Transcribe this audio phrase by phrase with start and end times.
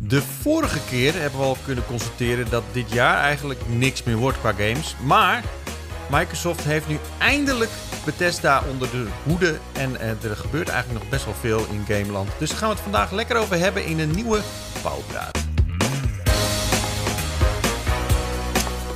[0.00, 4.40] De vorige keer hebben we al kunnen constateren dat dit jaar eigenlijk niks meer wordt
[4.40, 4.96] qua games.
[5.04, 5.44] Maar
[6.10, 7.70] Microsoft heeft nu eindelijk
[8.04, 9.58] Bethesda onder de hoede.
[9.72, 12.30] En eh, er gebeurt eigenlijk nog best wel veel in Gameland.
[12.38, 14.40] Dus daar gaan we het vandaag lekker over hebben in een nieuwe
[14.82, 15.38] Pauwpraat.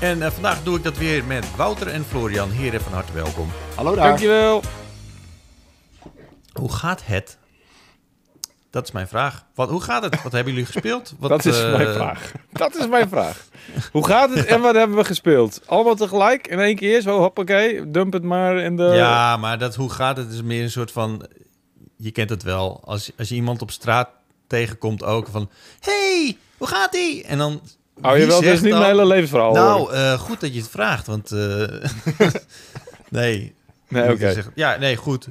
[0.01, 2.51] En eh, vandaag doe ik dat weer met Wouter en Florian.
[2.51, 3.51] Heren, van harte welkom.
[3.75, 4.09] Hallo daar.
[4.09, 4.62] Dankjewel.
[6.53, 7.39] Hoe gaat het?
[8.71, 9.45] Dat is mijn vraag.
[9.55, 10.23] Wat, hoe gaat het?
[10.23, 11.14] Wat hebben jullie gespeeld?
[11.19, 12.32] Wat, Dat is eh, mijn vraag.
[12.52, 13.45] Dat is mijn vraag.
[13.93, 15.60] Hoe gaat het en wat hebben we gespeeld?
[15.66, 17.01] Allemaal tegelijk in één keer?
[17.01, 18.83] Zo, hoppakee, dump het maar in de...
[18.83, 21.27] Ja, maar dat hoe gaat het is meer een soort van...
[21.96, 22.80] Je kent het wel.
[22.84, 24.09] Als, als je iemand op straat
[24.46, 25.51] tegenkomt ook van...
[25.80, 27.24] Hey, hoe gaat ie?
[27.24, 27.60] En dan...
[28.02, 29.52] Oh, je wie wil dus niet dan- mijn hele levensverhaal.
[29.52, 31.32] Nou, eh, goed dat je het vraagt, want...
[31.32, 31.65] eh,
[33.09, 33.55] nee.
[33.88, 34.34] Nee, oké.
[34.55, 35.29] Ja, nee, goed.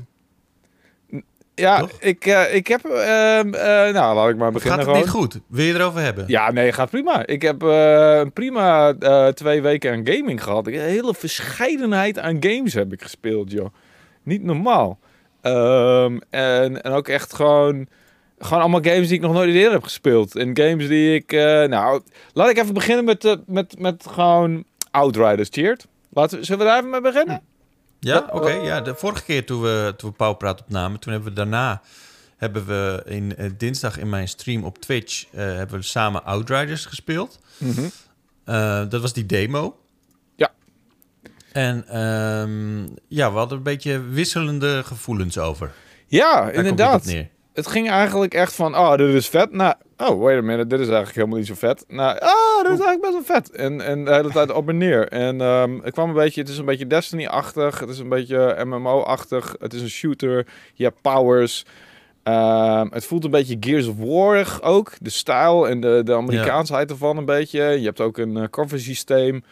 [1.59, 1.91] Ja, Toch?
[1.99, 2.85] ik, eh, ik heb...
[2.85, 5.23] ehm, eh, nou, laat ik maar beginnen Gaat het gewoon.
[5.23, 5.39] niet goed?
[5.47, 6.23] Wil je erover hebben?
[6.27, 7.25] Ja, nee, gaat prima.
[7.25, 8.93] Ik heb eh, een prima
[9.33, 10.67] twee weken aan gaming gehad.
[10.67, 13.67] Een hele verscheidenheid aan games heb ik gespeeld, joh.
[14.23, 14.99] Niet normaal.
[15.41, 17.87] Ehm, en, en ook echt gewoon,
[18.39, 20.35] gewoon allemaal games die ik nog nooit eerder heb gespeeld.
[20.35, 21.31] En games die ik...
[21.69, 22.01] nou,
[22.33, 25.87] laat ik even beginnen met, met, met gewoon Outriders Cheered.
[26.13, 27.41] Laten we, zullen we daar even mee beginnen?
[27.99, 28.51] Ja, oké.
[28.51, 31.81] ja, de vorige keer toen we, toen we Pauwpraat opnamen, toen hebben we daarna
[32.39, 36.85] hebben we in eh, dinsdag in mijn stream op Twitch eh, hebben we samen Outriders
[36.85, 37.39] gespeeld.
[37.57, 37.81] Mhm.
[38.43, 39.79] Eh, dat was die demo.
[40.35, 40.51] Ja.
[41.51, 45.71] En ehm, ja, we hadden een beetje wisselende gevoelens over.
[46.07, 47.05] Ja, Daar inderdaad.
[47.05, 47.29] neer.
[47.53, 49.51] Het ging eigenlijk echt van, oh, dit is vet.
[49.51, 51.83] Nou, oh, wait a minute, dit is eigenlijk helemaal niet zo vet.
[51.87, 53.51] Nou, ah, dit is eigenlijk best wel vet.
[53.51, 55.07] En, en de hele tijd op en neer.
[55.07, 57.79] En ehm, het kwam een beetje, het is een beetje Destiny-achtig.
[57.79, 59.55] Het is een beetje MMO-achtig.
[59.59, 60.47] Het is een shooter.
[60.73, 61.65] Je hebt powers.
[62.23, 64.91] Ehm, het voelt een beetje Gears of War ook.
[65.01, 67.61] De stijl en de, de Amerikaansheid ervan een beetje.
[67.61, 69.43] Je hebt ook een uh, cover systeem.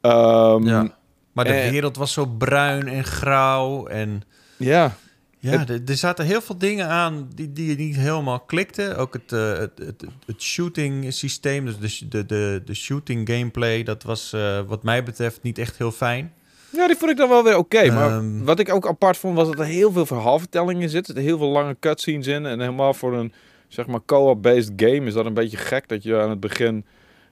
[0.00, 0.96] Ehm, Ja.
[1.32, 3.86] Maar de eh, wereld was zo bruin en grauw.
[3.86, 4.22] En
[4.56, 4.96] ja.
[5.38, 8.96] Ja, er- er zaten heel veel dingen aan die, die niet helemaal klikten.
[8.96, 13.82] Ook het, eh, het, het, het shooting systeem, dus de, de, de, de shooting gameplay,
[13.82, 16.32] dat was eh, wat mij betreft niet echt heel fijn.
[16.72, 17.90] Ja, die vond ik dan wel weer oké.
[17.92, 18.44] maar Ehm.
[18.44, 21.00] wat ik ook apart vond, was dat er heel veel verhaalvertelling in zit.
[21.00, 22.46] Er zitten heel veel lange cutscenes in.
[22.46, 23.32] En helemaal voor een,
[23.68, 25.88] zeg maar, co-op-based game is dat een beetje gek.
[25.88, 26.84] Dat je aan het begin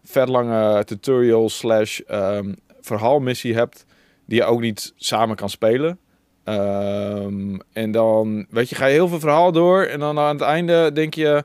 [0.04, 3.84] vet lange tutorial slash ehm, verhaalmissie hebt.
[4.26, 5.98] Die je ook niet samen kan spelen.
[6.46, 9.82] Ehm, en dan, weet je, ga je heel veel verhaal door.
[9.82, 11.44] En dan aan het einde denk je...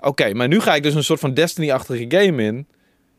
[0.00, 2.66] Oké, maar nu ga ik dus een soort van Destiny-achtige game in.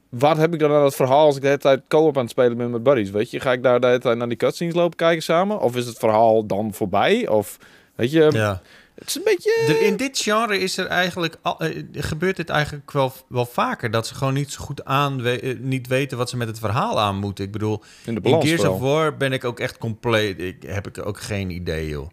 [0.10, 2.32] Wat heb ik dan aan het verhaal als ik de hele tijd co-op aan het
[2.32, 3.12] spelen ben met buddies?
[3.12, 5.60] Weet je, ga ik daar de hele tijd naar die cutscenes lopen kijken samen?
[5.60, 7.28] Of is het verhaal dan voorbij?
[7.28, 7.58] Of,
[7.96, 8.62] weet je, Ja.
[9.06, 9.52] Het is een beetje...
[9.68, 13.92] Er, in dit genre is er eigenlijk al, eh, gebeurt dit eigenlijk wel, wel vaker
[13.92, 16.60] dat ze gewoon niet zo goed aan we- eh, niet weten wat ze met het
[16.60, 17.46] verhaal aan moeten.
[17.46, 18.80] Ik bedoel, in de in Gears of.
[18.80, 20.40] War ben ik ook echt compleet.
[20.40, 22.10] Ik heb ik ook geen idee, joh.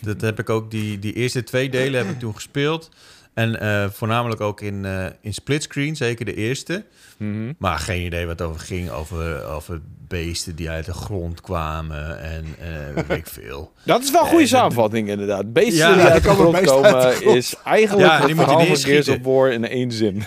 [0.00, 2.88] Dat heb ik ook die die eerste twee delen heb ik toen gespeeld
[3.34, 6.84] en eh, voornamelijk ook in eh, in splitscreen, zeker de eerste.
[7.16, 7.52] Mhm.
[7.58, 8.90] Maar geen idee wat het over ging.
[8.90, 13.72] Over, over beesten die uit de grond kwamen en eh weet ik veel.
[13.84, 15.52] Dat is wel een goede samenvatting inderdaad.
[15.52, 19.18] Beesten Ja, die uit de grond komen is eigenlijk Ja, die moet je Gears of
[19.22, 20.22] War in één zin.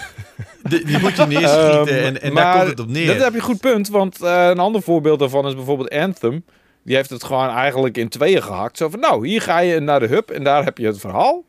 [0.69, 3.07] Die, die moet je neerschieten en, en Ehm, daar komt het op neer.
[3.07, 6.43] Dat heb je goed punt, want een ander voorbeeld daarvan is bijvoorbeeld Anthem.
[6.83, 8.77] Die heeft het gewoon eigenlijk in tweeën gehakt.
[8.77, 11.43] Zo van, nou, hier ga je naar de hub en daar heb je het verhaal.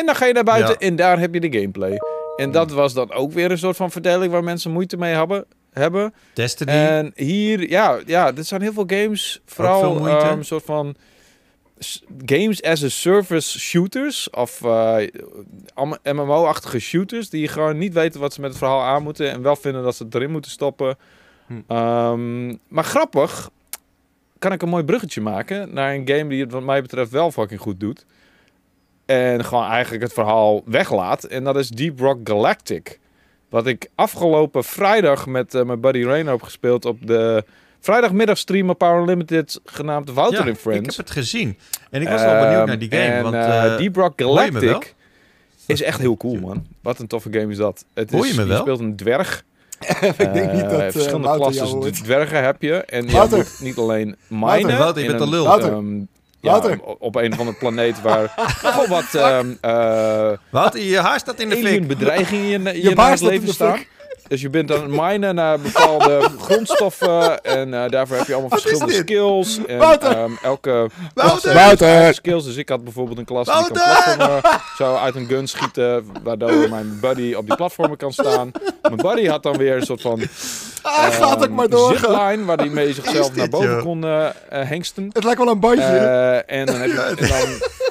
[0.00, 0.86] En dan ga je naar buiten Ja.
[0.86, 1.98] en daar heb je de gameplay.
[2.36, 5.44] En dat was dan ook weer een soort van verdeling waar mensen moeite mee hebben.
[5.72, 6.14] hebben.
[6.34, 6.70] Destiny.
[6.70, 10.16] En hier, ja, ja, er zijn heel veel games, vooral moeite.
[10.16, 10.94] ehm, een soort van
[12.24, 14.96] games as a service shooters of eh,
[15.74, 19.42] allemaal MMO-achtige shooters die gewoon niet weten wat ze met het verhaal aan moeten en
[19.42, 20.96] wel vinden dat ze het erin moeten stoppen.
[21.46, 21.54] Hm.
[21.66, 23.50] Ehm, maar grappig,
[24.38, 27.30] kan ik een mooi bruggetje maken naar een game die het wat mij betreft wel
[27.30, 28.06] fucking goed doet.
[29.10, 31.24] En gewoon eigenlijk het verhaal weglaat.
[31.24, 32.98] En dat is Deep Rock Galactic.
[33.48, 37.44] Wat ik afgelopen vrijdag met eh, mijn buddy Rainer heb gespeeld op de
[37.80, 40.80] vrijdagmiddagstream op Power Limited genaamd Wouter ja, in Friends.
[40.80, 41.58] ik heb het gezien.
[41.90, 43.02] En ik was wel benieuwd Ehm, naar die game.
[43.02, 44.24] En want, eh, Deep Rock je?
[44.24, 44.94] Galactic
[45.66, 46.66] is echt heel cool, man.
[46.82, 47.84] Wat een toffe game is dat.
[47.94, 48.60] Het Hoor je is, me wel?
[48.60, 49.44] speelt een dwerg.
[50.18, 52.04] ik denk niet dat eh, verschillende klassen hoort.
[52.04, 52.74] dwergen heb je.
[52.74, 54.78] En je moet niet alleen minen.
[54.78, 55.46] Wouter, je bent een lul.
[56.40, 56.70] Wouter.
[56.70, 61.48] ja, op een of andere planeet waar nogal wat ehm, eh, je haar staat in
[61.48, 61.86] de fik.
[61.86, 63.84] bedreigingen je, je, Je staat in leven de staan.
[64.30, 67.42] Dus je bent aan het minen naar bepaalde grondstoffen.
[67.42, 69.58] En eh, daarvoor heb je allemaal Wat verschillende skills.
[69.66, 70.16] En Wouter!
[70.16, 70.88] ehm, elke
[71.52, 72.14] Wouter!
[72.14, 72.44] skills.
[72.44, 74.40] Dus ik had bijvoorbeeld een klas die kan platformen.
[74.76, 76.06] Zo uit een gun schieten.
[76.22, 78.50] Waardoor mijn buddy op die platformen kan staan.
[78.82, 80.20] Mijn buddy had dan weer een soort van
[80.82, 81.96] Ah, gaat ook ehm, maar door.
[81.96, 82.44] zipline.
[82.44, 83.82] Waar hij mee zichzelf dit, naar boven joh?
[83.82, 85.10] kon eh, eh, hengsten.
[85.12, 85.82] Het lijkt wel een bandje.
[85.84, 87.48] Eh, en dan heb je en dan,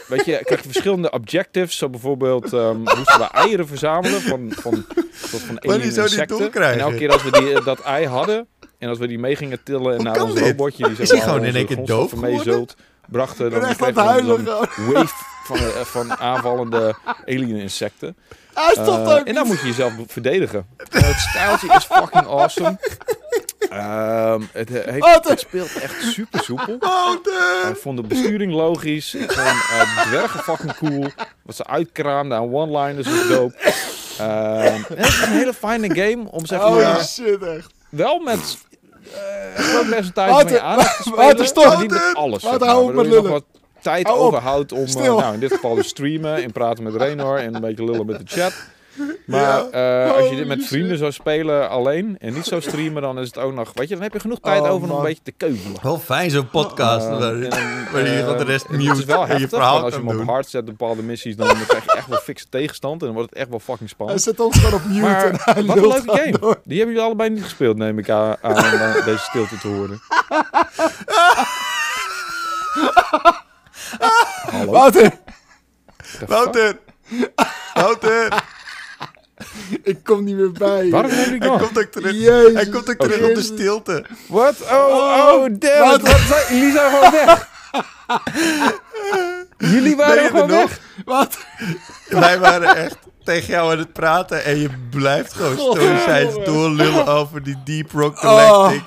[0.10, 1.78] weet je, krijg je verschillende objectives.
[1.78, 6.52] Zo bijvoorbeeld ehm moesten we eieren verzamelen van, van, van insecten.
[6.54, 8.48] En elke keer als we die, eh, dat ei hadden
[8.78, 10.44] en als we die mee gingen tillen en naar ons dit?
[10.44, 12.76] robotje die Is hij gewoon in één keer doof meezult,
[13.08, 13.62] brachten, dan
[13.94, 14.46] huilen.
[14.46, 14.94] zo'n gewoon.
[14.94, 15.14] wave
[15.44, 16.96] van, eh, van aanvallende
[17.26, 18.18] alien insecten.
[18.54, 20.66] Hij stopt Eh, ook en dan moet je jezelf verdedigen.
[20.78, 22.78] Eh, het stijltje is fucking awesome.
[23.70, 26.74] Ehm, het, eh, heeft, het speelt echt super soepel.
[27.70, 29.14] Ik vond de besturing logisch.
[29.14, 31.08] Ik vond eh, dwergen fucking cool.
[31.44, 33.56] Wat ze uitkraamden aan one-liners was dope.
[34.18, 37.72] Ehm, het is een hele fijne game om zeg Oh maar shit, echt.
[37.90, 38.58] wel met
[39.14, 39.22] eh,
[39.56, 41.18] een groot percentage van je aandacht te spelen.
[41.20, 41.66] Wouter, stop.
[41.66, 42.44] maar niet met alles.
[42.44, 43.44] Wouter, hou op met lullen.
[43.82, 47.38] Tijd Hou overhoudt om, eh, nou in dit geval dus streamen en praten met Renor
[47.38, 48.54] en een beetje lullen met de chat.
[49.26, 53.20] Maar eh, als je dit met vrienden zou spelen alleen en niet zou streamen, dan
[53.20, 55.04] is het ook nog, weet je, dan heb je genoeg tijd Oh, over om een
[55.04, 55.78] beetje te keuvelen.
[55.82, 57.08] Wel fijn zo'n podcast.
[57.08, 57.50] Eh, waar, en,
[57.92, 60.00] waar je eh, gewoon de rest Het is mute wel en je verhaal als je
[60.00, 63.00] hem op hard zet, bepaalde missies, dan krijg je echt wel fikse tegenstand.
[63.00, 64.22] En dan wordt het echt wel fucking Hij spannend.
[64.22, 66.38] zet ons gewoon op mute en Maar hij wat een leuke game.
[66.40, 66.60] door.
[66.64, 70.00] Die hebben jullie allebei niet gespeeld, neem ik aan, aan deze stilte te horen.
[74.52, 74.72] Hallo?
[74.72, 75.12] Wouter?
[76.28, 76.78] Wouter!
[77.74, 78.44] Wouter!
[79.84, 80.90] ik kom niet meer bij.
[80.90, 81.60] Waarom heb ik Hij dan?
[81.60, 82.54] komt ook terug, Jezus.
[82.54, 83.46] hij komt ook terug op de Jezus.
[83.46, 84.06] stilte.
[84.28, 84.56] Wat?
[84.62, 85.78] Oh, oh, damn it.
[85.80, 86.12] Wouter.
[86.12, 87.48] Wat zijn- jullie zijn gewoon weg.
[89.58, 90.60] jullie waren er gewoon nog?
[90.70, 90.80] weg.
[91.06, 91.46] Wouter,
[92.10, 96.76] Wij waren echt tegen jou aan het praten en je blijft gewoon stoïcijns Godverdomme.
[96.78, 98.82] doorlullen over die Deep Rock Galactic.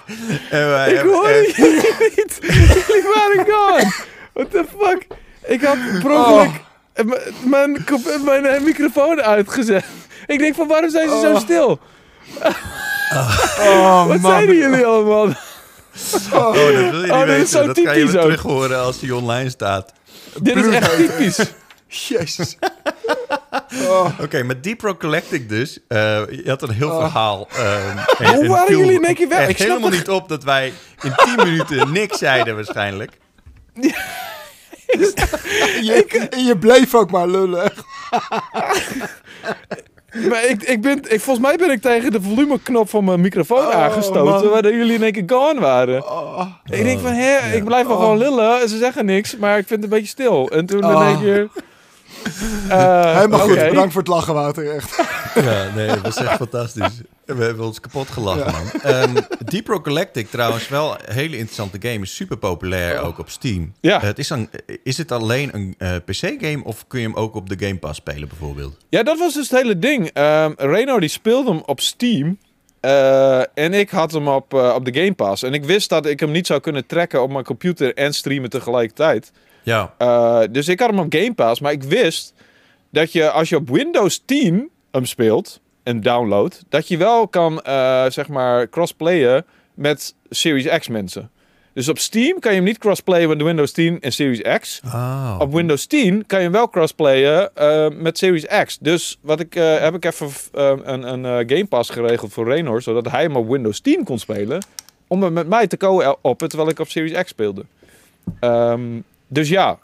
[0.51, 1.57] En wij Ik hebben echt...
[1.57, 1.75] jullie
[2.17, 2.39] niet.
[2.41, 3.93] Jullie waren gone.
[4.33, 5.07] What the fuck?
[5.47, 6.51] Ik had per ongeluk
[6.97, 7.05] Oh.
[7.45, 7.85] mijn,
[8.25, 9.85] mijn eh, microfoon uitgezet.
[10.27, 11.39] Ik denk van waarom zijn ze zo Oh.
[11.41, 11.79] stil?
[13.61, 14.31] oh Wat man.
[14.31, 15.27] zeiden jullie allemaal?
[16.33, 17.67] Oh, dat wil je niet Oh, is weten.
[17.67, 19.93] Dat kan je weer terug horen als die online staat.
[20.43, 21.39] Dit is echt typisch.
[22.09, 22.57] Jezus.
[23.89, 25.79] Oh, Oké, met Deep Rock Galactic dus.
[25.89, 25.99] eh,
[26.31, 27.01] je had een heel Oh.
[27.01, 27.49] verhaal.
[27.53, 29.49] ehm, Hoe en waren jullie in één keer weg?
[29.49, 33.13] Ik snap helemaal niet op dat wij in 10 minuten niks zeiden waarschijnlijk.
[35.81, 37.73] Je, en je bleef ook maar lullen.
[40.29, 43.59] Maar ik, ik ben, ik, volgens mij ben ik tegen de volumeknop van mijn microfoon
[43.67, 46.03] Oh, aangestoten, waardoor jullie in één keer gone waren.
[46.11, 48.03] Oh, Ik denk van, hè, ik blijf wel Oh.
[48.03, 48.61] gewoon lullen.
[48.61, 50.49] en Ze zeggen niks, maar ik vind het een beetje stil.
[50.51, 51.49] En toen in één keer...
[52.69, 53.55] eh, helemaal goed.
[53.69, 54.75] Bedankt voor het lachen, Wouter.
[54.75, 54.97] Echt.
[55.35, 57.01] Ja, nee, dat was echt fantastisch.
[57.25, 58.81] We hebben ons kapot gelachen, man.
[58.83, 59.15] Ehm,
[59.45, 62.03] Deep Rock Galactic trouwens wel een hele interessante game.
[62.05, 63.73] Is super populair, ook op Steam.
[63.81, 63.97] Ja.
[63.97, 64.49] Eh, het is, dan,
[64.83, 67.99] is het alleen een eh, PC-game of kun je hem ook op de Game Pass
[67.99, 68.77] spelen bijvoorbeeld?
[68.89, 70.11] Ja, dat was dus het hele ding.
[70.13, 72.39] Ehm Reno die speelde hem op Steam.
[72.81, 75.43] eh, en ik had hem op, op de Game Pass.
[75.43, 78.51] En ik wist dat ik hem niet zou kunnen trekken op mijn computer en streamen
[78.51, 79.33] tegelijkertijd.
[79.63, 79.95] Ja.
[80.51, 81.61] Dus ik had hem op Game Pass.
[81.61, 82.35] Maar ik wist
[82.91, 87.61] dat je als je op Windows 10 hem speelt en download, dat je wel kan,
[87.61, 89.45] eh, zeg maar, crossplayen
[89.75, 91.31] met Series X mensen.
[91.75, 94.81] Dus op Steam kan je hem niet crossplayen met de Windows 10 en Series X.
[94.85, 95.37] Oh.
[95.39, 98.79] Op Windows 10 kan je hem wel crossplayen eh, met Series X.
[98.79, 103.11] Dus wat ik, eh, heb ik even een, een Game Pass geregeld voor Renor, zodat
[103.11, 104.65] hij hem op Windows 10 kon spelen.
[105.07, 107.65] Om hem met mij te co-oppen terwijl ik op Series X speelde.
[108.41, 108.83] Ehm,
[109.29, 109.79] dus ja,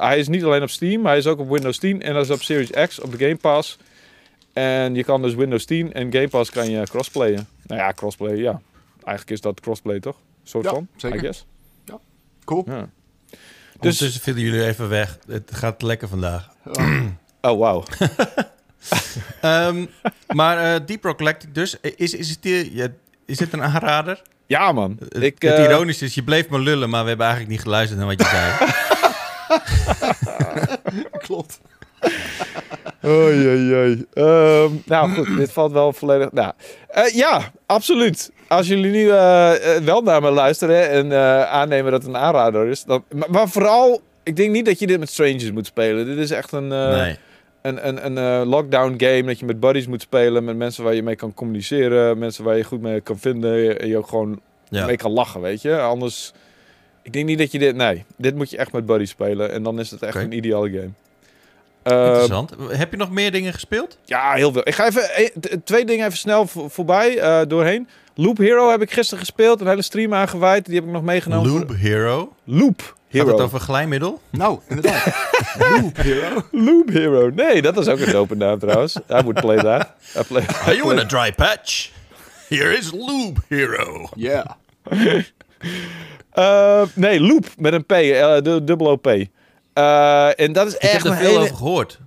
[0.00, 2.30] hij is niet alleen op Steam, hij is ook op Windows 10 en dat is
[2.30, 3.78] op Series X op de Game Pass.
[4.56, 7.48] En je kan dus Windows 10 en Game Pass kan je crossplayen.
[7.66, 8.60] Nou ja, crossplay, ja.
[9.04, 10.16] Eigenlijk is dat crossplay toch?
[10.42, 11.16] Soort Ja, van, zeker.
[11.18, 11.46] I guess.
[12.44, 12.64] Cool.
[12.66, 12.74] Ja.
[12.80, 12.88] Dus
[13.30, 13.38] Dus,
[13.74, 15.18] Ondertussen vielen jullie even weg.
[15.28, 16.48] Het gaat lekker vandaag.
[17.40, 17.84] oh wauw.
[19.40, 19.86] Ehm,
[20.34, 21.76] maar eh, Deep Rock Galactic dus.
[21.80, 22.88] Is, is, het, die- ja,
[23.24, 24.22] is het een aanrader?
[24.46, 27.26] Ja man, Het, ik, het eh, ironische is, je bleef maar lullen, maar we hebben
[27.26, 28.54] eigenlijk niet geluisterd naar wat je zei.
[31.26, 31.60] Klopt.
[33.06, 34.04] Oei, oei, oei.
[34.12, 36.32] Ehm, nou goed, dit valt wel volledig...
[36.32, 36.52] Nou,
[36.88, 38.30] eh, ja, absoluut.
[38.48, 41.12] Als jullie nu eh, eh, wel naar me luisteren en
[41.48, 42.84] aannemen dat het een aanrader is.
[42.84, 46.06] Dan, maar, maar vooral, ik denk niet dat je dit met strangers moet spelen.
[46.06, 47.16] Dit is echt een, nee.
[47.62, 50.44] een, een, een lockdown game dat je met buddies moet spelen.
[50.44, 52.18] Met mensen waar je mee kan communiceren.
[52.18, 53.80] Mensen waar je goed mee kan vinden.
[53.80, 54.86] En je ook gewoon Ja.
[54.86, 55.78] mee kan lachen, weet je.
[55.78, 56.32] Anders,
[57.02, 57.76] ik denk niet dat je dit...
[57.76, 59.52] Nee, dit moet je echt met buddies spelen.
[59.52, 60.90] En dan is het echt een ideale game.
[61.92, 62.52] Interessant.
[62.68, 63.98] Heb je nog meer dingen gespeeld?
[64.04, 64.68] ja, heel veel.
[64.68, 65.02] Ik ga even
[65.40, 67.88] t- twee dingen even snel vo- voorbij eh, doorheen.
[68.14, 69.60] Loop Hero heb ik gisteren gespeeld.
[69.60, 70.64] Een hele stream aangeweid.
[70.66, 71.50] Die heb ik nog meegenomen.
[71.52, 72.32] Loop Hero.
[72.44, 73.24] Loop Hero.
[73.24, 74.20] Gaat het over glijmiddel?
[74.30, 75.04] Nou, inderdaad.
[75.80, 76.42] Loop Hero.
[76.50, 77.30] Loop Hero.
[77.34, 78.96] Nee, dat is ook een dope naam trouwens.
[78.96, 79.88] I would play that.
[80.18, 81.90] I play, Are you in a dry patch?
[82.48, 84.08] Here is Loop Hero.
[84.14, 84.44] Yeah.
[86.32, 87.92] Eh, nee, Loop met een P.
[87.92, 89.06] eh, de dubbel OP.
[89.76, 91.40] Eh, en dat is Ik echt heb er veel hele...
[91.40, 91.98] over gehoord.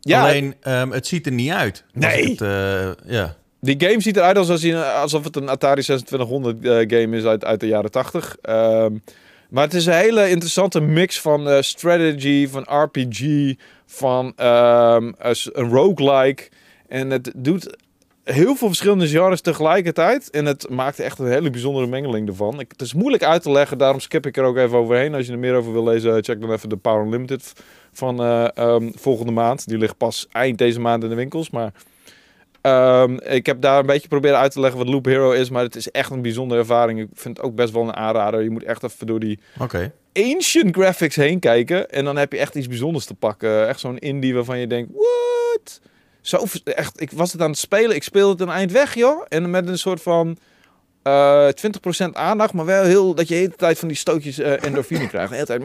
[0.00, 1.84] Ja, Alleen, ehm, het ziet er niet uit.
[1.92, 2.22] Nee.
[2.22, 3.36] ik Het, eh, ja.
[3.60, 7.60] Die game ziet eruit alsof, alsof het een Atari 2600 eh, game is uit, uit
[7.60, 8.36] de jaren 80.
[8.42, 8.92] Ehm,
[9.48, 13.54] maar het is een hele interessante mix van strategy, van RPG,
[13.86, 16.48] van een een roguelike.
[16.88, 17.76] En het doet
[18.24, 20.30] heel veel verschillende genres tegelijkertijd.
[20.30, 22.60] En het maakt echt een hele bijzondere mengeling ervan.
[22.60, 25.14] Ik, het is moeilijk uit te leggen, daarom skip ik er ook even overheen.
[25.14, 27.52] Als je er meer over wil lezen, check dan even de Power Unlimited
[27.92, 29.68] van eh, ehm, volgende maand.
[29.68, 31.72] Die ligt pas eind deze maand in de winkels, maar...
[32.60, 35.62] Ehm, ik heb daar een beetje proberen uit te leggen wat Loop Hero is, maar
[35.62, 37.00] het is echt een bijzondere ervaring.
[37.00, 38.42] Ik vind het ook best wel een aanrader.
[38.42, 39.92] Je moet echt even door die Oké.
[40.12, 43.68] ancient graphics heen kijken en dan heb je echt iets bijzonders te pakken.
[43.68, 45.80] Echt zo'n indie waarvan je denkt, what?
[46.24, 49.24] Zo, echt, ik was het aan het spelen, ik speelde het een eind weg, joh.
[49.28, 50.38] En met een soort van
[51.02, 51.48] eh
[52.08, 55.08] 20% aandacht, maar wel heel, dat je de hele tijd van die stootjes eh, endorfine
[55.08, 55.28] krijgt.
[55.28, 55.62] De hele tijd,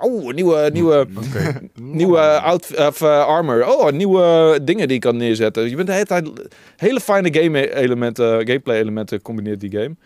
[0.00, 1.60] oh, een nieuwe, nieuwe, Oké.
[1.80, 3.66] nieuwe out, of, eh, armor.
[3.66, 5.68] Oh, nieuwe dingen die je kan neerzetten.
[5.68, 6.30] Je bent de hele tijd
[6.76, 9.96] hele fijne game elementen, gameplay elementen combineert die game.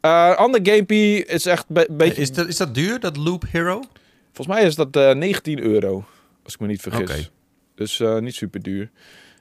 [0.00, 2.22] Eh ander gamepie is echt een beetje...
[2.22, 3.82] Is, dat, is dat duur, dat Loop Hero?
[4.32, 6.04] Volgens mij is dat eh 19 euro,
[6.44, 7.10] als ik me niet vergis.
[7.10, 7.28] Oké.
[7.80, 8.90] Dus eh, niet super duur.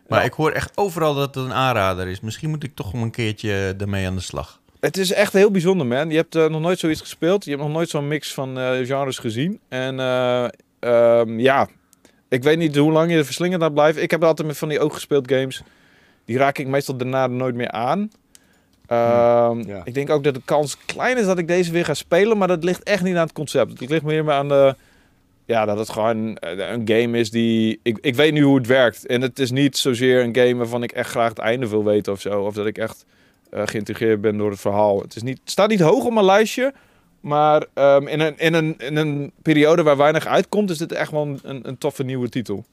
[0.08, 0.26] Maar Ja.
[0.26, 2.20] ik hoor echt overal dat het een aanrader is.
[2.20, 4.60] Misschien moet ik toch om een keertje ermee aan de slag.
[4.80, 6.10] Het is echt heel bijzonder, man.
[6.10, 7.44] Je hebt eh, nog nooit zoiets gespeeld.
[7.44, 9.60] Je hebt nog nooit zo'n mix van eh, genres gezien.
[9.70, 10.46] En eh,
[10.80, 11.68] ehm, ja,
[12.30, 13.98] ik weet niet hoe lang je er verslingend aan blijft.
[13.98, 15.62] Ik heb altijd met van die ook gespeeld games.
[16.26, 18.12] Die raak ik meestal daarna nooit meer aan.
[18.88, 19.82] Ehm, Ja.
[19.84, 22.38] Ik denk ook dat de kans klein is dat ik deze weer ga spelen.
[22.38, 23.80] Maar dat ligt echt niet aan het concept.
[23.80, 24.76] Het ligt meer aan de...
[25.50, 27.80] Ja, dat het gewoon eh, een game is die...
[27.84, 29.06] Ik, ik weet nu hoe het werkt.
[29.06, 32.14] En het is niet zozeer een game waarvan ik echt graag het einde wil weten
[32.14, 32.42] of zo.
[32.42, 33.06] Of dat ik echt
[33.50, 35.02] eh, geïntegreerd ben door het verhaal.
[35.02, 36.74] Het, is niet, staat niet hoog op mijn lijstje.
[37.20, 41.12] Maar ehm, in, een, in, een, in een periode waar weinig uitkomt, is dit echt
[41.12, 42.66] wel een, een, een toffe nieuwe titel.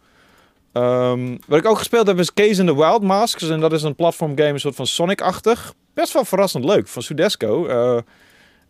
[0.73, 3.49] Ehm, wat ik ook gespeeld heb is Case in the Wild Masks.
[3.49, 5.75] En dat is een platformgame, een soort van Sonic-achtig.
[5.95, 7.67] Best wel verrassend leuk, van Sudesco.
[7.67, 8.03] Eh,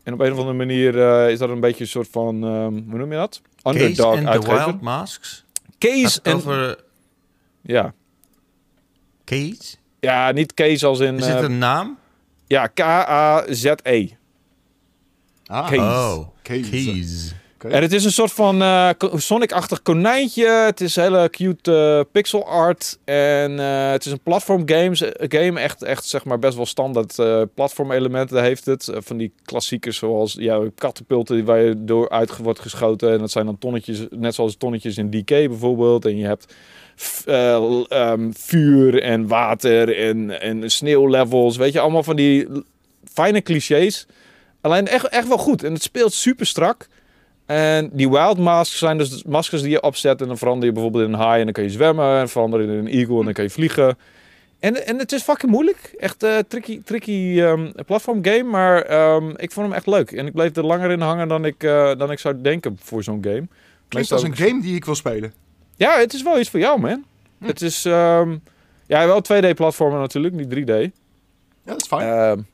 [0.07, 2.73] en op een of andere manier eh, is dat een beetje een soort van, ehm,
[2.91, 3.41] hoe noem je dat?
[3.63, 4.65] Case Underdog and the uitgever.
[4.65, 5.45] Wild Masks?
[5.79, 6.35] Case het en...
[6.35, 6.85] over
[7.61, 7.95] Ja.
[9.25, 9.77] Case?
[10.01, 11.17] ja, niet Case als in...
[11.19, 11.99] Is dit eh, een naam?
[12.47, 14.09] Ja, K-A-Z-E.
[15.47, 15.81] Ah, Case.
[15.81, 16.71] Oh, Case.
[16.71, 17.35] Case.
[17.59, 20.49] En het is een soort van eh, Sonic-achtig konijntje.
[20.49, 22.99] Het is hele cute eh, pixel art.
[23.05, 25.61] En eh, het is een platform games, game.
[25.61, 27.17] Echt, echt zeg maar best wel standaard
[27.55, 28.91] platform elementen heeft het.
[28.95, 33.13] Van die klassiekers zoals ja, katapulten waar je door uit wordt geschoten.
[33.13, 36.05] En dat zijn dan tonnetjes, net zoals tonnetjes in DK bijvoorbeeld.
[36.05, 36.55] En je hebt
[37.25, 41.57] eh, ehm, vuur en water en, en sneeuwlevels.
[41.57, 42.49] Weet je, allemaal van die
[43.13, 44.07] fijne clichés.
[44.61, 45.63] Alleen echt, echt wel goed.
[45.63, 46.89] En het speelt super strak.
[47.47, 50.21] En die wild masks zijn dus maskers die je opzet.
[50.21, 52.19] En dan verander je bijvoorbeeld in een haai en dan kan je zwemmen.
[52.19, 53.99] En verander je in een eagle en dan kan je vliegen.
[54.59, 55.95] En, en het is fucking moeilijk.
[55.99, 58.43] Echt eh tricky, tricky ehm, platform game.
[58.43, 60.13] Maar ehm, ik vond hem echt leuk.
[60.13, 63.03] En ik bleef er langer in hangen dan ik, eh, dan ik zou denken voor
[63.03, 63.47] zo'n game.
[63.89, 65.33] Klinkt als een game die ik wil spelen.
[65.77, 67.05] Ja, het is wel iets voor jou, man.
[67.39, 67.47] Hm.
[67.47, 67.85] Het is...
[67.85, 68.37] ehm,
[68.87, 70.73] ja, wel 2D-platformen natuurlijk, niet 3D.
[70.73, 72.47] Ja, dat is fijn.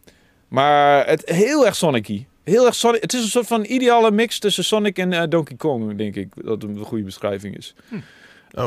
[0.48, 2.26] Maar het heel erg Sonic-y.
[2.44, 3.02] Heel erg Sonic.
[3.02, 6.28] Het is een soort van ideale mix tussen Sonic en eh, Donkey Kong, denk ik.
[6.44, 7.74] Dat een goede beschrijving is.
[7.92, 7.98] Oh,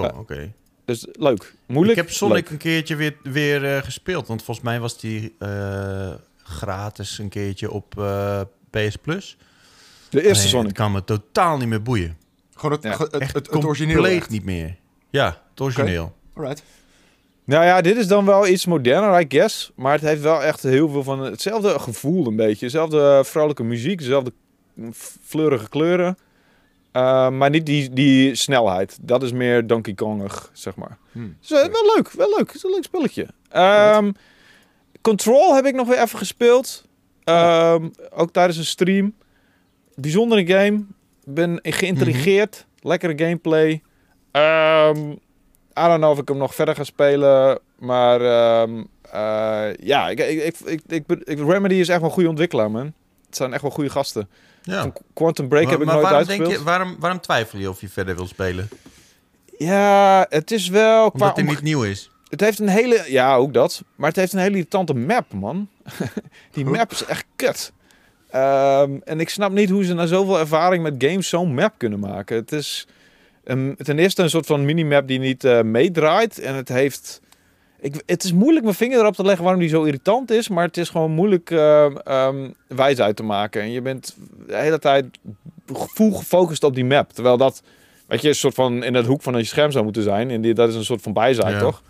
[0.04, 0.14] Ja.
[0.18, 0.52] oké.
[0.86, 1.54] Dus leuk.
[1.66, 1.98] Moeilijk.
[2.00, 2.50] Ik heb Sonic leuk.
[2.50, 4.28] een keertje weer, weer eh, gespeeld.
[4.28, 6.14] Want volgens mij was die eh,
[6.44, 9.38] gratis een keertje op eh, PS Plus.
[10.10, 10.68] De eerste Nee, Sonic.
[10.68, 12.18] Het kan me totaal niet meer boeien.
[12.56, 14.08] Gewoon het, ja, het, Echt het, het compleet origineel.
[14.08, 14.30] echt.
[14.30, 14.76] niet meer.
[15.10, 16.16] Ja, het origineel.
[16.34, 16.64] Alright.
[17.46, 19.72] Nou ja, dit is dan wel iets moderner, I guess.
[19.76, 22.66] Maar het heeft wel echt heel veel van hetzelfde gevoel een beetje.
[22.66, 24.32] Dezelfde vrolijke muziek, dezelfde
[25.24, 26.18] fleurige kleuren.
[26.94, 28.98] Uh, maar niet die, die snelheid.
[29.02, 30.98] Dat is meer Donkey Kongig, zeg maar.
[31.12, 31.28] Hm.
[31.40, 32.48] Dus, uh, wel leuk, wel leuk.
[32.48, 33.28] Het is een leuk spelletje.
[33.98, 34.14] Um,
[35.02, 36.86] Control heb ik nog weer even gespeeld.
[37.24, 39.14] Um, ook tijdens een stream.
[39.96, 40.86] Bijzondere game.
[41.24, 42.56] Ben geïntrigeerd.
[42.56, 42.90] Mm -hmm.
[42.90, 43.82] Lekkere gameplay.
[44.32, 45.20] Um,
[45.80, 47.60] I don't know of ik hem nog verder ga spelen.
[47.80, 48.22] Maar
[48.62, 50.56] um, uh, ja, ik, ik,
[50.88, 52.94] ik, ik, Remedy is echt wel een goede ontwikkelaar, man.
[53.26, 54.30] Het zijn echt wel goede gasten.
[54.62, 54.92] Ja.
[55.14, 56.50] Quantum Break maar, heb ik maar nooit waarom uitgespeeld.
[56.50, 58.70] Denk je, waarom, waarom twijfel je of je verder wil spelen?
[59.58, 61.12] Ja, het is wel...
[61.12, 62.10] Qua Omdat om- niet nieuw is.
[62.30, 63.06] Het heeft een hele...
[63.08, 63.84] Ja, ook dat.
[63.96, 65.70] Maar het heeft een hele irritante map, man.
[66.52, 67.72] Die map is echt kut.
[68.30, 72.00] Ehm, en ik snap niet hoe ze na zoveel ervaring met games zo'n map kunnen
[72.00, 72.36] maken.
[72.36, 72.88] Het is
[73.46, 76.40] een, ten eerste een soort van minimap die niet eh, meedraait.
[76.40, 77.22] En het heeft...
[77.80, 80.50] Ik, het is moeilijk mijn vinger erop te leggen waarom die zo irritant is.
[80.50, 83.62] Maar het is gewoon moeilijk ehm, wijs uit te maken.
[83.62, 84.16] En je bent
[84.48, 85.06] de hele tijd
[85.68, 87.14] full gefocust op die map.
[87.14, 87.62] Terwijl dat,
[88.08, 90.30] weet je, een soort van in het hoek van je scherm zou moeten zijn.
[90.30, 91.60] En die, dat is een soort van bijzaak, Ja.
[91.60, 91.84] toch?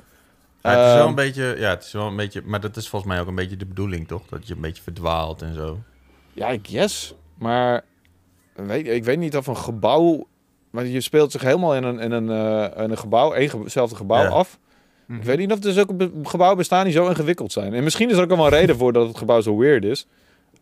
[0.62, 2.90] Ja, het is wel een beetje, ja, het is wel een beetje, maar dat is
[2.90, 4.22] volgens mij ook een beetje de bedoeling, toch?
[4.30, 5.80] Dat je een beetje verdwaalt en zo.
[6.34, 7.14] Ja, ik guess.
[7.38, 7.84] Maar
[8.56, 10.28] weet, ik weet niet of een gebouw...
[10.76, 14.22] Maar je speelt zich helemaal in een, in een, eh, in een gebouw, éénzelfde gebouw
[14.24, 14.30] Ja.
[14.30, 14.60] af.
[15.06, 15.20] Mhm.
[15.20, 17.74] Ik weet niet of er zulke be- gebouwen bestaan die zo ingewikkeld zijn.
[17.74, 20.08] En misschien is er ook wel een reden voor dat het gebouw zo weird is.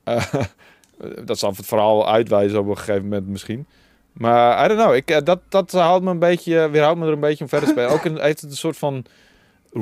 [0.04, 0.24] Eh,
[1.26, 3.66] dat zal het verhaal uitwijzen op een gegeven moment misschien.
[4.14, 4.96] Maar I don't know.
[4.96, 7.68] Ik, eh, dat, dat houdt me een beetje, weerhoudt me er een beetje om verder
[7.68, 7.92] te spelen.
[7.98, 9.06] Ook een, heeft het een soort van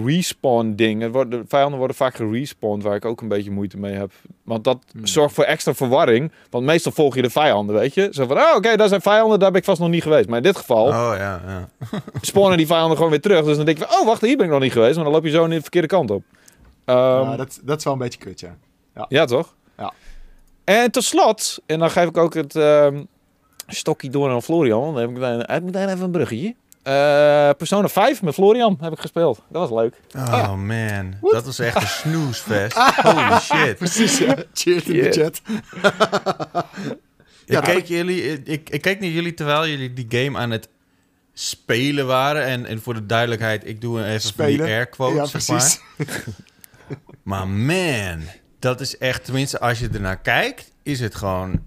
[0.05, 1.01] respawn ding.
[1.01, 4.11] Het wordt, de vijanden worden vaak gerespawned, waar ik ook een beetje moeite mee heb.
[4.43, 5.07] Want dat Hmm.
[5.07, 6.31] zorgt voor extra verwarring.
[6.49, 8.07] Want meestal volg je de vijanden, weet je.
[8.11, 10.27] Zo van, oh, oké, daar zijn vijanden, daar ben ik vast nog niet geweest.
[10.27, 11.69] Maar in dit geval Oh ja, ja.
[12.21, 13.45] spawnen die vijanden gewoon weer terug.
[13.45, 14.95] Dus dan denk je, van, oh, wacht, hier ben ik nog niet geweest.
[14.95, 16.23] Maar dan loop je zo in de verkeerde kant op.
[16.85, 16.97] Ehm,
[17.29, 18.55] Ja, dat, dat is wel een beetje kut, ja.
[19.09, 19.55] ja, toch?
[19.77, 19.93] Ja.
[20.63, 23.03] En tot slot, en dan geef ik ook het ehm,
[23.67, 24.93] stokje door naar Florian.
[24.93, 26.55] Dan heb ik meteen, meteen even een bruggetje.
[26.83, 29.41] Eh, Persona 5 met Florian heb ik gespeeld.
[29.49, 29.95] Dat was leuk.
[30.15, 32.77] Oh man, dat was echt een snoesfest.
[32.77, 33.77] Holy shit.
[33.77, 34.35] Precies, ja.
[34.53, 35.41] Cheers in de chat.
[37.45, 40.67] Ik, Ja, keek jullie, ik, ik keek naar jullie terwijl jullie die game aan het
[41.33, 42.43] spelen waren.
[42.45, 44.55] En, en voor de duidelijkheid, ik doe even Spelen.
[44.57, 45.57] van die air quotes, ja, zeg maar.
[45.97, 46.25] precies.
[47.23, 48.21] Maar man,
[48.59, 51.61] dat is echt, tenminste als je ernaar kijkt, is het gewoon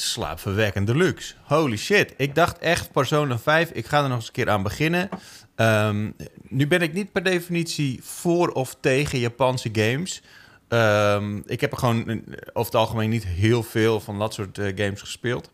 [0.00, 1.34] slaapverwekkend deluxe.
[1.42, 2.14] Holy shit.
[2.16, 5.08] Ik dacht echt, Persona 5, ik ga er nog eens een keer aan beginnen.
[5.54, 6.10] Ehm,
[6.48, 10.22] nu ben ik niet per definitie voor of tegen Japanse games.
[10.68, 12.16] Ehm, ik heb er gewoon eh,
[12.52, 15.50] over het algemeen niet heel veel van dat soort eh, games gespeeld.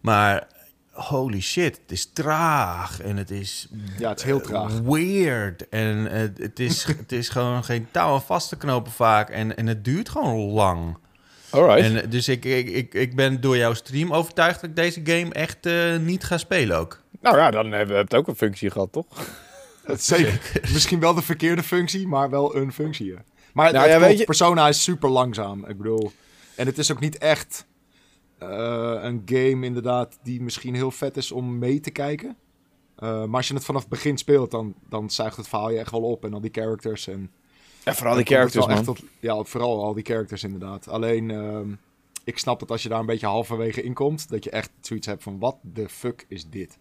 [0.00, 0.46] Maar
[0.92, 3.68] holy shit, het is traag en het is
[3.98, 4.78] Ja, het is heel traag.
[4.78, 5.68] weird.
[5.68, 9.30] En eh, het, is, het is gewoon geen touw aan vast te knopen vaak.
[9.30, 10.96] En, en het duurt gewoon lang.
[11.50, 11.80] Alright.
[11.80, 15.00] En, eh, dus ik, ik, ik, ik ben door jouw stream overtuigd dat ik deze
[15.04, 17.02] game echt eh, niet ga spelen ook.
[17.20, 19.06] nou ja, dan hebben we het ook een functie gehad, toch?
[19.96, 20.40] Zeker.
[20.72, 23.14] Misschien wel de verkeerde functie, maar wel een functie.
[23.52, 25.66] Maar Nou het ja, klopt, weet je- Persona is super langzaam.
[25.66, 26.12] Ik bedoel,
[26.54, 27.66] en het is ook niet echt
[28.38, 28.48] eh,
[29.02, 32.36] een game inderdaad die misschien heel vet is om mee te kijken.
[32.96, 35.78] Eh, maar als je het vanaf het begin speelt, dan, dan zuigt het verhaal je
[35.78, 36.24] echt wel op.
[36.24, 37.06] En al die characters.
[37.08, 37.30] En
[37.88, 38.84] Ja, vooral die characters, man.
[38.84, 40.88] tot- ja, vooral al die characters inderdaad.
[40.88, 41.68] Alleen, ehm,
[42.24, 45.06] ik snap dat als je daar een beetje halverwege in komt, dat je echt zoiets
[45.06, 46.78] hebt van, wat de fuck is dit?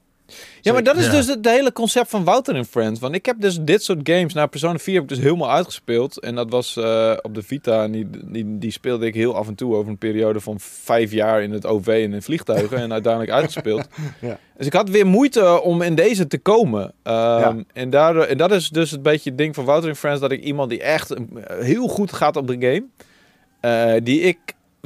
[0.62, 1.12] Ja, maar dat is Ja.
[1.12, 3.00] dus het hele concept van Wouter en Friends.
[3.00, 6.20] Want ik heb dus dit soort games, nou Persona 4 heb ik dus helemaal uitgespeeld.
[6.20, 7.84] En dat was eh, op de Vita.
[7.84, 11.12] En die, die, die speelde ik heel af en toe over een periode van vijf
[11.12, 12.78] jaar in het OV en in vliegtuigen.
[12.78, 13.88] en uiteindelijk uitgespeeld.
[14.22, 14.40] Ja.
[14.58, 16.94] Dus ik had weer moeite om in deze te komen.
[17.04, 17.56] Ehm, Ja.
[17.74, 20.22] en, daardoor, en dat is dus het beetje het ding van Wouter en Friends.
[20.22, 21.14] Dat ik iemand die echt
[21.48, 22.84] heel goed gaat op de game.
[23.60, 24.38] eh, die ik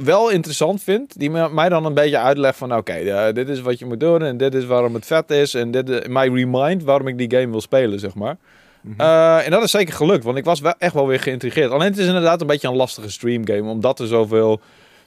[0.04, 1.18] wel interessant vind.
[1.18, 2.76] Die mij dan een beetje uitlegt van...
[2.76, 4.22] Oké, eh, dit is wat je moet doen.
[4.22, 5.54] En dit is waarom het vet is.
[5.54, 8.36] En dit is mij remind waarom ik die game wil spelen, zeg maar.
[8.80, 9.00] Mhm.
[9.00, 10.24] Eh, en dat is zeker gelukt.
[10.24, 11.70] Want ik was wel echt wel weer geïntrigeerd.
[11.70, 13.62] Alleen het is inderdaad een beetje een lastige streamgame.
[13.70, 14.60] Omdat er zoveel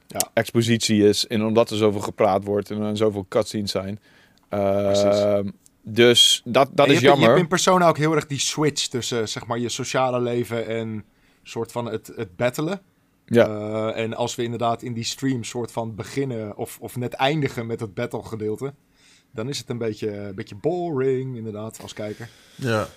[0.07, 0.19] Ja.
[0.33, 1.27] expositie is.
[1.27, 2.71] En omdat er zoveel gepraat wordt.
[2.71, 3.99] En er zoveel cutscenes zijn.
[4.49, 5.51] Eh, Precies.
[5.83, 7.27] dus dat, dat En is je hebt, je jammer.
[7.27, 11.03] hebt in Persona ook heel erg die switch tussen zeg maar, je sociale leven en
[11.43, 12.81] soort van het, het battelen.
[13.25, 13.45] Ja.
[13.47, 17.65] Eh, en als we inderdaad in die stream soort van beginnen of, of net eindigen
[17.65, 18.73] met het battle gedeelte,
[19.31, 22.29] dan is het een beetje, een beetje boring inderdaad als kijker.
[22.55, 22.87] Ja.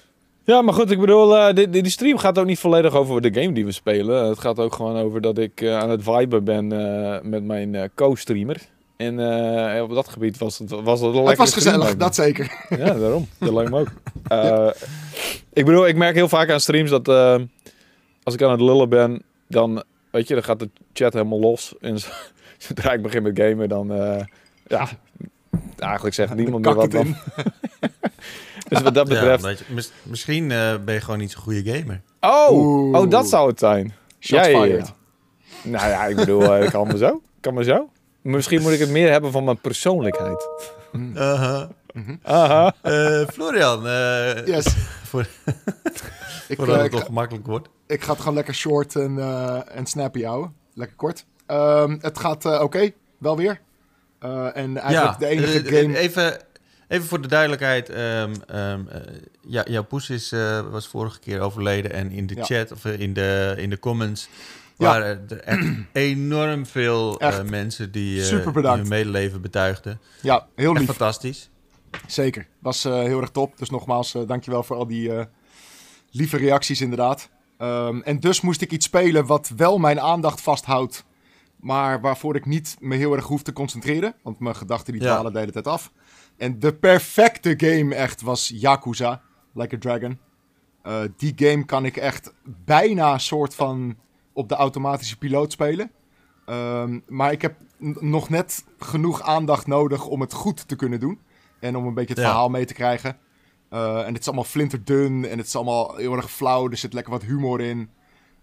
[0.44, 3.40] Ja, maar goed, ik bedoel, eh, die, die stream gaat ook niet volledig over de
[3.40, 4.28] game die we spelen.
[4.28, 7.74] Het gaat ook gewoon over dat ik eh, aan het viben ben eh, met mijn
[7.74, 8.60] eh, co-streamer.
[8.96, 9.18] En
[9.74, 12.66] eh, op dat gebied was het, was het een Het was gezellig, dat zeker.
[12.68, 13.28] Ja, daarom.
[13.38, 13.88] Dat lijkt me ook.
[14.28, 14.68] Eh,
[15.52, 17.36] ik bedoel, ik merk heel vaak aan streams dat eh,
[18.22, 21.74] als ik aan het lullen ben, dan, weet je, dan gaat de chat helemaal los.
[21.80, 21.98] En
[22.58, 24.24] zodra ik begin met gamen, dan, eh,
[24.66, 24.88] ja,
[25.78, 27.16] eigenlijk zegt niemand meer wat dan.
[28.68, 29.68] Dus wat dat Ja, betreft...
[29.68, 32.00] mis- misschien eh, ben je gewoon niet zo'n goede gamer.
[32.20, 32.98] Oh, Oeh.
[33.00, 33.94] oh, dat zou het zijn.
[34.20, 34.64] Shots Ja, ja, ja.
[34.64, 34.92] fired.
[35.62, 37.22] Nou ja, ik bedoel, eh, kan maar zo.
[37.40, 37.88] Kan maar zo.
[38.22, 40.48] Misschien moet ik het meer hebben van mijn persoonlijkheid.
[40.92, 41.62] Uh-huh.
[42.22, 42.74] Aha.
[42.82, 44.66] Eh, Florian, eh, Yes.
[45.04, 45.26] Voor-
[46.48, 47.68] ik, voordat eh, het ik, nog gemakkelijk wordt.
[47.86, 50.54] ik ga het gewoon lekker short en, eh, en snappy houden.
[50.74, 51.26] Lekker kort.
[51.46, 53.60] Ehm, het gaat eh, oké, wel weer.
[54.18, 55.96] Eh, en eigenlijk ja, de enige eh, game...
[55.98, 56.40] Even,
[56.88, 57.88] Even voor de duidelijkheid.
[57.88, 59.00] ehm, ehm, eh,
[59.40, 61.92] ja, jouw poes is, eh, was vorige keer overleden.
[61.92, 62.44] En in de Ja.
[62.44, 64.28] chat of eh, in de, in de comments
[64.78, 64.86] Ja.
[64.86, 67.50] waren er echt enorm veel eh, Echt.
[67.50, 68.78] mensen die, eh, bedankt.
[68.80, 70.00] hun medeleven betuigden.
[70.22, 70.88] Ja, heel Echt lief.
[70.88, 71.50] fantastisch.
[72.06, 72.46] Zeker.
[72.58, 73.58] Was eh, heel erg top.
[73.58, 75.24] Dus nogmaals, eh, dankjewel voor al die eh,
[76.10, 77.28] lieve reacties inderdaad.
[77.58, 81.04] Ehm, en dus moest ik iets spelen wat wel mijn aandacht vasthoudt.
[81.56, 84.14] Maar waarvoor ik niet me heel erg hoef te concentreren.
[84.22, 85.12] Want mijn gedachten die Ja.
[85.12, 85.92] dwalen de hele tijd af.
[86.36, 89.22] En de perfecte game echt was Yakuza.
[89.54, 90.18] Like a Dragon.
[90.82, 93.96] Eh, die game kan ik echt bijna soort van
[94.32, 95.90] op de automatische piloot spelen.
[96.46, 97.54] Ehm, maar ik heb
[98.00, 101.20] nog net genoeg aandacht nodig om het goed te kunnen doen.
[101.60, 102.28] En om een beetje het Ja.
[102.28, 103.16] verhaal mee te krijgen.
[103.68, 106.70] Eh, en het is allemaal flinterdun en het is allemaal heel erg flauw.
[106.70, 107.90] Er zit lekker wat humor in.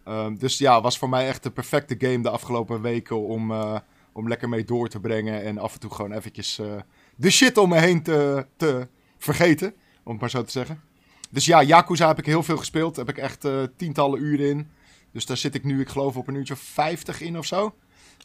[0.04, 3.80] Ehm, dus ja, was voor mij echt de perfecte game de afgelopen weken om, eh,
[4.14, 5.44] om lekker mee door te brengen.
[5.44, 6.74] En af en toe gewoon eventjes eh,
[7.16, 10.82] de shit om me heen te, te vergeten, om het maar zo te zeggen.
[11.30, 12.96] Dus ja, Yakuza heb ik heel veel gespeeld.
[12.96, 14.70] Daar heb ik echt tientallen uren in.
[15.12, 17.76] Dus daar zit ik nu, ik geloof, op een uurtje of 50 in of zo.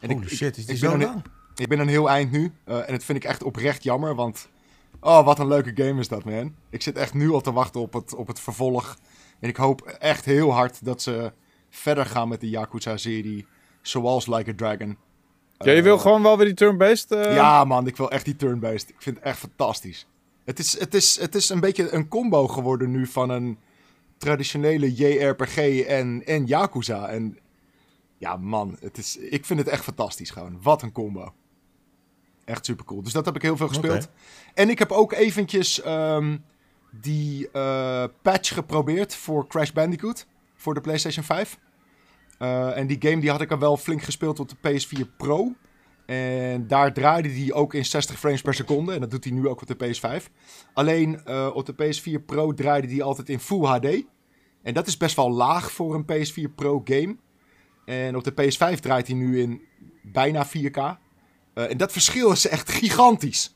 [0.00, 1.22] En Holy ik, shit, is die ik ben zo een- lang?
[1.56, 2.52] ik ben een heel eind nu.
[2.64, 4.14] en dat vind ik echt oprecht jammer.
[4.14, 4.48] Want.
[5.00, 6.54] Oh, wat een leuke game is dat, man.
[6.70, 8.96] Ik zit echt nu al te wachten op het, op het vervolg.
[9.40, 11.32] En ik hoop echt heel hard dat ze
[11.70, 13.46] verder gaan met de Yakuza-serie.
[13.82, 14.96] Zoals Like a Dragon.
[15.58, 17.10] Ja, je wil gewoon wel weer die turn-based...
[17.12, 18.88] eh, Ja, man, ik wil echt die turn-based.
[18.88, 20.06] Ik vind het echt fantastisch.
[20.44, 23.58] Het is, het, is, het is een beetje een combo geworden nu van een
[24.18, 27.06] traditionele JRPG en, en Yakuza.
[27.08, 27.38] En
[28.18, 30.58] ja, man, het is, ik vind het echt fantastisch gewoon.
[30.62, 31.32] Wat een combo.
[32.50, 33.02] Echt super cool.
[33.02, 34.08] Dus dat heb ik heel veel gespeeld.
[34.54, 36.36] En ik heb ook eventjes ehm,
[36.90, 40.26] die eh, patch geprobeerd voor Crash Bandicoot.
[40.54, 41.58] Voor de PlayStation 5.
[42.38, 45.52] Eh, en die game die had ik al wel flink gespeeld op de PS4 Pro.
[46.06, 48.92] En daar draaide die ook in 60 frames per seconde.
[48.92, 50.30] En dat doet hij nu ook op de PS5.
[50.74, 54.04] Alleen eh, op de PS4 Pro draaide die altijd in Full HD.
[54.62, 57.16] En dat is best wel laag voor een PS4 Pro game.
[57.84, 59.60] En op de PS5 draait hij nu in
[60.02, 61.09] bijna 4K.
[61.64, 63.54] Eh, en dat verschil is echt gigantisch.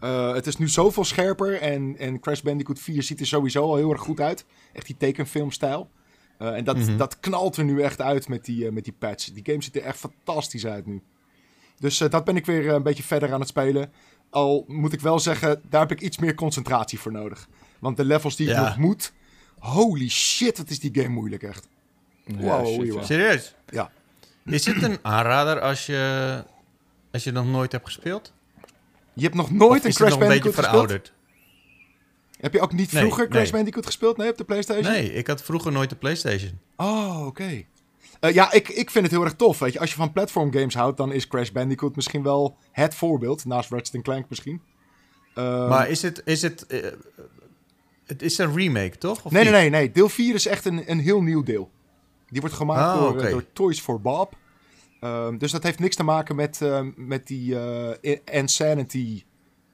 [0.00, 1.60] Eh, het is nu zoveel scherper.
[1.60, 4.44] En, en Crash Bandicoot 4 ziet er sowieso al heel erg goed uit.
[4.72, 5.90] Echt die tekenfilmstijl.
[6.38, 6.96] Eh, en dat, Mhm.
[6.96, 9.24] dat knalt er nu echt uit met die, met die patch.
[9.32, 11.02] Die game ziet er echt fantastisch uit nu.
[11.78, 13.92] Dus eh, dat ben ik weer een beetje verder aan het spelen.
[14.30, 17.48] Al moet ik wel zeggen, daar heb ik iets meer concentratie voor nodig.
[17.78, 18.64] Want de levels die ik Ja.
[18.68, 19.12] nog moet...
[19.58, 21.68] Holy shit, wat is die game moeilijk echt.
[22.24, 23.04] Ja, Wow, shit.
[23.06, 23.54] Serieus?
[23.66, 23.90] Ja.
[24.44, 26.44] Is het een aanrader als je,
[27.18, 28.32] als je nog nooit hebt gespeeld?
[29.12, 30.70] Je hebt nog nooit een Crash nog een beetje Bandicoot gespeeld?
[30.70, 31.12] verouderd?
[32.40, 33.52] Heb je ook niet Nee, vroeger Crash nee.
[33.52, 34.16] Bandicoot gespeeld?
[34.16, 34.92] Nee, op de PlayStation?
[34.92, 36.58] Nee, ik had vroeger nooit de PlayStation.
[36.76, 37.64] Oh, oké.
[38.20, 39.58] Eh, ja, ik, ik vind het heel erg tof.
[39.58, 39.80] Weet je.
[39.80, 43.44] Als je van platform games houdt, dan is Crash Bandicoot misschien wel het voorbeeld.
[43.44, 44.62] Naast Ratchet Clank misschien.
[45.34, 46.80] Ehm, maar is het, is het, eh,
[48.06, 49.24] het is een remake, toch?
[49.24, 49.92] Of nee, nee, nee, nee.
[49.92, 51.70] Deel 4 is echt een, een heel nieuw deel.
[52.28, 54.36] Die wordt gemaakt Ah, door, eh, door Toys for Bob.
[55.00, 59.24] Ehm, dus dat heeft niks te maken met, ehm, met die eh, Insanity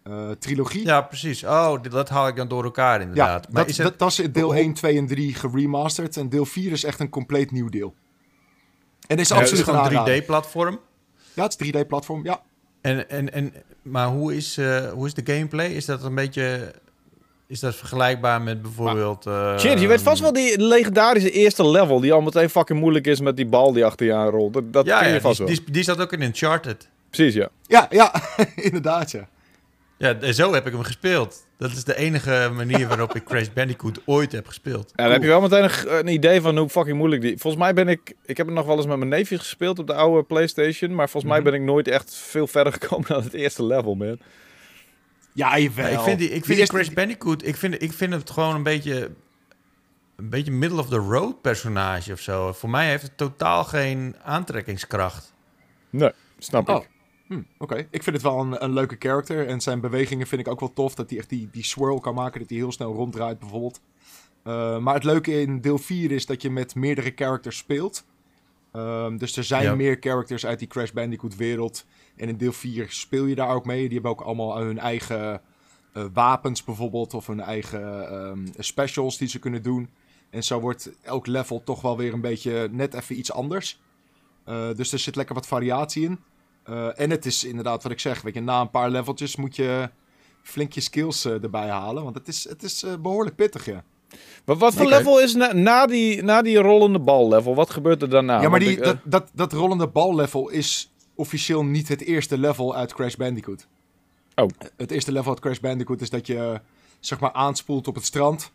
[0.02, 0.84] eh, trilogie.
[0.84, 1.44] Ja, precies.
[1.44, 3.52] Oh, dat haal ik dan door elkaar Ja, inderdaad.
[3.52, 3.98] maar dat, is het...
[3.98, 6.16] dat, is deel hoe- 1, 2 en 3 geremasterd.
[6.16, 7.94] En deel 4 is echt een compleet nieuw deel.
[9.06, 10.22] En is Ja, het is absoluut een gewoon aanrader.
[10.22, 10.80] 3D-platform.
[11.34, 12.42] Ja, het is 3D-platform, ja.
[12.80, 15.66] En, en, en, maar hoe is, eh, hoe is de gameplay?
[15.70, 16.74] Is dat een beetje...
[17.46, 19.26] Is dat vergelijkbaar met bijvoorbeeld...
[19.26, 23.06] eh, Shit, je weet vast wel die legendarische eerste level die al meteen fucking moeilijk
[23.06, 24.52] is met die bal die achter je aan rolt.
[24.52, 25.54] Dat, dat Ja, ken je ja vast die, wel.
[25.56, 26.88] die, die zat ook in Uncharted.
[27.10, 27.48] Precies, ja.
[27.66, 28.12] Ja, ja,
[28.56, 29.28] inderdaad, ja.
[29.98, 31.46] Ja, en zo heb ik hem gespeeld.
[31.58, 34.92] Dat is de enige manier waarop ik Crash Bandicoot ooit heb gespeeld.
[34.94, 37.38] En dan heb je wel meteen een, een idee van hoe fucking moeilijk die...
[37.38, 38.14] Volgens mij ben ik...
[38.24, 40.94] Ik heb het nog wel eens met mijn neefjes gespeeld op de oude Playstation.
[40.94, 41.42] Maar volgens Mhm.
[41.42, 44.18] mij ben ik nooit echt veel verder gekomen dan het eerste level, man.
[45.34, 45.86] Ja, jawel.
[45.90, 48.54] Ja, ik vind die, ik vind die Crash Bandicoot, ik vind, ik vind het gewoon
[48.54, 49.10] een beetje,
[50.16, 52.52] een beetje middle of the road personage of zo.
[52.52, 55.32] Voor mij heeft het totaal geen aantrekkingskracht.
[55.90, 56.82] Nee, snap Oh.
[56.82, 56.88] ik.
[57.26, 59.46] Hm, Oké, ik vind het wel een, een leuke character.
[59.46, 60.94] En zijn bewegingen vind ik ook wel tof.
[60.94, 62.40] Dat hij echt die, die swirl kan maken.
[62.40, 63.80] Dat hij heel snel ronddraait bijvoorbeeld.
[64.42, 68.04] Eh, maar het leuke in deel 4 is dat je met meerdere characters speelt.
[68.72, 69.74] Ehm, dus er zijn Ja.
[69.74, 71.86] meer characters uit die Crash Bandicoot wereld.
[72.16, 73.82] En in deel 4 speel je daar ook mee.
[73.82, 75.40] Die hebben ook allemaal hun eigen
[75.92, 77.14] eh, wapens bijvoorbeeld.
[77.14, 79.88] Of hun eigen ehm, specials die ze kunnen doen.
[80.30, 83.80] En zo wordt elk level toch wel weer een beetje net even iets anders.
[84.44, 86.18] Eh, dus er zit lekker wat variatie in.
[86.64, 88.22] Eh, en het is inderdaad wat ik zeg.
[88.22, 89.90] Weet je, na een paar leveltjes moet je
[90.42, 92.02] flink je skills erbij halen.
[92.02, 93.84] Want het is, het is eh, behoorlijk pittig, ja.
[94.44, 97.54] Maar wat voor level is na, na, die, na die rollende bal level?
[97.54, 98.40] Wat gebeurt er daarna?
[98.40, 102.38] ja, maar die, ik, dat, dat, dat rollende bal level is officieel niet het eerste
[102.38, 103.66] level uit Crash Bandicoot.
[104.34, 104.48] Oh.
[104.76, 106.60] Het eerste level uit Crash Bandicoot is dat je
[107.00, 108.52] zeg maar aanspoelt op het strand.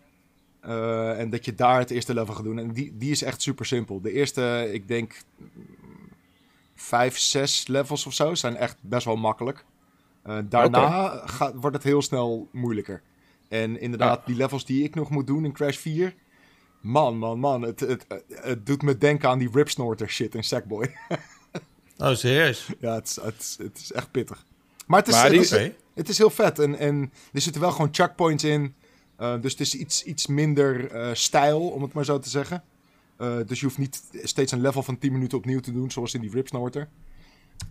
[0.60, 2.60] Eh, en dat je daar het eerste level gaat doen.
[2.60, 4.02] En die, die is echt super simpel.
[4.02, 5.22] De eerste, ik denk,
[6.76, 9.65] vijf, zes levels of zo zijn echt best wel makkelijk.
[10.22, 13.02] Eh, daarna gaat, wordt het heel snel moeilijker.
[13.48, 16.15] En inderdaad, die levels die ik nog moet doen in Crash 4.
[16.82, 17.62] Man, man, man.
[17.62, 20.95] Het, het, het doet me denken aan die ripsnorter shit in Sackboy.
[21.99, 22.67] Oh, serieus?
[22.79, 24.45] ja, het is, het, is, het is echt pittig.
[24.88, 25.73] Maar het is, Maar het die- is, Oké.
[25.93, 26.59] het is heel vet.
[26.59, 28.75] En, en er zitten wel gewoon checkpoints in.
[29.19, 32.63] Uh, dus het is iets, iets minder uh, stijl, om het maar zo te zeggen.
[33.21, 36.13] Uh, dus je hoeft niet steeds een level van 10 minuten opnieuw te doen, zoals
[36.13, 36.88] in die Ripsnorter.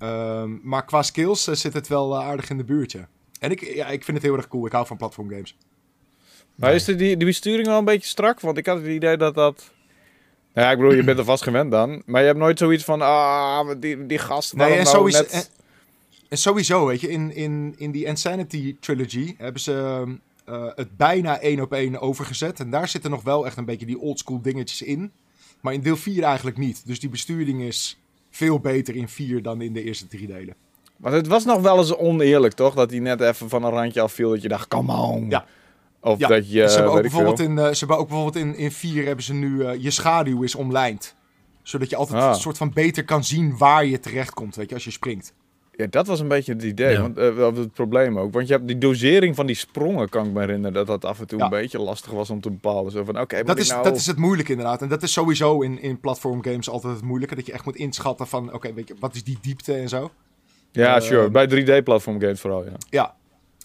[0.02, 3.08] Um, maar qua skills uh, zit het wel aardig in de buurt, ja.
[3.38, 4.66] En ik, ja, ik vind het heel erg cool.
[4.66, 5.56] Ik hou van platformgames.
[6.54, 8.40] Maar is de, die, die besturing wel een beetje strak?
[8.40, 9.72] Want ik had het idee dat dat...
[10.58, 12.02] Ja, ik bedoel, je bent er vast gewend dan.
[12.06, 14.54] Maar je hebt nooit zoiets van, ah, die, die gast...
[14.54, 15.30] Nee, en, nou sowieso, net...
[15.30, 15.42] en,
[16.28, 20.04] en, sowieso, weet je, in, in, in die Insanity Trilogy hebben ze
[20.48, 22.60] uh, het bijna één op één overgezet.
[22.60, 25.12] En daar zitten nog wel echt een beetje die oldschool dingetjes in.
[25.60, 26.86] Maar in deel 4 eigenlijk niet.
[26.86, 27.98] Dus die besturing is
[28.30, 30.54] veel beter in 4 dan in de eerste drie delen.
[30.96, 32.74] Maar het was nog wel eens oneerlijk, toch?
[32.74, 34.30] Dat hij net even van een randje afviel.
[34.30, 35.30] Dat je dacht, come on.
[35.30, 35.46] Ja.
[36.00, 36.28] Of ja.
[36.28, 39.06] dat je, ze hebben ook bijvoorbeeld, in, uh, ze hebben ook bijvoorbeeld in, in 4
[39.06, 41.14] hebben ze nu uh, je schaduw is omlijnd.
[41.62, 42.28] Zodat je altijd Ah.
[42.28, 45.32] een soort van beter kan zien waar je terecht komt, weet je, als je springt.
[45.72, 46.92] Ja, dat was een beetje het idee.
[46.92, 47.00] Ja.
[47.00, 48.32] Want, uh, het probleem ook.
[48.32, 50.74] Want je hebt die dosering van die sprongen, kan ik me herinneren.
[50.74, 51.44] Dat dat af en toe Ja.
[51.44, 52.92] een beetje lastig was om te bepalen.
[52.92, 53.82] Zo van, oké, okay, Dat is, nou...
[53.82, 54.82] dat is het moeilijke inderdaad.
[54.82, 57.34] En dat is sowieso in, in platformgames altijd het moeilijke.
[57.34, 59.88] Dat je echt moet inschatten van, oké, okay, weet je, wat is die diepte en
[59.88, 60.10] zo.
[60.72, 61.30] Ja, Eh, sure.
[61.30, 62.72] Bij 3D-platform games vooral, ja.
[62.90, 63.14] Ja.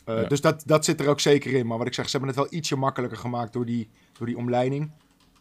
[0.06, 0.28] Uh, Ja.
[0.28, 1.68] Dus dat, dat zit er ook zeker in.
[1.68, 4.38] Maar wat ik zeg, ze hebben het wel ietsje makkelijker gemaakt door die, door die
[4.38, 4.92] omleiding.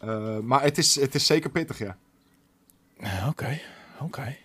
[0.05, 1.97] Uh, maar het is, het is zeker pittig, ja.
[3.29, 3.61] Oké, oké.
[4.01, 4.39] Okay.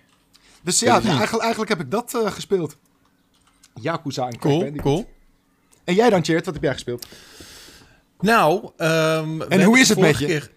[0.63, 2.77] Dus ja, eigenlijk, eigenlijk heb ik dat uh, gespeeld.
[3.73, 4.82] Yakuza en Cool, Bandicoot.
[4.84, 5.10] cool.
[5.84, 6.45] En jij dan, Cheert?
[6.45, 7.08] Wat heb jij gespeeld?
[8.19, 10.25] Nou, um, En hoe is het met je?
[10.25, 10.51] keer-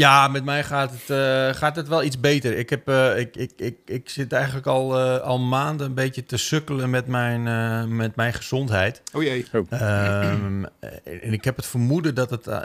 [0.00, 2.56] Ja, met mij gaat het, eh, gaat het wel iets beter.
[2.56, 6.24] Ik, heb, eh, ik, ik, ik, ik zit eigenlijk al, eh, al maanden een beetje
[6.24, 9.02] te sukkelen met mijn, eh, met mijn gezondheid.
[9.12, 9.46] Oh jee.
[9.70, 10.64] Ehm,
[11.04, 12.60] en ik heb het vermoeden dat het, eh,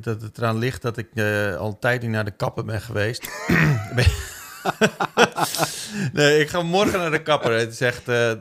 [0.00, 2.80] dat het eraan ligt dat ik eh, al een tijd niet naar de kapper ben
[2.80, 3.28] geweest.
[6.12, 7.52] nee, ik ga morgen naar de kapper.
[7.52, 8.32] Het is echt, eh,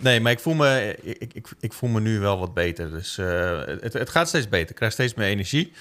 [0.00, 2.90] nee, maar ik voel, me, ik, ik, ik voel me nu wel wat beter.
[2.90, 4.70] Dus eh, het, het gaat steeds beter.
[4.70, 5.72] Ik krijg steeds meer energie.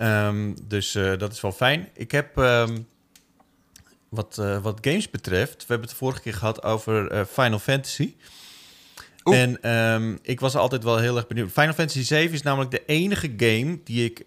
[0.00, 1.88] Um, dus uh, dat is wel fijn.
[1.94, 2.86] Ik heb um,
[4.08, 7.58] wat, uh, wat games betreft, we hebben het de vorige keer gehad over uh, Final
[7.58, 8.14] Fantasy.
[9.24, 11.50] En um, ik was altijd wel heel erg benieuwd.
[11.50, 14.24] Final Fantasy 7 is namelijk de enige game die ik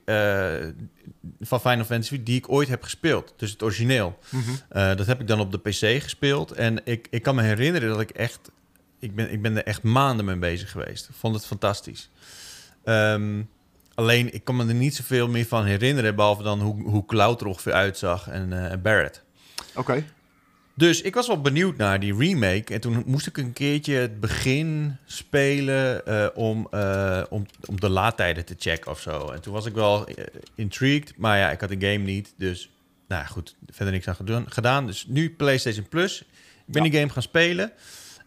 [1.42, 3.34] van Final Fantasy die ik ooit heb gespeeld.
[3.38, 4.18] Dus het origineel.
[4.30, 4.36] Mhm.
[4.36, 4.96] Mm -hmm.
[4.96, 6.52] dat heb ik dan op de PC gespeeld.
[6.52, 8.52] En ik, ik kan me herinneren dat ik echt.
[9.00, 11.10] Ik ben, ik ben er echt maanden mee bezig geweest.
[11.10, 12.10] Ik vond het fantastisch.
[12.84, 13.50] Um,
[13.96, 16.16] Alleen, ik kan me er niet zoveel meer van herinneren...
[16.16, 19.24] behalve dan hoe, hoe Cloud er ongeveer uitzag en, uh, en Barrett.
[19.70, 19.80] Oké.
[19.80, 20.06] Okay.
[20.78, 22.74] Dus ik was wel benieuwd naar die remake.
[22.74, 26.02] En toen moest ik een keertje het begin spelen...
[26.08, 29.30] Uh, om, uh, om, om de laadtijden te checken of zo.
[29.30, 30.08] En toen was ik wel
[30.56, 31.14] intrigued.
[31.18, 32.34] Maar ja, ik had de game niet.
[32.38, 32.70] Dus,
[33.08, 34.86] nou ja, goed, verder niks aan gedaan.
[34.86, 36.22] Dus nu PlayStation Plus.
[36.22, 36.28] Ik
[36.66, 36.90] ben Ja.
[36.90, 37.72] die game gaan spelen.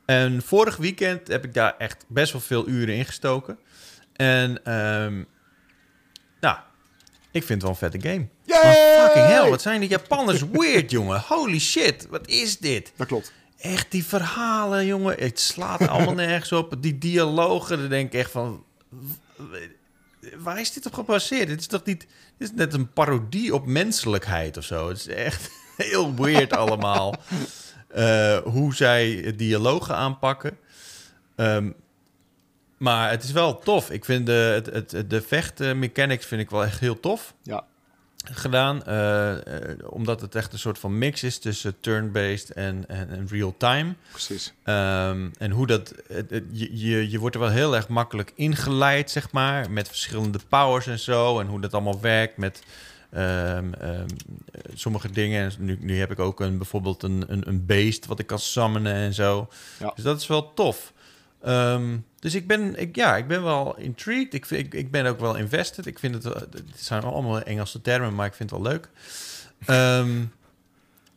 [0.05, 3.59] En vorig weekend heb ik daar echt best wel veel uren in gestoken.
[4.17, 4.75] En...
[4.75, 5.27] Um,
[6.41, 6.57] nou,
[7.31, 8.29] ik vind het wel een vette game.
[8.45, 8.63] Yay!
[8.63, 11.21] Maar fucking hell, wat zijn die Japanners weird, jongen.
[11.21, 12.93] Holy shit, wat is dit?
[12.97, 13.33] Dat klopt.
[13.59, 15.15] Echt, die verhalen, jongen.
[15.19, 16.75] Het slaat allemaal nergens op.
[16.79, 18.65] Die dialogen, dan denk ik echt van...
[20.39, 21.49] Waar is dit op gebaseerd?
[21.49, 22.07] Dit is toch niet...
[22.39, 24.89] Dit is net een parodie op menselijkheid of zo.
[24.89, 27.15] Het is echt heel weird allemaal.
[27.97, 30.59] Uh, hoe zij dialogen aanpakken.
[31.37, 31.75] Um,
[32.79, 33.91] maar het is wel tof.
[33.91, 37.65] Ik vind de, het, het, de vechtmechanics vind ik wel echt heel tof Ja.
[38.25, 38.83] gedaan.
[38.89, 39.39] Uh, uh,
[39.91, 43.95] omdat het echt een soort van mix is tussen turn-based en, en, en real-time.
[44.11, 44.53] Precies.
[44.65, 45.95] Um, en hoe dat...
[46.07, 49.71] Het, het, je, je wordt er wel heel erg makkelijk ingeleid, zeg maar.
[49.71, 51.41] Met verschillende powers en zo.
[51.41, 52.63] En hoe dat allemaal werkt met...
[53.15, 54.07] Um, um,
[54.75, 55.53] sommige dingen.
[55.59, 58.95] Nu, nu heb ik ook een, bijvoorbeeld een, een, een beest wat ik kan summonen
[58.95, 59.49] en zo.
[59.79, 59.93] Ja.
[59.95, 60.93] Dus dat is wel tof.
[61.47, 64.35] Um, dus ik ben, ik, ja, ik ben wel intrigued.
[64.35, 65.87] Ik, ik, ik ben ook wel invested.
[65.87, 68.89] Ik vind het, het zijn allemaal Engelse termen, maar ik vind het wel leuk.
[70.01, 70.33] Um,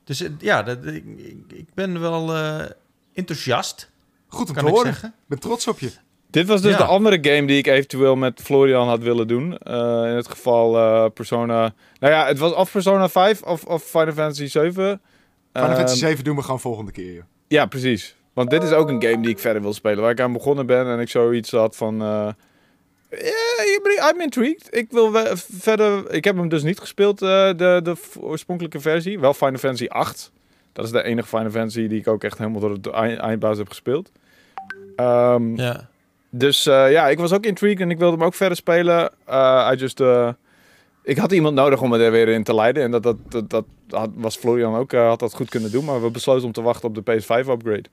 [0.03, 1.03] dus ja, dat, ik,
[1.47, 2.63] ik ben wel uh,
[3.13, 3.89] enthousiast.
[4.27, 4.91] Goed om kan te ik horen.
[4.91, 5.09] zeggen.
[5.09, 5.91] Ik ben trots op je.
[6.29, 6.77] Dit was dus Ja.
[6.77, 9.45] de andere game die ik eventueel met Florian had willen doen.
[9.63, 9.73] Uh,
[10.09, 11.73] in het geval uh, Persona...
[11.99, 14.73] Nou ja, het was of Persona 5 of, of Final Fantasy 7.
[14.73, 14.99] Final
[15.69, 17.13] Ehm, Fantasy 7 doen we gewoon volgende keer.
[17.13, 17.23] joh.
[17.47, 18.15] Ja, precies.
[18.49, 20.01] Want dit is ook een game die ik verder wil spelen.
[20.01, 22.01] Waar ik aan begonnen ben en ik zoiets had van...
[22.01, 22.27] eh
[23.09, 24.67] yeah, I'm intrigued.
[24.69, 26.11] Ik wil verder...
[26.13, 29.19] Ik heb hem dus niet gespeeld, eh, de, de oorspronkelijke versie.
[29.19, 30.31] Wel Final Fantasy 8.
[30.73, 33.57] Dat is de enige Final Fantasy die ik ook echt helemaal door de eind- eindbaas
[33.57, 34.11] heb gespeeld.
[34.95, 35.89] Ehm, Ja.
[36.29, 39.11] Dus eh, ja, ik was ook intrigued en ik wilde hem ook verder spelen.
[39.25, 40.01] Eh I just,
[41.03, 42.83] ik had iemand nodig om me er weer in te leiden.
[42.83, 45.85] En dat, dat, dat, dat had- was Florian ook, had dat goed kunnen doen.
[45.85, 47.83] Maar we besloten om te wachten op de PS5-upgrade.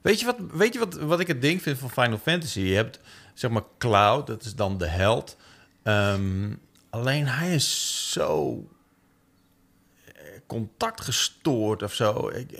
[0.00, 2.60] Weet je, wat, weet je wat, wat ik het ding vind van Final Fantasy?
[2.60, 3.00] Je hebt
[3.34, 5.36] zeg maar Cloud, dat is dan de held.
[5.82, 6.54] Ehm,
[6.90, 8.64] alleen hij is zo
[10.04, 10.12] eh,
[10.46, 12.28] contactgestoord of zo.
[12.28, 12.52] Ik-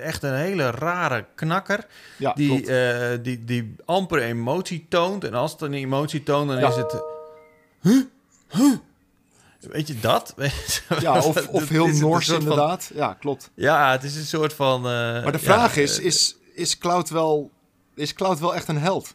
[0.00, 1.86] Echt een hele rare knakker.
[2.18, 5.24] Ja, die, eh, die, die amper emotie toont.
[5.24, 6.68] En als het een emotie toont, dan Ja.
[6.68, 7.02] is het...
[7.80, 8.02] Huh?
[8.48, 8.76] Huh?
[9.70, 10.34] Weet je dat?
[11.00, 12.90] ja, of, of heel Noors van- inderdaad.
[12.94, 13.50] Ja, klopt.
[13.54, 14.76] Ja, het is een soort van...
[14.76, 17.50] eh, Maar de ja, vraag is, eh, is, is, Cloud wel,
[17.94, 19.14] is Cloud wel echt een held?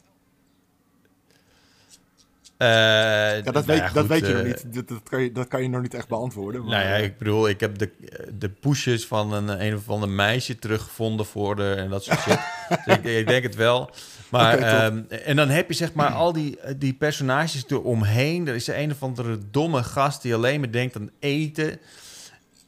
[2.60, 4.74] Eh, Ja, dat nou weet, ja, dat weet je eh, nog niet.
[4.74, 6.62] Dat, dat, kan je, dat kan je nog niet echt beantwoorden.
[6.62, 7.92] Maar, Nou ja, eh, ik bedoel, ik heb de,
[8.38, 12.40] de pushes van een, een of ander meisje teruggevonden voor de en dat soort shit.
[12.86, 13.92] dus ik, ik denk het wel.
[14.30, 18.48] Maar, ehm, en dan heb je zeg maar al die, die personages eromheen.
[18.48, 21.80] Er is een of andere domme gast die alleen maar denkt aan eten.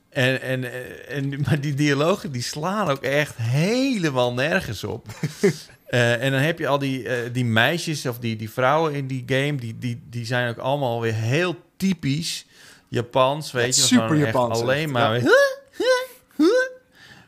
[0.10, 0.64] En, en,
[1.08, 5.08] en, maar die dialogen die slaan ook echt helemaal nergens op.
[5.92, 9.08] Eh, en dan heb je al die, eh, die meisjes of die, die vrouwen in
[9.08, 12.46] die game, die, die, die zijn ook allemaal weer heel typisch
[12.88, 13.82] Japans, weet je.
[13.82, 15.22] super Japans, Alleen maar...
[15.22, 15.30] ja.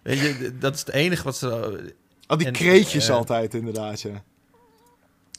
[0.03, 1.49] Weet je, dat is het enige wat ze...
[2.27, 4.23] al die en, kreetjes eh, altijd inderdaad, ja.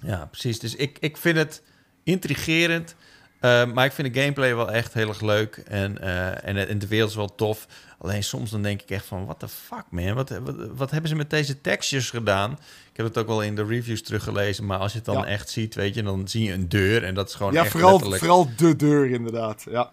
[0.02, 0.58] Ja, precies.
[0.58, 1.62] Dus ik, ik vind het
[2.02, 2.94] intrigerend.
[3.40, 5.56] maar ik vind de gameplay wel echt heel erg leuk.
[5.56, 6.00] En,
[6.42, 7.66] en, en de wereld is wel tof.
[8.04, 9.24] Alleen soms dan denk ik echt van...
[9.24, 10.14] What the fuck, man?
[10.14, 12.52] Wat, wat, wat hebben ze met deze textures gedaan?
[12.90, 14.66] Ik heb het ook wel in de reviews teruggelezen.
[14.66, 15.26] Maar als je het dan Ja.
[15.26, 16.02] echt ziet, weet je...
[16.02, 17.04] Dan zie je een deur.
[17.04, 18.22] En dat is gewoon Ja, echt vooral, letterlijk...
[18.22, 19.64] vooral de deur inderdaad.
[19.70, 19.92] Ja,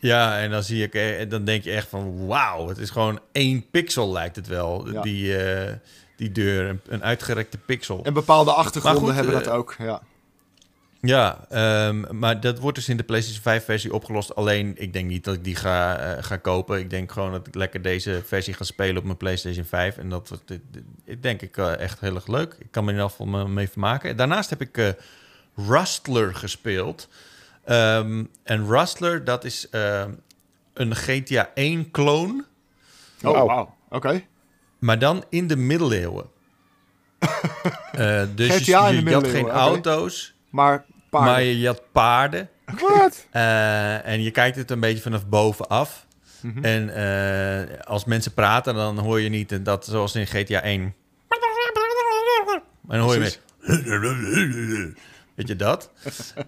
[0.00, 0.94] Ja, en dan zie ik...
[0.94, 2.26] eh, en dan denk je echt van...
[2.26, 4.90] Wauw, het is gewoon één pixel lijkt het wel.
[4.92, 5.00] Ja.
[5.02, 5.72] Die, eh,
[6.16, 6.68] die deur.
[6.68, 8.00] Een, een uitgerekte pixel.
[8.04, 9.74] en bepaalde achtergronden goed, hebben dat eh, ook.
[9.78, 10.02] Ja.
[11.06, 14.34] Ja, ehm, maar dat wordt dus in de PlayStation 5 versie opgelost.
[14.34, 16.78] Alleen, ik denk niet dat ik die ga, eh, ga kopen.
[16.78, 19.96] Ik denk gewoon dat ik lekker deze versie ga spelen op mijn PlayStation 5.
[19.98, 22.56] En dat wordt, dit- dit- dit denk ik eh, echt heel erg leuk.
[22.58, 24.16] Ik kan me in ieder geval me- mee vermaken.
[24.16, 24.88] Daarnaast heb ik eh
[25.56, 27.08] Rustler gespeeld.
[27.64, 30.10] Ehm, en Rustler, dat is ehm,
[30.74, 32.44] een GTA 1 kloon,
[33.22, 33.46] Oh, Wauw.
[33.46, 33.74] wauw.
[33.88, 34.22] Oké.
[34.78, 36.24] maar dan in de middeleeuwen.
[37.92, 41.32] Eh, dus je- GTA in je, de je had geen auto's, Maar paarden.
[41.32, 42.48] maar je, je had paarden.
[42.80, 43.26] Wat?
[43.30, 46.06] Eh, en je kijkt het een beetje vanaf bovenaf.
[46.40, 46.64] Mhm.
[46.64, 50.94] En eh, als mensen praten, dan hoor je niet dat zoals in GTA 1.
[52.80, 54.94] Maar dan hoor je mee.
[55.34, 55.90] Weet je dat?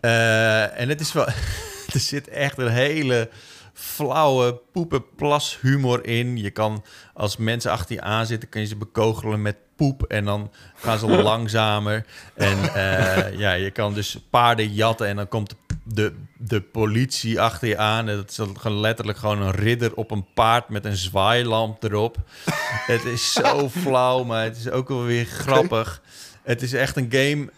[0.00, 1.26] Eh, en het is wel.
[1.92, 3.30] er zit echt een hele
[3.72, 6.36] flauwe poepenplas humor in.
[6.36, 10.24] Je kan als mensen achter je aan zitten, kun je ze bekogelen met poep en
[10.24, 12.06] dan gaan ze langzamer.
[12.34, 17.68] En eh, ja, je kan dus paarden jatten en dan komt de, de politie achter
[17.68, 18.08] je aan.
[18.08, 21.82] En dat is dan gewoon letterlijk gewoon een ridder op een paard met een zwaailamp
[21.82, 22.16] erop.
[22.92, 26.02] het is zo flauw, maar het is ook wel weer grappig.
[26.42, 27.50] Het is echt een game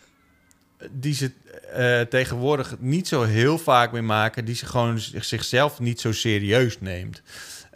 [0.91, 1.33] die ze
[1.73, 4.45] eh, tegenwoordig niet zo heel vaak meer maken.
[4.45, 7.23] Die ze gewoon zichzelf niet zo serieus neemt.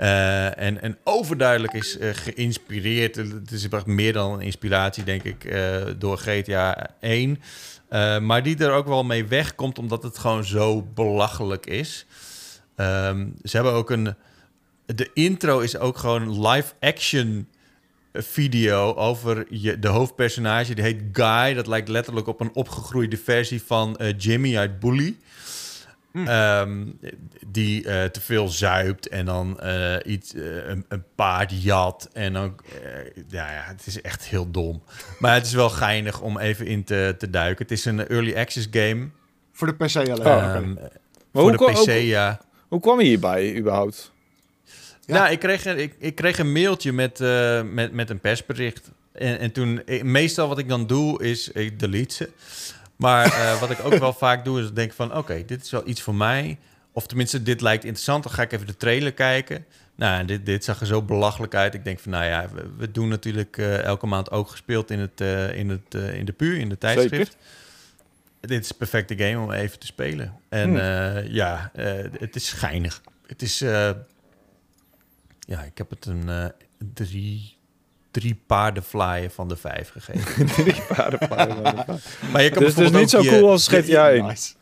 [0.02, 3.16] Eh, en, en overduidelijk is eh, geïnspireerd.
[3.16, 7.40] Het is meer dan een inspiratie, denk ik, eh, door GTA 1.
[7.88, 12.06] Eh, maar die er ook wel mee wegkomt, omdat het gewoon zo belachelijk is.
[12.76, 14.14] Ehm, ze hebben ook een.
[14.86, 17.48] De intro is ook gewoon live action
[18.12, 20.74] video over je, de hoofdpersonage.
[20.74, 21.54] Die heet Guy.
[21.54, 25.16] Dat lijkt letterlijk op een opgegroeide versie van Jimmy uit Bully.
[26.12, 26.84] Ehm,
[27.46, 32.08] die eh, te veel zuipt en dan eh, iets, eh, een, een paard jat.
[32.12, 34.82] En dan, eh, ja, ja, het is echt heel dom.
[35.18, 37.62] Maar het is wel geinig om even in te, te duiken.
[37.62, 39.08] Het is een early access game.
[39.52, 40.26] Voor de PC alleen.
[40.26, 40.54] Oh.
[40.54, 40.90] Ehm, Maar
[41.32, 42.40] voor hoe, de PC, hoe, ja.
[42.68, 44.12] hoe kwam je hierbij überhaupt?
[45.06, 45.14] Ja.
[45.14, 48.90] Nou, ik kreeg, een, ik, ik kreeg een mailtje met, eh, met, met een persbericht.
[49.12, 52.30] En, en toen, meestal wat ik dan doe, is ik delete ze.
[52.96, 55.16] Maar eh, wat ik ook wel vaak doe, is denk van...
[55.16, 56.58] oké, dit is wel iets voor mij.
[56.92, 58.22] Of tenminste, dit lijkt interessant.
[58.22, 59.64] Dan ga ik even de trailer kijken.
[59.94, 61.74] Nou, dit, dit zag er zo belachelijk uit.
[61.74, 64.98] Ik denk van, nou ja, we, we doen natuurlijk eh, elke maand ook gespeeld in,
[64.98, 67.36] het, eh, in, het, in de PU, in de tijdschrift.
[68.40, 70.40] Dit is een perfecte game om even te spelen.
[70.48, 71.32] En Hmm.
[71.32, 71.70] ja,
[72.18, 73.02] het is schijnig.
[73.26, 73.58] Het is...
[75.46, 76.46] ja, ik heb het een eh,
[78.12, 80.46] drie, drie paardenflyen van de vijf gegeven.
[80.64, 82.18] Drie paardenpaaien van de vijf.
[82.32, 84.24] maar je kan Dus het is niet zo je- cool als GTA 1.
[84.26, 84.52] Nice.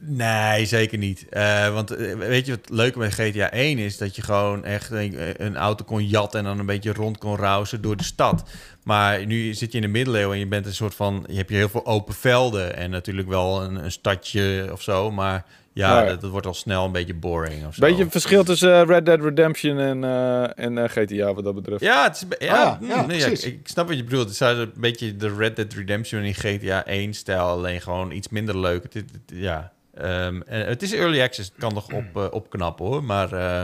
[0.00, 1.26] Nee, zeker niet.
[1.28, 3.98] Eh, want eh, weet je wat leuke met GTA 1 is?
[3.98, 7.36] Dat je gewoon echt een, een auto kon jatten en dan een beetje rond kon
[7.36, 8.42] rausen door de stad.
[8.82, 11.24] Maar nu zit je in de middeleeuwen en je bent een soort van...
[11.28, 15.10] Je hebt hier heel veel open velden en natuurlijk wel een, een stadje of zo.
[15.10, 15.44] Maar
[15.76, 16.08] ja, Ja.
[16.08, 17.80] Dat, dat wordt al snel een beetje boring of zo.
[17.80, 21.54] Beetje een verschil tussen eh, Red Dead Redemption en, eh, en eh, GTA wat dat
[21.54, 21.80] betreft.
[21.80, 23.44] Ja, het is, ja, Ah, ja, mm, ja, nee, ja, precies.
[23.44, 24.24] ik, ik snap wat je bedoelt.
[24.24, 28.58] Het is een beetje de Red Dead Redemption in GTA 1-stijl, alleen gewoon iets minder
[28.58, 28.82] leuk.
[28.82, 32.86] Het, het- het- ja, Ehm, en het is early access, het kan nog op, opknappen
[32.86, 33.04] hoor.
[33.04, 33.62] Maar eh,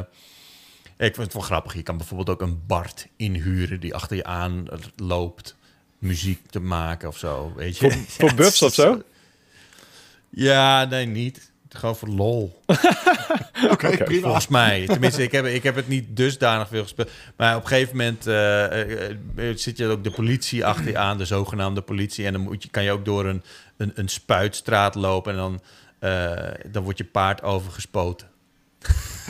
[0.96, 1.74] ik vind het wel grappig.
[1.74, 4.64] Je kan bijvoorbeeld ook een Bart inhuren die achter je aan
[4.96, 5.56] loopt,
[5.98, 7.52] muziek te maken of zo.
[7.56, 7.90] Weet je?
[7.90, 9.02] Voor, voor buffs of zo?
[10.30, 11.51] Ja, nee, niet.
[11.72, 12.60] Gewoon voor lol.
[13.70, 14.22] Oké, prima.
[14.22, 14.86] Volgens mij.
[14.86, 17.10] Tenminste, ik heb, ik heb het niet dusdanig veel gespeeld.
[17.36, 20.98] Maar op een gegeven moment eh, eh, eh, zit je ook de politie achter je
[20.98, 22.26] aan, de zogenaamde politie.
[22.26, 23.42] En dan moet je, kan je ook door een,
[23.76, 25.60] een, een spuitstraat lopen en dan,
[25.98, 26.32] eh,
[26.66, 28.28] dan wordt je paard overgespoten.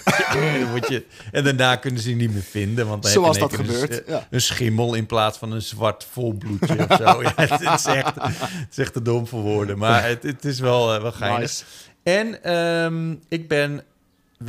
[0.04, 2.86] en, dan word je, en daarna kunnen ze je niet meer vinden.
[2.86, 4.06] Want dan heb je Zoals in één dat gebeurt.
[4.06, 4.26] Een, Ja.
[4.30, 7.22] een schimmel in plaats van een zwart volbloedje of zo.
[7.22, 9.78] Ja, het, het is echt, het is echt te dom voor woorden.
[9.78, 11.40] Maar het, het is wel, eh, wel geinig.
[11.40, 11.64] Nice.
[12.02, 13.84] En ehm, ik ben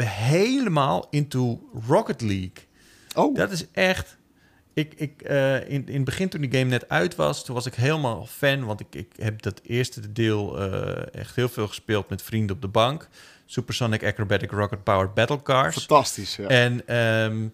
[0.04, 2.52] helemaal into Rocket League.
[3.16, 4.18] Oh, Dat is echt...
[4.74, 7.66] Ik, ik, eh, in, in het begin toen die game net uit was, toen was
[7.66, 8.66] ik helemaal fan.
[8.66, 12.62] Want ik, ik heb dat eerste deel eh, echt heel veel gespeeld met vrienden op
[12.62, 13.08] de bank.
[13.46, 15.76] Supersonic Acrobatic Rocket Powered Battle Cars.
[15.76, 16.36] fantastisch.
[16.36, 16.48] Ja.
[16.48, 17.48] En ehm,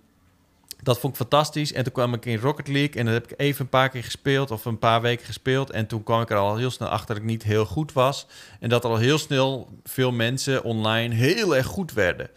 [0.89, 1.73] dat vond ik fantastisch.
[1.73, 4.03] En toen kwam ik in Rocket League en dat heb ik even een paar keer
[4.03, 5.69] gespeeld of een paar weken gespeeld.
[5.69, 8.27] En toen kwam ik er al heel snel achter dat ik niet heel goed was.
[8.59, 12.29] En dat er al heel snel veel mensen online heel erg goed werden.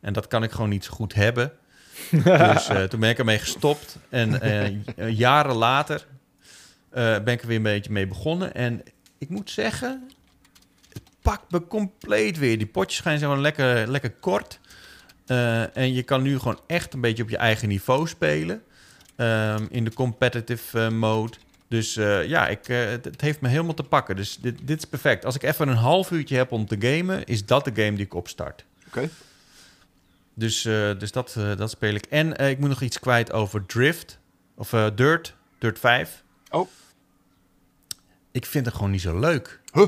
[0.00, 1.52] En dat kan ik gewoon niet zo goed hebben.
[2.10, 3.96] dus eh, toen ben ik ermee gestopt.
[4.08, 6.06] En eh, jaren later
[6.90, 8.54] eh, ben ik er weer een beetje mee begonnen.
[8.54, 8.82] En
[9.18, 10.10] ik moet zeggen,
[10.92, 12.58] het pakt me compleet weer.
[12.58, 14.58] Die potjes zijn gewoon lekker, lekker kort.
[15.30, 18.62] Eh, en je kan nu gewoon echt een beetje op je eigen niveau spelen.
[19.16, 21.36] Ehm, in de competitive eh, mode.
[21.68, 24.16] Dus eh, ja, ik, het, het heeft me helemaal te pakken.
[24.16, 25.24] Dus dit, dit is perfect.
[25.24, 28.04] Als ik even een half uurtje heb om te gamen, is dat de game die
[28.04, 28.64] ik opstart.
[28.86, 29.08] Oké.
[30.34, 30.62] Dus,
[30.98, 32.06] dus dat, dat speel ik.
[32.06, 34.18] En ik moet nog iets kwijt over Drift.
[34.54, 35.34] Of Dirt.
[35.58, 36.22] Dirt 5.
[36.50, 36.68] Oh.
[38.30, 39.60] Ik vind het gewoon niet zo leuk.
[39.72, 39.86] Huh?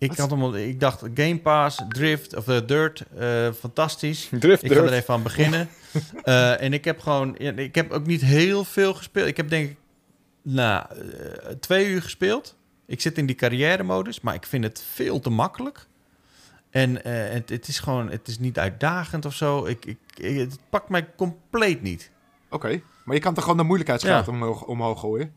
[0.00, 0.18] Ik, Wat?
[0.18, 4.28] had hem, ik dacht Game Pass, Drift of eh, Dirt, eh, fantastisch.
[4.38, 5.68] Drift, Ik ga er even aan beginnen.
[6.22, 9.26] Eh, en ik heb gewoon, ja, ik heb ook niet heel veel gespeeld.
[9.26, 9.76] Ik heb denk ik,
[10.42, 10.86] nou,
[11.60, 12.56] twee uur gespeeld.
[12.86, 15.86] Ik zit in die carrière modus, maar ik vind het veel te makkelijk.
[16.70, 19.66] En eh, het, het is gewoon, het is niet uitdagend of zo.
[19.66, 22.10] Ik, ik, ik- het pakt mij compleet niet.
[22.50, 22.80] Oké.
[23.04, 25.32] Maar je kan toch gewoon de moeilijkheidsgraad omhoog, omhoog gooien?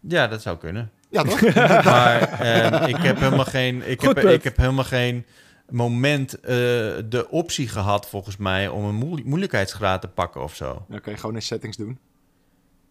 [0.00, 0.90] Ja, dat zou kunnen.
[1.10, 1.40] Ja, toch?
[1.84, 5.24] Maar eh, ik heb helemaal geen, ik Goed heb, ik heb helemaal geen
[5.70, 6.48] moment eh,
[7.04, 10.84] de optie gehad, volgens mij, om een moe- moeilijkheidsgraad te pakken of zo.
[10.88, 11.98] Dan kan je gewoon in settings doen.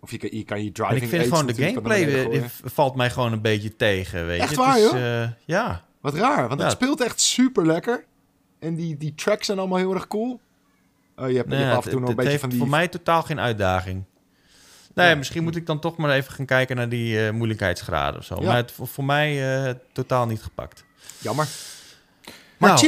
[0.02, 2.96] Of je kan je, kan je En driving ik vind gewoon de gameplay eh, valt
[2.96, 4.56] mij gewoon een beetje tegen, weet Echt je.
[4.56, 5.22] waar, het is, joh?
[5.24, 5.84] eh, ja.
[6.02, 6.66] Wat raar, want Ja.
[6.66, 8.06] het speelt echt super lekker.
[8.60, 10.40] En die, die tracks zijn allemaal heel erg cool.
[11.16, 12.50] Eh, je hebt, je Nee, hebt af het, en toe nog een beetje heeft van
[12.50, 12.60] die...
[12.60, 14.04] voor mij totaal geen uitdaging.
[14.94, 15.16] Nee, Ja.
[15.16, 18.36] misschien moet ik dan toch maar even gaan kijken naar die eh, moeilijkheidsgraden of zo.
[18.40, 18.46] Ja.
[18.48, 20.84] Maar het, voor, voor mij eh, totaal niet gepakt.
[21.18, 21.48] Jammer.
[22.58, 22.82] Maar Nou,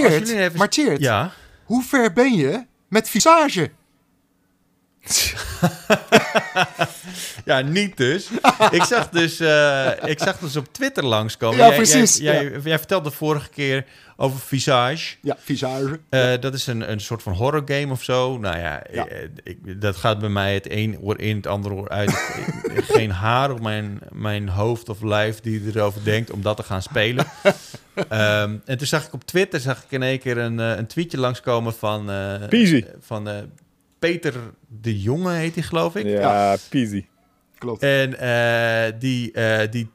[0.43, 0.67] even- maar
[0.99, 1.31] Ja.
[1.63, 3.71] hoe ver ben je met visage?
[7.45, 8.27] Ja, niet dus.
[8.71, 11.57] ik, zag dus eh, ik zag dus op Twitter langskomen.
[11.57, 13.85] Ja, Jij- precies, Jij, jij, jij vertelde de vorige keer
[14.17, 15.15] over Visage.
[15.21, 15.99] Ja, visage.
[16.09, 18.37] Eh, Dat is een, een soort van horror game of zo.
[18.37, 19.07] Nou ja, Ja.
[19.07, 22.09] eh, ik, dat gaat bij mij het een oor in, het andere oor uit.
[22.09, 26.63] Ik- Geen haar op mijn, mijn hoofd of lijf die erover denkt om dat te
[26.63, 27.25] gaan spelen.
[28.09, 31.17] Ehm, en toen zag ik op Twitter zag ik in één keer een, een tweetje
[31.17, 32.05] langskomen van,
[32.49, 32.85] Peasy.
[33.01, 33.29] van
[34.09, 34.33] Peter
[34.67, 36.05] de Jonge, heet hij geloof ik.
[36.05, 37.05] Ja, peasy.
[37.57, 37.83] Klopt.
[37.83, 39.89] En eh, die, eh, die,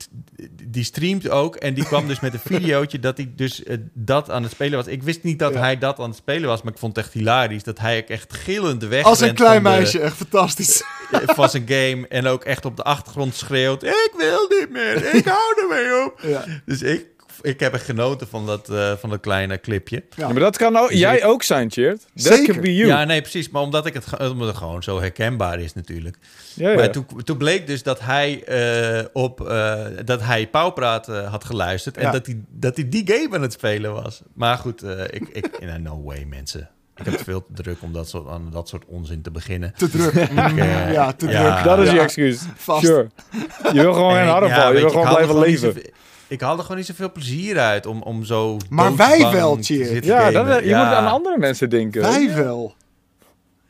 [0.63, 1.57] die streamt ook.
[1.57, 4.77] En die kwam dus met een videootje dat hij dus eh, dat aan het spelen
[4.77, 4.87] was.
[4.87, 5.59] Ik wist niet dat Ja.
[5.61, 7.63] hij dat aan het spelen was, maar ik vond het echt hilarisch.
[7.63, 10.83] Dat hij ook echt gillend weg Als een klein meisje, echt fantastisch.
[11.39, 12.09] van zijn game.
[12.09, 16.21] En ook echt op de achtergrond schreeuwt, ik wil niet meer, ik hou ermee op.
[16.23, 16.45] ja.
[16.65, 17.07] Dus ik,
[17.43, 19.97] ik heb echt genoten van dat, eh, van dat kleine clipje.
[19.97, 20.27] Ja.
[20.27, 21.99] Ja, maar dat kan ook, Dus jij ik- ook zijn, Cheert.
[22.01, 22.45] That Zeker.
[22.45, 22.89] could be you.
[22.89, 23.51] Ja, nee, precies.
[23.51, 26.17] Maar omdat, ik het, omdat het gewoon zo herkenbaar is natuurlijk.
[26.55, 26.77] Ja, ja.
[26.77, 31.97] Maar toen, toen bleek dus dat hij eh, op eh, dat hij Pauwpraat had geluisterd
[31.97, 32.11] en Ja.
[32.11, 34.23] dat hij, dat hij die game aan het spelen was.
[34.35, 35.49] Maar goed, eh, ik, ik,
[35.83, 36.71] no way mensen.
[36.97, 39.73] ik heb te veel te druk om dat soort, aan dat soort onzin te beginnen.
[39.77, 40.31] Te druk.
[40.31, 40.59] Mm,
[40.93, 41.53] ja, te ja.
[41.55, 41.65] druk.
[41.65, 42.41] Dat is je Ja, excuus.
[42.57, 42.85] Vast.
[42.87, 43.09] Sure.
[43.73, 44.49] Je wil gewoon En geen harde.
[44.49, 45.59] Je wil gewoon er blijven leven.
[45.59, 45.91] zoveel-
[46.29, 48.57] Ik haal er gewoon niet zoveel plezier uit om, om zo.
[48.71, 50.85] Maar wij wel, zitten Ja, dat, je Ja.
[50.85, 52.01] moet aan andere mensen denken.
[52.03, 52.75] Wij wel.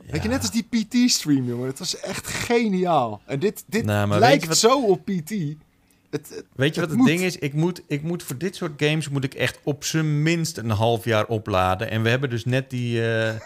[0.04, 0.12] Ja.
[0.12, 1.66] Weet je, net als die PT-stream, jongen.
[1.66, 3.20] Het was echt geniaal.
[3.24, 5.30] En dit, dit Nou, lijkt wat- zo op PT.
[5.30, 7.36] Het, het- Weet je wat Het ding is?
[7.38, 10.70] Ik moet, ik moet voor dit soort games moet ik echt op zijn minst een
[10.70, 11.90] half jaar opladen.
[11.90, 13.28] En we hebben dus net die, eh,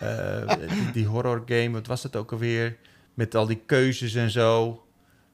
[0.00, 2.76] eh, die, die horror game, wat was het ook alweer?
[3.14, 4.82] Met al die keuzes en zo.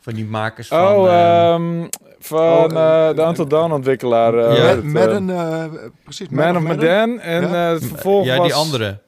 [0.05, 0.97] Van die makers van...
[0.97, 1.85] Oh, eh, ehm,
[2.19, 4.35] van Oh, eh, de Until Dawn ontwikkelaar.
[4.39, 4.61] eh, Ja.
[4.61, 5.79] hoe heet met, het, met eh, een...
[5.79, 7.21] eh, precies, Man of Medan.
[7.21, 7.67] En Ja.
[7.67, 8.47] eh, het vervolg ja, was...
[8.47, 8.99] die andere.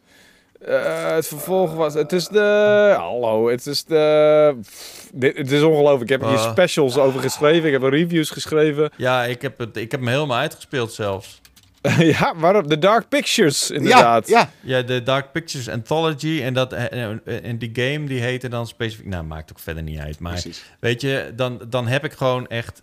[0.60, 1.94] eh, het vervolg was...
[1.94, 2.94] Het is de...
[2.96, 4.54] Hallo, het is de...
[5.12, 6.10] dit, het is ongelooflijk.
[6.10, 6.50] Ik heb hier Ah.
[6.50, 7.66] specials over geschreven.
[7.66, 8.90] Ik heb er reviews geschreven.
[8.96, 11.40] Ja, ik heb, het, ik heb hem helemaal uitgespeeld zelfs.
[12.18, 12.66] ja, waarop?
[12.66, 14.28] The Dark Pictures, Ja, inderdaad.
[14.28, 14.50] ja.
[14.60, 16.42] Ja, de Dark Pictures Anthology.
[16.42, 19.06] En, dat, en, en die game die heette dan specifiek...
[19.06, 20.18] Nou, maakt ook verder niet uit.
[20.18, 20.64] Maar precies.
[20.80, 22.82] weet je, dan, dan heb ik gewoon echt...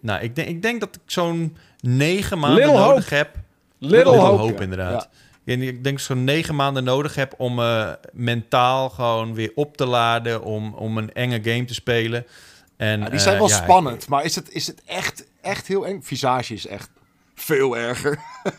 [0.00, 3.14] Nou, ik denk, ik denk dat ik zo'n negen maanden Little nodig Hope.
[3.14, 3.36] heb.
[3.78, 4.52] Little, Hope.
[4.52, 4.60] ja.
[4.60, 5.08] inderdaad.
[5.44, 9.86] En ik denk zo'n negen maanden nodig heb om eh, mentaal gewoon weer op te
[9.86, 10.42] laden...
[10.42, 12.26] Om, om een enge game te spelen.
[12.76, 15.66] En, Ja, die zijn eh, wel ja, spannend, maar is het, is het echt, echt
[15.66, 16.00] heel eng?
[16.02, 16.90] Visage is echt
[17.42, 18.18] veel erger.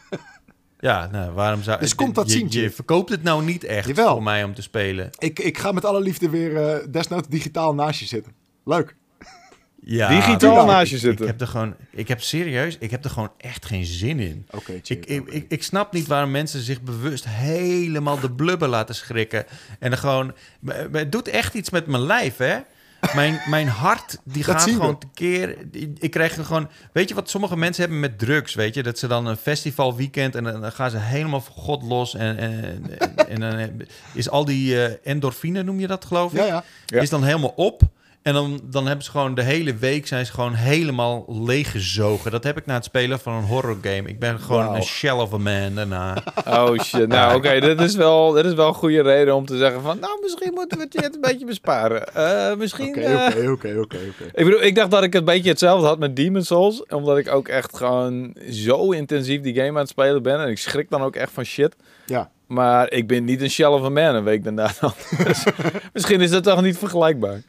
[0.80, 1.80] Ja, nou, waarom zou...
[1.80, 4.14] Dus komt dat je, zien, je verkoopt het nou niet echt Jawel.
[4.14, 5.10] voor mij om te spelen.
[5.18, 8.32] Ik, ik ga met alle liefde weer eh desnoods digitaal naast je zitten.
[8.66, 8.96] Leuk.
[9.86, 11.28] Ja, Digitaal nou, naast je Ik zitten.
[11.28, 11.76] heb er gewoon...
[11.92, 12.78] Ik heb serieus...
[12.80, 14.48] Ik heb er gewoon echt geen zin in.
[14.52, 18.96] Oké, Ik, ik, ik, ik snap niet waarom mensen zich bewust helemaal de blubber laten
[18.96, 19.46] schrikken.
[19.80, 20.34] En dan gewoon...
[20.92, 22.58] Het doet echt iets met mijn lijf, hè?
[23.16, 25.58] Mijn, mijn hart, die gaat gewoon tekeer.
[26.00, 26.70] Ik krijg er gewoon...
[26.92, 28.84] Weet je wat sommige mensen hebben met drugs, weet je?
[28.84, 32.16] Dat ze dan een festivalweekend en dan gaan ze helemaal voor god los.
[32.16, 36.38] En, en, en, en dan is al die eh, endorfine, noem je dat, geloof ik?
[36.38, 36.64] Ja.
[36.86, 37.02] Ja.
[37.02, 37.82] Is dan helemaal op.
[38.24, 42.32] En dan, dan hebben ze gewoon de hele week zijn ze gewoon helemaal leeggezogen.
[42.32, 44.10] Dat heb ik na het spelen van een horror game.
[44.10, 46.24] Ik ben gewoon een shell of a man daarna.
[46.48, 47.08] Oh shit.
[47.08, 50.00] Nou, oké, dit is wel, dit is wel een goede reden om te zeggen van,
[50.00, 52.14] nou, misschien moeten we het een beetje besparen.
[52.14, 52.90] Eh, misschien.
[52.90, 54.24] Oké, eh, oké, oké, oké, oké.
[54.34, 57.18] Ik bedoel, ik dacht dat ik het een beetje hetzelfde had met Demon's Souls, omdat
[57.18, 60.90] ik ook echt gewoon zo intensief die game aan het spelen ben en ik schrik
[60.90, 61.76] dan ook echt van shit.
[62.06, 62.32] Ja.
[62.54, 64.72] Maar ik ben niet een shell of a man een week daarna.
[64.80, 64.94] dan.
[65.26, 65.44] Dus
[65.94, 67.42] misschien is dat toch niet vergelijkbaar.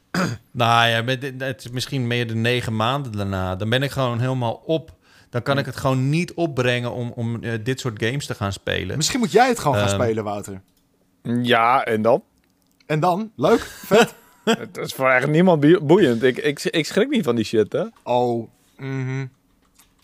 [0.51, 3.57] nou ja, met, het is misschien meer de negen maanden daarna.
[3.57, 4.93] Dan ben ik gewoon helemaal op.
[5.31, 8.53] Dan kan ik het gewoon niet opbrengen om, om eh, dit soort games te gaan
[8.53, 8.97] spelen.
[8.97, 9.95] Misschien moet jij het gewoon gaan Ehm.
[10.03, 10.61] spelen, Wouter.
[11.43, 12.23] Ja, en dan?
[12.87, 13.31] En dan?
[13.37, 13.61] Leuk?
[13.61, 14.15] Vet?
[14.45, 16.23] Het is voor echt niemand boe- boeiend.
[16.23, 17.83] Ik, ik, ik schrik niet van die shit, hè?
[18.03, 18.49] Oh.
[18.77, 19.27] mhm.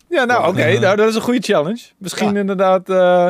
[0.08, 0.78] Ja, nou, oké.
[0.78, 1.82] Nou, dat is een goede challenge.
[1.98, 2.38] Misschien Ja.
[2.40, 2.88] inderdaad...
[2.90, 3.28] eh,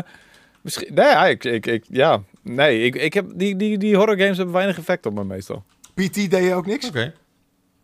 [0.63, 2.23] misschien, nee, ja, ik, ik, ik, ja.
[2.43, 5.65] Nee, ik, ik heb, die, die, die horror games hebben weinig effect op me meestal.
[5.95, 6.89] PT deed je ook niks?
[6.89, 7.13] Oké.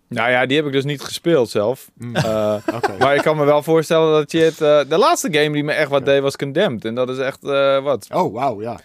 [0.09, 1.91] Nou ja, die heb ik dus niet gespeeld zelf.
[1.95, 2.17] Mm.
[2.17, 2.95] Eh, Oké.
[2.99, 4.61] maar ik kan me wel voorstellen dat je het...
[4.61, 6.85] eh, de laatste game die me echt wat deed was Condemned.
[6.85, 8.81] En dat is echt, eh, wat, Oh, wauw, ja.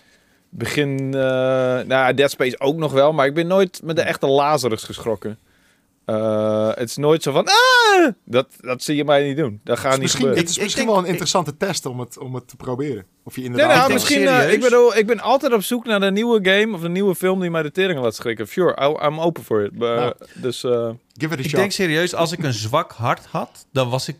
[0.50, 1.00] begin...
[1.14, 3.14] eh nou ja, Dead Space ook nog wel.
[3.14, 5.38] Maar ik ben nooit met de echte Lazarus geschrokken.
[6.06, 7.46] Eh, het is nooit zo van...
[7.48, 8.12] Ah!
[8.26, 9.60] Dat, dat zie je mij niet doen.
[9.64, 10.42] Dat gaat niet misschien, gebeuren.
[10.44, 13.06] het is ik misschien wel een interessante test om het, om het te proberen.
[13.24, 13.76] Of je Nee, inderdaad...
[13.76, 14.28] nou, denk misschien.
[14.28, 17.16] eh, ik, bedoel, ik ben altijd op zoek naar de nieuwe game of een nieuwe
[17.16, 18.48] film die mij de tering laat schrikken.
[18.48, 19.78] Sure, I- I'm open for it.
[19.78, 20.14] Maar, Nou.
[20.36, 21.60] Dus eh, Give it a Ik shot.
[21.60, 24.18] denk serieus, als ik een zwak hart had, dan was ik,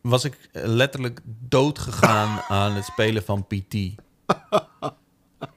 [0.00, 3.74] was ik letterlijk dood gegaan aan het spelen van PT.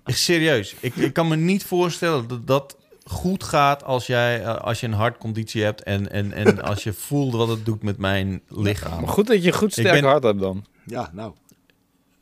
[0.04, 0.76] Echt serieus.
[0.80, 2.78] Ik, ik kan me niet voorstellen dat dat
[3.10, 6.94] goed gaat als, jij, eh, als je een hartconditie hebt en, en, en als je
[6.94, 9.00] voelt wat het doet met mijn lichaam.
[9.00, 10.66] maar goed dat je een goed sterk ben- hart hebt dan.
[10.86, 11.34] Ja, nou.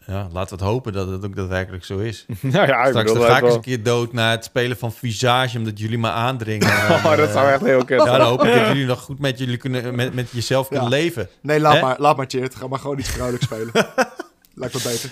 [0.08, 2.26] Ja, laten we het hopen dat het ook daadwerkelijk zo is.
[2.42, 4.78] nou ja, ik Straks dan ga ik wel- eens een keer dood na het spelen
[4.78, 6.68] van Visage, omdat jullie me aandringen.
[7.06, 8.18] Oh, dat zou echt heel kut Ja, zijn.
[8.20, 10.96] dan hoop ik dat jullie nog goed met, jullie kunnen, met, met jezelf kunnen Ja.
[10.96, 11.30] leven.
[11.42, 12.56] Nee, laat maar, laat maar, Tjeerd.
[12.56, 13.72] Ga maar gewoon iets vrouwelijks spelen.
[14.56, 15.12] Lijkt me beter.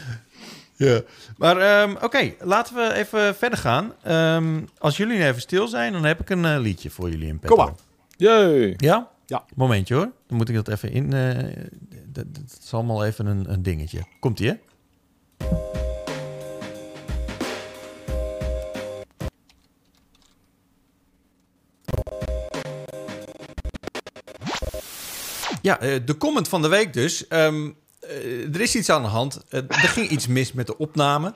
[0.85, 1.01] Ja.
[1.37, 3.93] Maar ehm, oké, laten we even verder gaan.
[4.03, 7.27] Ehm, als jullie nu even stil zijn, dan heb ik een eh, liedje voor jullie
[7.27, 7.55] in petto.
[7.55, 7.73] Kom maar.
[8.17, 8.73] Jee.
[8.77, 9.09] Ja?
[9.25, 9.43] Ja.
[9.55, 10.11] Momentje hoor.
[10.27, 11.13] Dan moet ik dat even in...
[11.13, 11.63] eh,
[12.05, 14.03] dat, dat is allemaal even een, een dingetje.
[14.19, 14.53] Komt-ie, hè?
[25.61, 27.27] Ja, eh, de comment van de week dus.
[27.27, 27.71] Ehm, eh,
[28.53, 29.41] er is iets aan de hand.
[29.49, 31.33] Eh, er ging iets mis met de opname.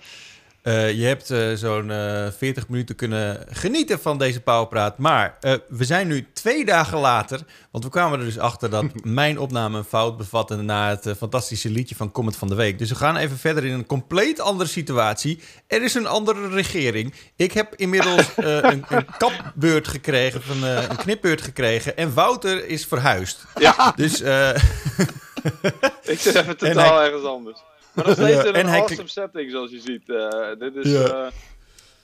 [0.61, 4.97] Eh, je hebt eh, zo'n eh 40 minuten kunnen genieten van deze powerpraat.
[4.97, 7.39] Maar eh, we zijn nu twee dagen later.
[7.71, 10.55] Want we kwamen er dus achter dat mijn opname een fout bevatte...
[10.55, 12.79] na het eh, fantastische liedje van Comment van de Week.
[12.79, 15.39] Dus we gaan even verder in een compleet andere situatie.
[15.67, 17.13] Er is een andere regering.
[17.35, 21.97] Ik heb inmiddels eh, een, een kapbeurt gekregen, of een, eh, een knipbeurt gekregen.
[21.97, 23.45] En Wouter is verhuisd.
[23.59, 24.21] Ja, Dus...
[26.05, 27.59] ik zit even En totaal hij- ergens anders.
[27.93, 30.09] Maar nog steeds Ja, in een hij awesome setting, zoals je ziet.
[30.09, 30.91] Eh, dit is...
[30.91, 31.03] Ja.
[31.25, 31.31] eh,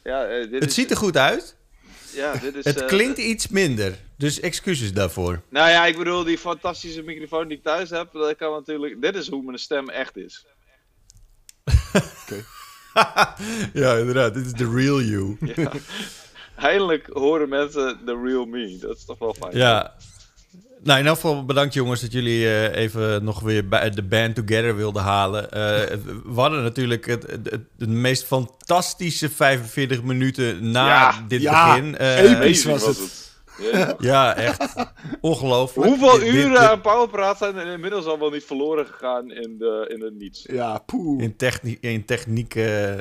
[0.04, 1.56] ja, eh, dit het is, ziet er goed uit.
[2.14, 2.66] Ja, dit is...
[2.66, 3.98] Het klinkt iets minder.
[4.18, 5.42] Dus excuses daarvoor.
[5.50, 9.02] Nou ja, ik bedoel, die fantastische microfoon die ik thuis heb, dat kan natuurlijk...
[9.02, 10.46] Dit is hoe mijn stem echt is.
[13.74, 14.34] ja, inderdaad.
[14.34, 15.38] Dit is de real you.
[15.56, 15.72] Ja.
[16.56, 18.78] Eindelijk horen mensen de real me.
[18.78, 19.58] Dat is toch wel fijn.
[19.58, 19.96] Ja.
[20.84, 24.36] Nou, in elk geval bedankt jongens dat jullie eh, even nog weer bij de band
[24.36, 25.52] together wilden halen.
[25.52, 31.42] Eh, we hadden natuurlijk het, het, het- de meest fantastische 45 minuten na Ja, dit
[31.42, 31.98] ja, begin.
[31.98, 32.64] Eh, episch.
[32.64, 33.30] Was het.
[33.72, 33.96] Ja.
[34.00, 34.74] Ja, echt
[35.22, 35.88] ongelooflijk.
[35.88, 39.58] Hoeveel Dit- uren dit- aan powerpraat zijn er inmiddels al wel niet verloren gegaan in,
[39.58, 40.46] de, in het niets?
[40.52, 41.24] Ja, poeh.
[41.24, 42.94] In, techni in techniek eh,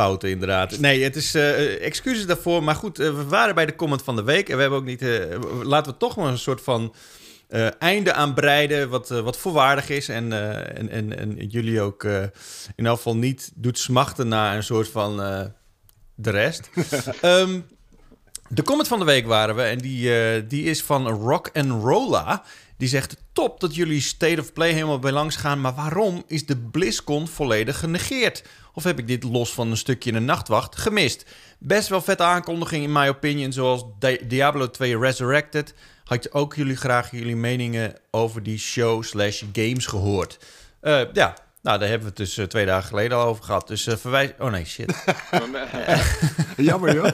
[0.00, 0.78] fouten, inderdaad.
[0.78, 2.62] Nee, het is eh, excuses daarvoor.
[2.62, 4.48] Maar goed, eh, we waren bij de comment van de week.
[4.48, 5.02] En we hebben ook niet.
[5.02, 5.18] eh,
[5.62, 6.94] laten we toch maar een soort van.
[7.48, 10.08] eh, einde aan breiden, wat, eh, wat volwaardig is.
[10.08, 12.22] En, eh, en, en, en jullie ook eh,
[12.76, 15.40] in elk geval niet doet smachten naar een soort van eh,
[16.14, 16.70] de rest.
[17.20, 17.60] Ehm,
[18.48, 19.62] de comment van de week waren we.
[19.62, 22.42] En die, eh, die is van Rock and Rolla.
[22.80, 25.60] Die zegt: Top dat jullie State of Play helemaal bij langs gaan.
[25.60, 28.42] Maar waarom is de BlizzCon volledig genegeerd?
[28.74, 31.24] Of heb ik dit los van een stukje in de nachtwacht gemist?
[31.58, 33.52] Best wel vette aankondiging in my opinion.
[33.52, 35.74] Zoals Di- Diablo 2 Resurrected.
[36.04, 40.38] Had ook jullie graag jullie meningen over die show slash games gehoord?
[40.80, 43.68] Eh, ja, nou daar hebben we het dus eh, twee dagen geleden al over gehad.
[43.68, 44.30] Dus eh, verwijs...
[44.38, 45.04] Oh nee, shit.
[46.56, 47.08] Jammer, joh.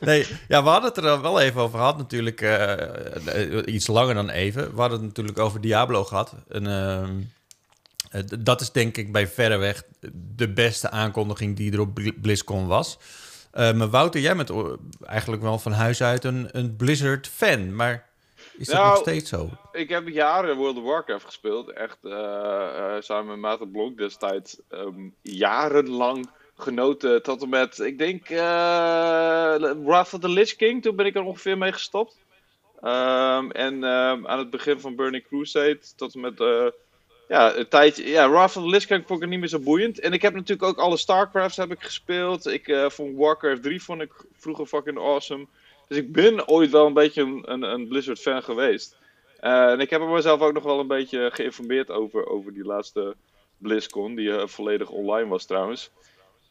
[0.00, 2.40] Nee, ja, we hadden het er wel even over gehad natuurlijk.
[2.40, 4.74] eh, iets langer dan even.
[4.74, 6.34] We hadden het natuurlijk over Diablo gehad.
[6.48, 7.10] En, ehm,
[8.10, 9.82] eh, dat is denk ik bij verreweg
[10.36, 12.98] de beste aankondiging die er op Bl- BlizzCon was.
[13.52, 14.50] Maar Wouter, jij bent
[15.04, 17.74] eigenlijk wel van huis uit een, een Blizzard-fan.
[17.76, 18.05] Maar
[18.58, 19.50] is dat Nou, nog steeds zo?
[19.72, 21.70] ik heb jaren World of Warcraft gespeeld.
[21.70, 24.56] Echt eh, samen met Maarten Blok destijds.
[24.70, 27.22] ehm, jarenlang genoten.
[27.22, 30.82] Tot en met, ik denk, eh Wrath of the Lich King.
[30.82, 32.16] Toen ben ik er ongeveer mee gestopt.
[32.82, 35.78] Ehm, en ehm, aan het begin van Burning Crusade.
[35.96, 36.38] Tot en met.
[37.28, 38.08] ja, een tijdje.
[38.08, 40.00] Ja, Wrath of the Lich King vond ik niet meer zo boeiend.
[40.00, 42.46] En ik heb natuurlijk ook alle StarCrafts heb ik gespeeld.
[42.46, 45.46] Ik vond Warcraft 3 vond ik vroeger fucking awesome.
[45.88, 48.96] Dus ik ben ooit wel een beetje een, een, een Blizzard fan geweest.
[49.40, 52.64] Eh, en ik heb er mezelf ook nog wel een beetje geïnformeerd over, over die
[52.64, 53.14] laatste
[53.58, 55.90] BlizzCon, die eh, volledig online was trouwens.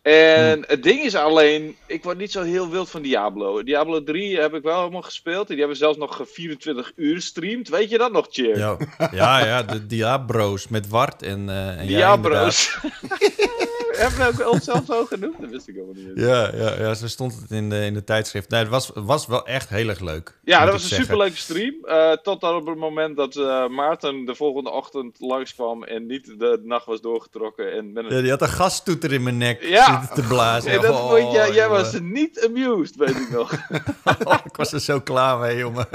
[0.02, 3.64] En het ding is alleen, ik word niet zo heel wild van Diablo.
[3.64, 5.42] Diablo 3 heb ik wel helemaal gespeeld.
[5.42, 7.70] En die hebben zelfs nog 24 uur gestreamd.
[7.70, 8.58] Weet je dat nog, Cheer?
[8.58, 8.78] Ja,
[9.12, 12.78] ja, ja, de Diabro's met Wart en, eh en jij Diablo's.
[13.98, 15.41] Hebben we ook onszelf zo genoemd?
[15.41, 16.12] Dat wist ik helemaal niet.
[16.16, 18.50] Ja, ja, ja, zo stond het in de, in de tijdschrift.
[18.50, 20.39] Nee, het was, was wel echt heel erg leuk.
[20.43, 21.06] Ja, dat was een zeggen.
[21.06, 21.76] superleuke stream.
[21.86, 26.26] eh tot dan op het moment dat eh, Maarten de volgende ochtend langskwam en niet
[26.39, 27.72] de nacht was doorgetrokken.
[27.72, 30.00] En met een Ja, die had een gastoeter in mijn nek Ja.
[30.00, 30.72] zitten te blazen.
[30.72, 33.52] En dat Oh, vond jij, jij was niet amused, weet ik nog.
[34.50, 35.88] ik was er zo klaar mee, jongen.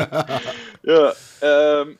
[0.82, 1.14] ja,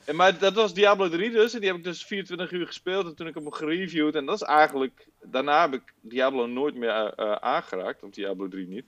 [0.05, 1.53] en maar dat was Diablo 3 dus.
[1.53, 3.05] En die heb ik dus 24 uur gespeeld.
[3.05, 4.15] En toen ik hem gereviewd.
[4.15, 5.07] En dat is eigenlijk...
[5.23, 8.03] Daarna heb ik Diablo nooit meer eh, aangeraakt.
[8.03, 8.85] Of Diablo 3 niet.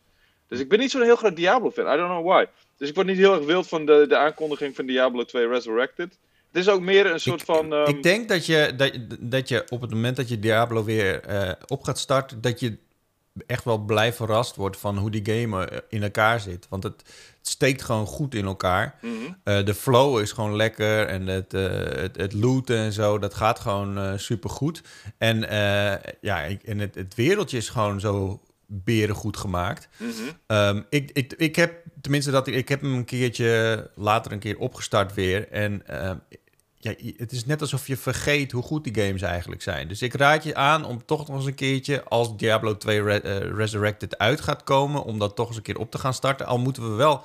[0.47, 1.93] Dus ik ben niet zo'n heel groot Diablo-fan.
[1.93, 2.45] I don't know why.
[2.77, 6.17] Dus ik word niet heel erg wild van de, de aankondiging van Diablo 2 Resurrected.
[6.51, 7.73] Het is ook meer een soort ik, van...
[7.73, 11.21] ehm, ik denk dat je, dat, dat je op het moment dat je Diablo weer
[11.21, 12.41] eh, op gaat starten...
[12.41, 12.77] dat je
[13.47, 16.65] echt wel blij verrast wordt van hoe die game in elkaar zit.
[16.69, 16.93] Want het,
[17.38, 18.95] het steekt gewoon goed in elkaar.
[19.01, 19.13] mhm.
[19.43, 21.61] Eh, de flow is gewoon lekker en het, eh,
[22.01, 24.81] het, het looten en zo, dat gaat gewoon eh super goed.
[25.17, 25.39] En,
[26.21, 29.88] ja, ik- en het, het wereldje is gewoon zo beren goed gemaakt.
[29.97, 30.11] mhm.
[30.47, 34.39] Ehm, ik, ik, ik heb, tenminste, dat ik, ik heb hem een keertje later een
[34.39, 35.49] keer opgestart weer.
[35.49, 36.17] En ehm,
[36.84, 39.88] ja, het is net alsof je vergeet hoe goed die games eigenlijk zijn.
[39.88, 43.17] Dus ik raad je aan om toch nog eens een keertje, als Diablo 2 Re-
[43.17, 46.45] eh, Resurrected uit gaat komen, om dat toch eens een keer op te gaan starten.
[46.45, 47.23] Al moeten we wel,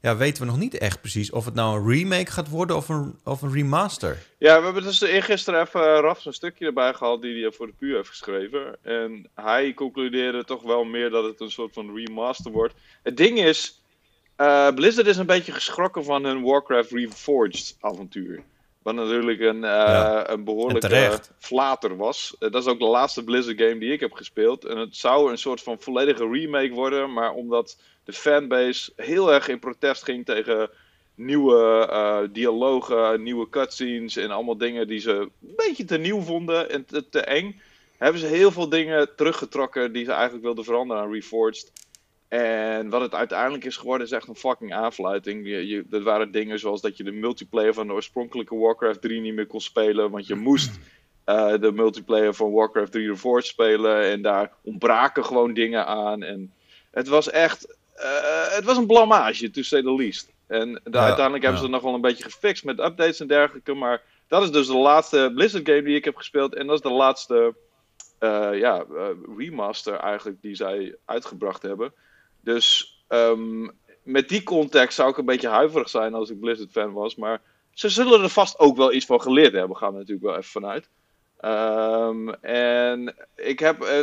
[0.00, 2.88] ja, weten we nog niet echt precies of het nou een remake gaat worden of
[2.88, 4.26] een, of een remaster.
[4.38, 7.66] Ja, we hebben dus eergisteren even uh, Raf een stukje erbij gehad die hij voor
[7.66, 8.76] de puur heeft geschreven.
[8.82, 12.74] En hij concludeerde toch wel meer dat het een soort van remaster wordt.
[13.02, 13.82] Het ding is,
[14.36, 18.42] eh, Blizzard is een beetje geschrokken van hun Warcraft Reforged avontuur.
[18.82, 20.30] Wat natuurlijk een, eh, Ja.
[20.30, 22.36] een behoorlijke flater was.
[22.38, 24.64] Eh, dat is ook de laatste Blizzard game die ik heb gespeeld.
[24.64, 27.12] En het zou een soort van volledige remake worden.
[27.12, 30.70] Maar omdat de fanbase heel erg in protest ging tegen
[31.14, 36.70] nieuwe eh, dialogen, nieuwe cutscenes en allemaal dingen die ze een beetje te nieuw vonden
[36.70, 37.60] en te, te eng.
[37.96, 41.72] Hebben ze heel veel dingen teruggetrokken die ze eigenlijk wilden veranderen aan Reforged.
[42.28, 45.46] En wat het uiteindelijk is geworden is echt een fucking aanfluiting.
[45.46, 49.20] Je, je, dat waren dingen zoals dat je de multiplayer van de oorspronkelijke Warcraft 3
[49.20, 50.10] niet meer kon spelen.
[50.10, 50.78] Want je moest
[51.24, 54.02] eh, de multiplayer van Warcraft 3 Reforged spelen.
[54.02, 56.22] En daar ontbraken gewoon dingen aan.
[56.22, 56.52] En
[56.90, 57.76] het was echt...
[57.94, 60.30] eh, het was een blamage, to say the least.
[60.46, 61.56] En Ja, uiteindelijk hebben ja.
[61.56, 63.74] ze het nog wel een beetje gefixt met updates en dergelijke.
[63.74, 66.54] Maar dat is dus de laatste Blizzard game die ik heb gespeeld.
[66.54, 67.54] En dat is de laatste
[68.18, 68.84] eh, ja,
[69.36, 71.92] remaster eigenlijk die zij uitgebracht hebben.
[72.40, 73.68] Dus ehm,
[74.02, 77.16] met die context zou ik een beetje huiverig zijn als ik Blizzard fan was.
[77.16, 80.36] Maar ze zullen er vast ook wel iets van geleerd hebben, gaan we natuurlijk wel
[80.36, 80.88] even vanuit.
[81.38, 84.00] Ehm, en ik heb eh,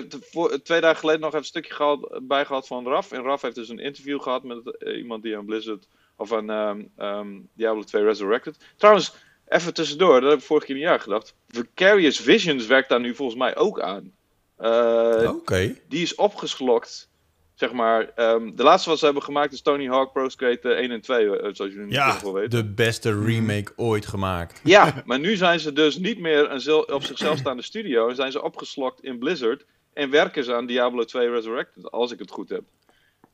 [0.64, 3.12] twee dagen geleden nog even een stukje gehad, bij gehad van Raf.
[3.12, 6.90] En Raf heeft dus een interview gehad met eh, iemand die aan Blizzard of aan
[6.98, 8.58] ehm, Diablo 2 Resurrected.
[8.78, 9.16] Trouwens,
[9.48, 11.36] even tussendoor, dat heb ik vorige keer niet aan gedacht.
[11.48, 14.14] Vicarious Visions werkt daar nu volgens mij ook aan.
[14.58, 15.76] Eh, Oké.
[15.88, 17.10] die is opgeslokt.
[17.56, 20.84] Zeg maar, ehm, de laatste wat ze hebben gemaakt is Tony Hawk Pro Skate eh,
[20.84, 22.50] 1 en 2, eh, zoals jullie Ja, natuurlijk wel weten.
[22.50, 24.62] de beste remake ooit gemaakt.
[24.64, 28.10] Ja, maar nu zijn ze dus niet meer een op zichzelf staande studio.
[28.10, 29.66] En zijn ze opgeslokt in Blizzard.
[29.94, 32.64] En werken ze aan Diablo 2 Resurrected, als ik het goed heb.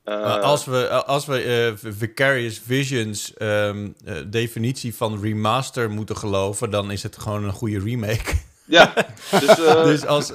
[0.03, 1.41] Eh, Uh, als we, als we
[1.83, 7.51] eh, Vicarious Visions ehm, eh, definitie van remaster moeten geloven, dan is het gewoon een
[7.51, 8.33] goede remake.
[8.65, 8.93] Ja,
[9.31, 10.31] dus, eh, dus als,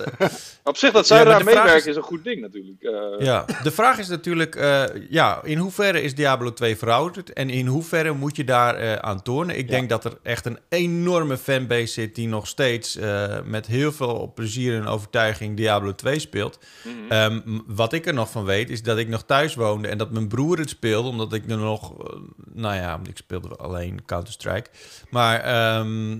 [0.62, 1.96] op zich dat zij Ja, daar meewerken is- is...
[1.96, 2.82] een goed ding natuurlijk.
[2.82, 7.50] Eh, ja, de vraag is natuurlijk, eh, ja, in hoeverre is Diablo 2 verouderd en
[7.50, 9.58] in hoeverre moet je daar eh, aan tornen?
[9.58, 9.70] Ik Ja.
[9.70, 14.32] denk dat er echt een enorme fanbase zit die nog steeds eh, met heel veel
[14.34, 16.58] plezier en overtuiging Diablo 2 speelt.
[16.84, 16.94] mhm.
[17.12, 20.10] Ehm, wat ik er nog van weet, is dat ik nog thuis woonde en dat
[20.10, 22.16] mijn broer het speelde, omdat ik er nog, eh,
[22.52, 24.70] nou ja, ik speelde alleen Counter-Strike.
[25.10, 26.18] Maar ehm,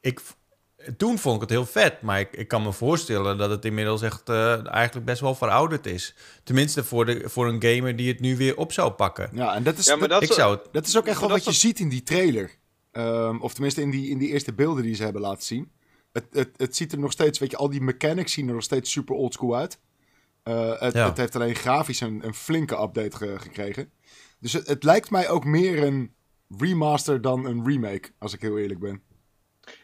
[0.00, 0.20] ik,
[0.96, 4.02] toen vond ik het heel vet, maar ik, ik kan me voorstellen dat het inmiddels
[4.02, 6.14] echt eh, eigenlijk best wel verouderd is.
[6.44, 9.30] Tenminste voor, de, voor een gamer die het nu weer op zou pakken.
[9.32, 11.20] Ja, en dat is, Ja, maar dat, dat ik zou het, dat is ook echt
[11.20, 12.50] wel wat je ziet in die trailer.
[12.92, 15.70] Ehm, of tenminste in die, in die eerste beelden die ze hebben laten zien.
[16.12, 18.62] Het, het, het ziet er nog steeds, weet je, al die mechanics zien er nog
[18.62, 19.78] steeds super oldschool uit.
[20.42, 21.08] Eh, het, Ja.
[21.08, 23.90] het heeft alleen grafisch een, een flinke update ge- gekregen.
[24.40, 26.14] Dus het, het lijkt mij ook meer een
[26.58, 29.02] remaster dan een remake, als ik heel eerlijk ben.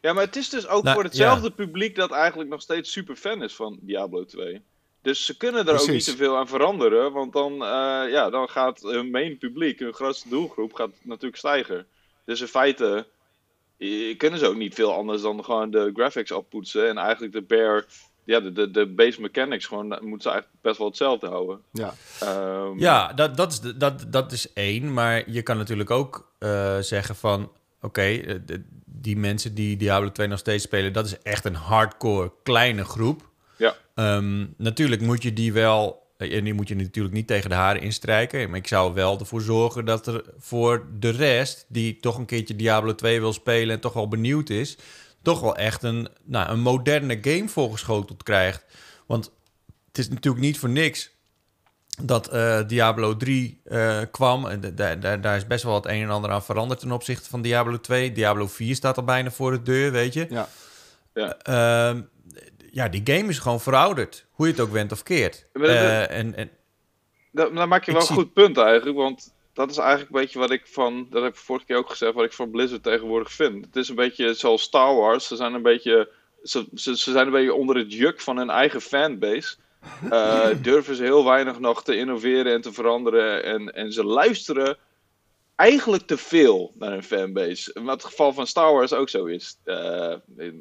[0.00, 3.16] Ja, maar het is dus ook Nou, voor hetzelfde publiek dat eigenlijk nog steeds super
[3.16, 4.62] fan is van Diablo 2.
[5.02, 8.48] Dus ze kunnen er ook niet te veel aan veranderen, want dan, eh, ja, dan
[8.48, 11.86] gaat hun main publiek, hun grootste doelgroep, gaat natuurlijk stijgen.
[12.24, 13.06] Dus in feite
[13.78, 17.42] eh, kunnen ze ook niet veel anders dan gewoon de graphics oppoetsen en eigenlijk de
[17.42, 17.84] bare,
[18.24, 21.60] ja, de, de, de base mechanics gewoon, moeten ze eigenlijk best wel hetzelfde houden.
[21.72, 24.92] Ja, Ehm, Ja, dat, dat, is, dat, dat is één.
[24.92, 27.52] Maar je kan natuurlijk ook eh, zeggen van...
[27.80, 28.42] Oké,
[29.00, 30.92] die mensen die Diablo 2 nog steeds spelen...
[30.92, 33.30] dat is echt een hardcore kleine groep.
[33.56, 33.76] Ja.
[33.94, 36.06] Ehm, natuurlijk moet je die wel...
[36.16, 38.50] En die moet je natuurlijk niet tegen de haren instrijken.
[38.50, 41.66] Maar ik zou wel ervoor zorgen dat er voor de rest...
[41.68, 43.74] die toch een keertje Diablo 2 wil spelen...
[43.74, 44.76] en toch wel benieuwd is...
[45.22, 48.64] toch wel echt een, nou, een moderne game voorgeschoteld krijgt.
[49.06, 49.32] Want
[49.86, 51.10] het is natuurlijk niet voor niks
[52.02, 54.46] dat eh, Diablo 3 eh, kwam.
[54.46, 56.92] En da- da- da- daar is best wel het een en ander aan veranderd ten
[56.92, 58.12] opzichte van Diablo 2.
[58.12, 60.26] Diablo 4 staat al bijna voor de deur, weet je.
[60.30, 61.36] ja.
[61.42, 62.00] Ehm,
[62.72, 64.26] ja, die game is gewoon verouderd.
[64.30, 65.46] Hoe je het ook went of keert.
[65.52, 66.50] Dat- Eh, en, en,
[67.32, 70.20] Dat, dan maak je wel zie- een goed punt eigenlijk, want dat is eigenlijk een
[70.20, 72.82] beetje wat ik van, dat heb ik vorige keer ook gezegd, wat ik van Blizzard
[72.82, 73.64] tegenwoordig vind.
[73.64, 76.08] Het is een beetje zoals Star Wars, ze zijn een beetje,
[76.42, 79.56] ze, ze, ze zijn een beetje onder het juk van hun eigen fanbase.
[80.10, 84.76] Eh, durven ze heel weinig nog te innoveren en te veranderen en, en ze luisteren
[85.56, 87.70] eigenlijk te veel naar hun fanbase.
[87.82, 89.58] Wat het geval van Star Wars ook zo is.
[89.64, 90.12] Eh,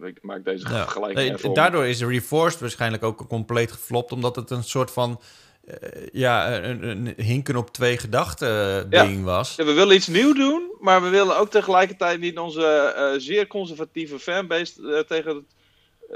[0.01, 0.81] ik maak deze ja.
[0.81, 4.11] vergelijking Nee, daardoor is de Reforged waarschijnlijk ook compleet geflopt.
[4.11, 5.21] Omdat het een soort van...
[5.65, 8.47] eh, ja, een, een hinken op twee gedachten
[8.89, 9.05] Ja.
[9.05, 9.55] ding was.
[9.55, 14.19] Ja, we willen iets nieuws doen, maar we willen ook tegelijkertijd niet onze zeer conservatieve
[14.19, 15.47] fanbase tegen,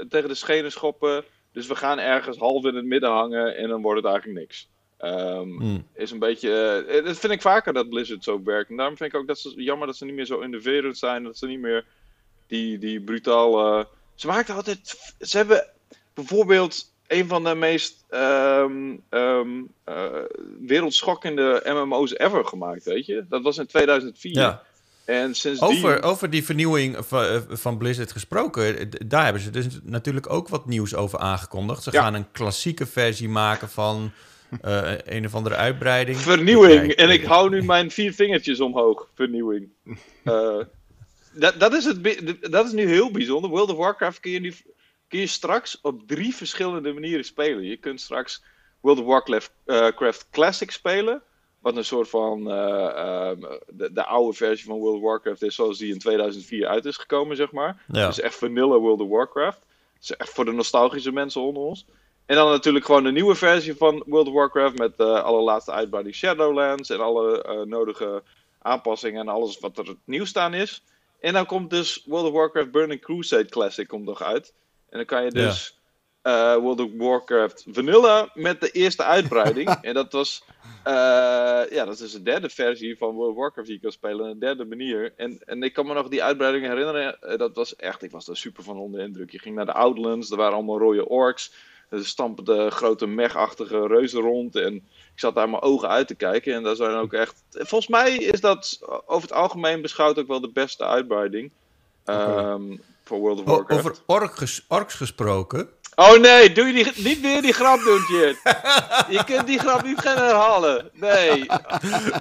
[0.08, 1.24] tegen de schenen schoppen.
[1.52, 4.68] Dus we gaan ergens half in het midden hangen en dan wordt het eigenlijk niks.
[4.98, 5.86] Ehm, Hmm.
[5.94, 6.84] Is een beetje.
[6.88, 8.70] eh, dat vind ik vaker dat Blizzard zo werkt.
[8.70, 11.22] En daarom vind ik ook dat ze jammer dat ze niet meer zo innoverend zijn.
[11.22, 11.84] Dat ze niet meer
[12.46, 13.88] die, die brutale.
[14.14, 15.14] Ze maakten altijd.
[15.20, 15.66] Ze hebben
[16.14, 20.06] bijvoorbeeld een van de meest ehm, ehm, eh,
[20.66, 23.24] wereldschokkende MMO's ever gemaakt, weet je?
[23.28, 24.32] Dat was in 2004.
[24.32, 24.62] Ja.
[25.04, 25.68] En sindsdien...
[25.68, 30.30] Over, over die vernieuwing van, eh, van Blizzard gesproken, eh, daar hebben ze dus natuurlijk
[30.32, 31.82] ook wat nieuws over aangekondigd.
[31.82, 32.02] Ze Ja.
[32.02, 34.12] gaan een klassieke versie maken van
[34.60, 36.16] eh, een of andere uitbreiding.
[36.16, 36.92] Vernieuwing.
[36.92, 39.08] En ik hou nu mijn vier vingertjes omhoog.
[39.14, 39.68] Vernieuwing.
[41.34, 43.50] Dat, dat, is het, dat is nu heel bijzonder.
[43.50, 44.54] World of Warcraft kun je, nu,
[45.08, 47.64] kun je straks op drie verschillende manieren spelen.
[47.64, 48.42] Je kunt straks
[48.80, 49.52] World of Warcraft
[49.96, 51.22] Craft Classic spelen.
[51.62, 55.54] Wat een soort van eh, ehm, de, de oude versie van World of Warcraft is
[55.54, 57.82] zoals die in 2004 uit is gekomen, zeg maar.
[57.92, 58.06] Ja.
[58.06, 59.58] Dus echt vanilla World of Warcraft.
[60.00, 61.86] Is echt voor de nostalgische mensen onder ons.
[62.26, 66.14] En dan natuurlijk gewoon de nieuwe versie van World of Warcraft met de allerlaatste uitbreiding
[66.14, 68.22] Shadowlands en alle eh, nodige
[68.58, 70.82] aanpassingen en alles wat er nieuw staan is.
[71.20, 74.54] En dan komt dus World of Warcraft Burning Crusade Classic komt nog uit.
[74.88, 75.78] En dan kan je dus
[76.22, 79.68] eh, World of Warcraft Vanilla met de eerste uitbreiding.
[79.80, 80.44] en dat was,
[80.84, 80.92] eh,
[81.70, 84.30] ja, dat is de derde versie van World of Warcraft die je kan spelen.
[84.30, 85.12] Een derde manier.
[85.16, 87.20] En, en ik kan me nog die uitbreiding herinneren.
[87.20, 89.30] eh, dat was echt, ik was daar super van onder de indruk.
[89.30, 91.52] Je ging naar de Outlands, er waren allemaal rode orks.
[91.88, 94.56] Er stampen de grote mech-achtige reuzen rond.
[94.56, 96.54] En ik zat daar mijn ogen uit te kijken.
[96.54, 97.42] En daar zijn ook echt.
[97.50, 101.50] Volgens mij is dat over het algemeen beschouwd ook wel de beste uitbreiding.
[102.04, 103.80] ehm, voor World of Warcraft.
[103.80, 105.68] over orks, orks gesproken.
[105.94, 108.36] Oh nee, doe je die, niet weer die grap doen, Jit.
[109.08, 110.90] Je kunt die grap niet gaan herhalen.
[110.92, 111.46] Nee.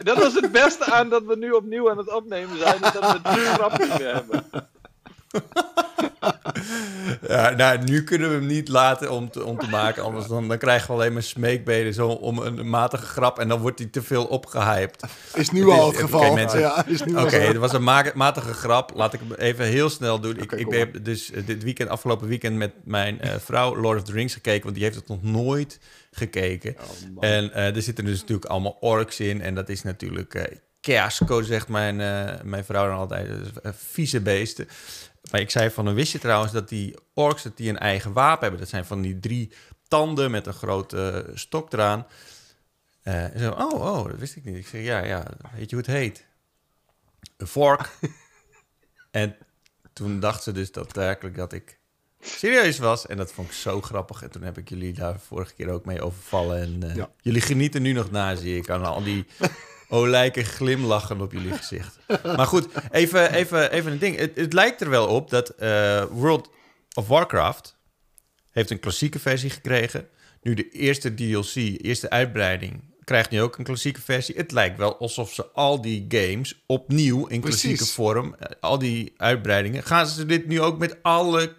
[0.03, 2.81] Dat was het beste aan dat we nu opnieuw aan het opnemen zijn.
[2.81, 4.45] Dat we die grap meer hebben.
[7.27, 10.03] Ja, nou, nu kunnen we hem niet laten om te, om te maken.
[10.03, 13.39] Anders dan, dan krijgen we alleen maar smeekbeden zo om een matige grap.
[13.39, 15.03] En dan wordt hij te veel opgehyped.
[15.33, 16.37] Is nu Het is- al het oké, geval.
[16.37, 16.85] Ja,
[17.21, 17.37] Oké, zo.
[17.47, 18.91] het was een ma- matige grap.
[18.95, 20.37] Laat ik hem even heel snel doen.
[20.37, 24.03] Ik, ik heb dus eh, dit weekend, afgelopen weekend met mijn eh, vrouw Lord of
[24.05, 24.63] the Rings gekeken.
[24.63, 25.79] Want die heeft het nog nooit
[26.11, 26.75] gekeken.
[27.15, 27.23] Oh.
[27.29, 29.41] En eh, er zitten dus natuurlijk allemaal orks in.
[29.41, 31.95] En dat is natuurlijk eh kersko, zegt mijn,
[32.43, 33.27] mijn vrouw dan altijd.
[33.63, 34.67] Vieze beesten.
[35.31, 38.13] Maar ik zei van, dan wist je trouwens dat die orks dat die een eigen
[38.13, 38.59] wapen hebben.
[38.59, 39.51] Dat zijn van die drie
[39.87, 42.07] tanden met een grote eh, stok eraan.
[43.01, 44.55] Eh, en zo, oh, oh, dat wist ik niet.
[44.55, 46.25] Ik zeg, ja, ja, weet je hoe het heet?
[47.37, 47.89] Een vork.
[49.11, 49.35] en
[49.93, 51.79] toen dacht ze dus dat werkelijk dat ik
[52.19, 53.07] serieus was.
[53.07, 54.23] En dat vond ik zo grappig.
[54.23, 56.61] En toen heb ik jullie daar vorige keer ook mee overvallen.
[56.61, 57.09] En eh, Ja.
[57.21, 59.25] jullie genieten nu nog na, zie ik, aan al die
[59.91, 61.99] olijke glimlachen op jullie gezicht.
[62.23, 64.17] Maar goed, even, even, even een ding.
[64.17, 66.49] Het, het lijkt er wel op dat eh, World
[66.93, 67.77] of Warcraft
[68.51, 70.07] heeft een klassieke versie gekregen.
[70.41, 74.35] Nu de eerste DLC, eerste uitbreiding, krijgt nu ook een klassieke versie.
[74.35, 77.93] Het lijkt wel alsof ze al die games opnieuw in klassieke Precies.
[77.93, 81.55] vorm, eh, al die uitbreidingen, gaan ze dit nu ook met alle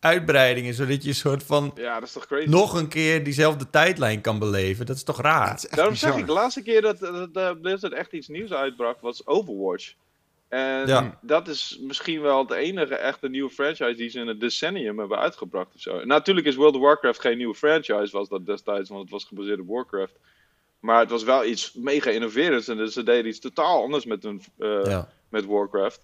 [0.00, 2.48] uitbreidingen, zodat je een soort van Ja, dat is toch crazy.
[2.48, 4.86] nog een keer diezelfde tijdlijn kan beleven.
[4.86, 5.54] Dat is toch raar?
[5.54, 6.10] Is Daarom bizar.
[6.10, 9.92] zeg ik, de laatste keer dat, dat eh, Blizzard echt iets nieuws uitbracht was Overwatch.
[10.48, 11.18] En Ja.
[11.22, 15.18] dat is misschien wel de enige echte nieuwe franchise die ze in het decennium hebben
[15.18, 16.04] uitgebracht of zo.
[16.04, 19.60] Natuurlijk is World of Warcraft geen nieuwe franchise, was dat destijds, want het was gebaseerd
[19.60, 20.14] op Warcraft.
[20.80, 24.22] Maar het was wel iets mega innoverends en dus ze deden iets totaal anders met,
[24.22, 25.08] hun, eh, ja.
[25.28, 26.00] met Warcraft.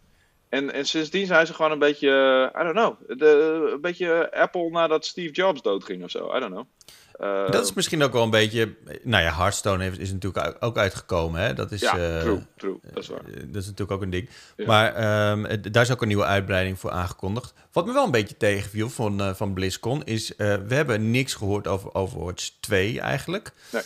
[0.48, 2.08] En, en sindsdien zijn ze gewoon een beetje,
[2.52, 6.40] eh, I don't know, de, een beetje Apple nadat Steve Jobs doodging of zo, I
[6.40, 6.66] don't know.
[7.12, 8.74] Eh, Dat is misschien ook wel een beetje.
[9.02, 11.40] Nou ja, Hearthstone is natuurlijk ook uitgekomen.
[11.40, 11.54] Hè?
[11.54, 13.22] Dat is, ja, eh, true, true, dat is waar.
[13.24, 14.28] dat is natuurlijk ook een ding.
[14.56, 14.66] Ja.
[14.66, 17.54] Maar ehm, daar is ook een nieuwe uitbreiding voor aangekondigd.
[17.72, 20.32] Wat me wel een beetje tegenviel van, van BlizzCon is...
[20.36, 23.52] we hebben niks gehoord over Overwatch 2 eigenlijk.
[23.72, 23.82] Nee.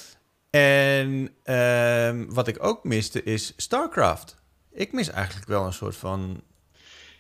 [0.51, 4.37] En ehm, wat ik ook miste is StarCraft.
[4.73, 6.43] Ik mis eigenlijk wel een soort van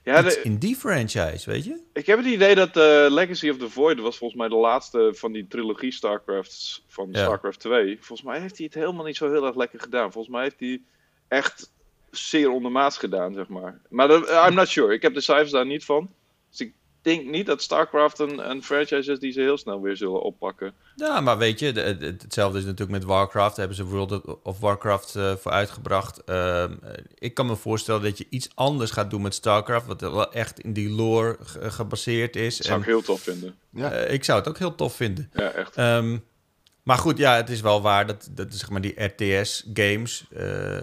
[0.09, 1.81] Ja, de- in die franchise, weet je?
[1.93, 5.11] Ik heb het idee dat eh, Legacy of the Void was volgens mij de laatste
[5.15, 7.19] van die trilogie StarCrafts van Ja.
[7.25, 7.97] StarCraft 2.
[8.01, 10.13] Volgens mij heeft hij het helemaal niet zo heel erg lekker gedaan.
[10.13, 10.81] Volgens mij heeft hij
[11.29, 11.73] echt
[12.11, 13.81] zeer ondermaats gedaan, zeg maar.
[13.89, 14.95] Maar dat- I'm not sure.
[14.95, 16.11] Ik heb de cijfers daar niet van.
[17.03, 20.23] Ik denk niet dat StarCraft een, een franchise is die ze heel snel weer zullen
[20.23, 20.73] oppakken.
[20.97, 23.57] Ja, maar weet je, de- het- hetzelfde is natuurlijk met Warcraft.
[23.57, 26.25] Daar hebben ze World of Warcraft eh, voor uitgebracht.
[26.25, 30.01] Ehm, eh, ik kan me voorstellen dat je iets anders gaat doen met StarCraft, wat
[30.01, 32.57] wel echt in die lore ge- gebaseerd is.
[32.57, 33.55] Dat zou En, ik heel tof vinden.
[33.73, 33.91] Ja.
[33.93, 35.31] eh, ik zou het ook heel tof vinden.
[35.33, 35.77] Ja, echt.
[35.77, 36.19] Ehm,
[36.89, 40.27] maar goed, ja, het is wel waar dat, dat zeg maar die RTS-games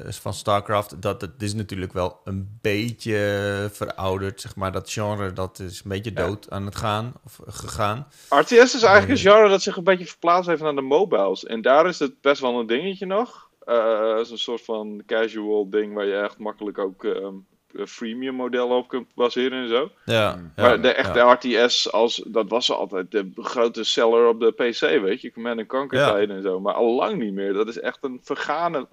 [0.09, 4.71] van StarCraft, dat het is natuurlijk wel een beetje verouderd, zeg maar.
[4.71, 6.25] Dat genre, dat is een beetje Ja.
[6.27, 8.07] dood aan het gaan, of gegaan.
[8.29, 11.45] RTS is eigenlijk een genre dat zich een beetje verplaatst heeft naar de mobiles.
[11.45, 13.49] En daar is het best wel een dingetje nog.
[13.65, 17.33] Eh, Het is een soort van casual ding waar je echt makkelijk ook ehm,
[17.85, 19.91] freemium modellen op kunt baseren en zo.
[20.05, 20.51] Ja, Mm.
[20.55, 21.33] ja, maar de echte ja.
[21.33, 25.31] RTS, als, dat was altijd de grote seller op de PC, weet je.
[25.31, 26.17] Command en Conquer Ja.
[26.35, 26.59] en zo.
[26.59, 27.53] Maar al lang niet meer.
[27.53, 28.87] Dat is echt een vergane,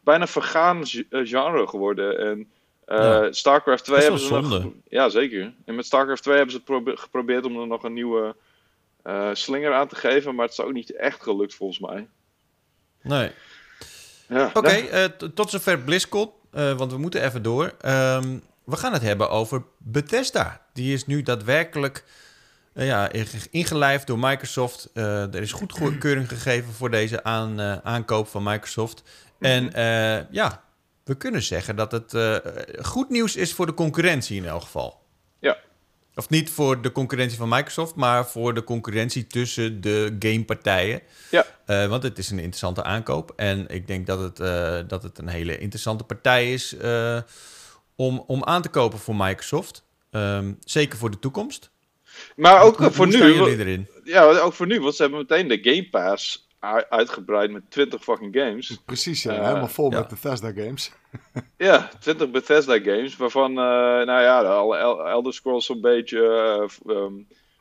[0.00, 2.18] bijna vergaan eh, genre geworden.
[2.18, 2.50] En
[2.84, 3.32] Eh, Ja.
[3.32, 4.72] StarCraft 2 Best hebben ze nog...
[4.88, 5.52] Ja, zeker.
[5.64, 8.36] En met StarCraft 2 hebben ze probe- geprobeerd om er nog een nieuwe
[9.02, 12.08] eh, slinger aan te geven, maar het is ook niet echt gelukt volgens mij.
[13.02, 13.30] Nee.
[14.28, 15.04] Ja, Oké, nou, eh,
[15.34, 17.74] tot zover BlizzCon, eh, want we moeten even door.
[17.80, 20.60] Ehm, we gaan het hebben over Bethesda.
[20.72, 22.04] Die is nu daadwerkelijk
[22.74, 24.90] eh, ja, inge- ingelijfd door Microsoft.
[24.94, 29.02] Eh, er is goedkeuring gegeven voor deze aan, aankoop van Microsoft.
[29.40, 30.62] En eh, ja,
[31.04, 32.14] we kunnen zeggen dat het
[32.86, 35.00] goed nieuws is voor de concurrentie in elk geval.
[35.38, 35.56] Ja.
[36.14, 41.00] Of niet voor de concurrentie van Microsoft, maar voor de concurrentie tussen de gamepartijen.
[41.30, 41.46] Ja.
[41.66, 43.32] Eh, want het is een interessante aankoop.
[43.36, 47.18] En ik denk dat het, eh, dat het een hele interessante partij is eh,
[47.96, 49.84] om, om aan te kopen voor Microsoft.
[50.10, 51.70] Ehm, zeker voor de toekomst.
[52.36, 53.34] maar ook Hoe- voor hoe nu...
[53.34, 53.88] jullie erin?
[54.04, 56.48] Ja, ook voor nu, want ze hebben meteen de Game Pass
[56.88, 58.78] uitgebreid met 20 fucking games.
[58.84, 59.32] Precies, ja.
[59.32, 59.98] Eh, helemaal vol ja.
[59.98, 60.90] met Bethesda games.
[61.56, 66.94] Ja, 20 Bethesda games, waarvan, eh, nou ja, alle El- Elder Scrolls zo'n beetje, eh,
[66.96, 67.12] ehm,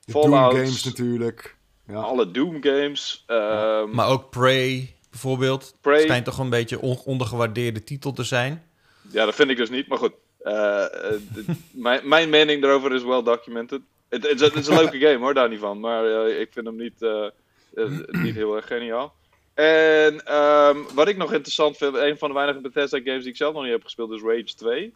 [0.05, 1.55] De Fallout, Doom games natuurlijk.
[1.87, 1.95] Ja.
[1.95, 3.23] alle Doom games.
[3.27, 5.75] ehm, Maar ook Prey bijvoorbeeld.
[5.81, 6.01] Prey.
[6.01, 8.63] Schijnt toch een beetje on- ondergewaardeerde titel te zijn.
[9.11, 10.13] Ja, dat vind ik dus niet, maar goed.
[10.39, 11.19] Eh, eh,
[11.71, 13.81] mijn, mijn mening daarover is well documented.
[14.09, 15.79] Het, is- een leuke game hoor, daar niet van.
[15.79, 17.31] Maar eh, ik vind hem niet, eh, eh,
[18.11, 19.13] niet heel erg geniaal.
[19.53, 23.37] En ehm, wat ik nog interessant vind, een van de weinige Bethesda games die ik
[23.37, 24.93] zelf nog niet heb gespeeld, is Rage 2.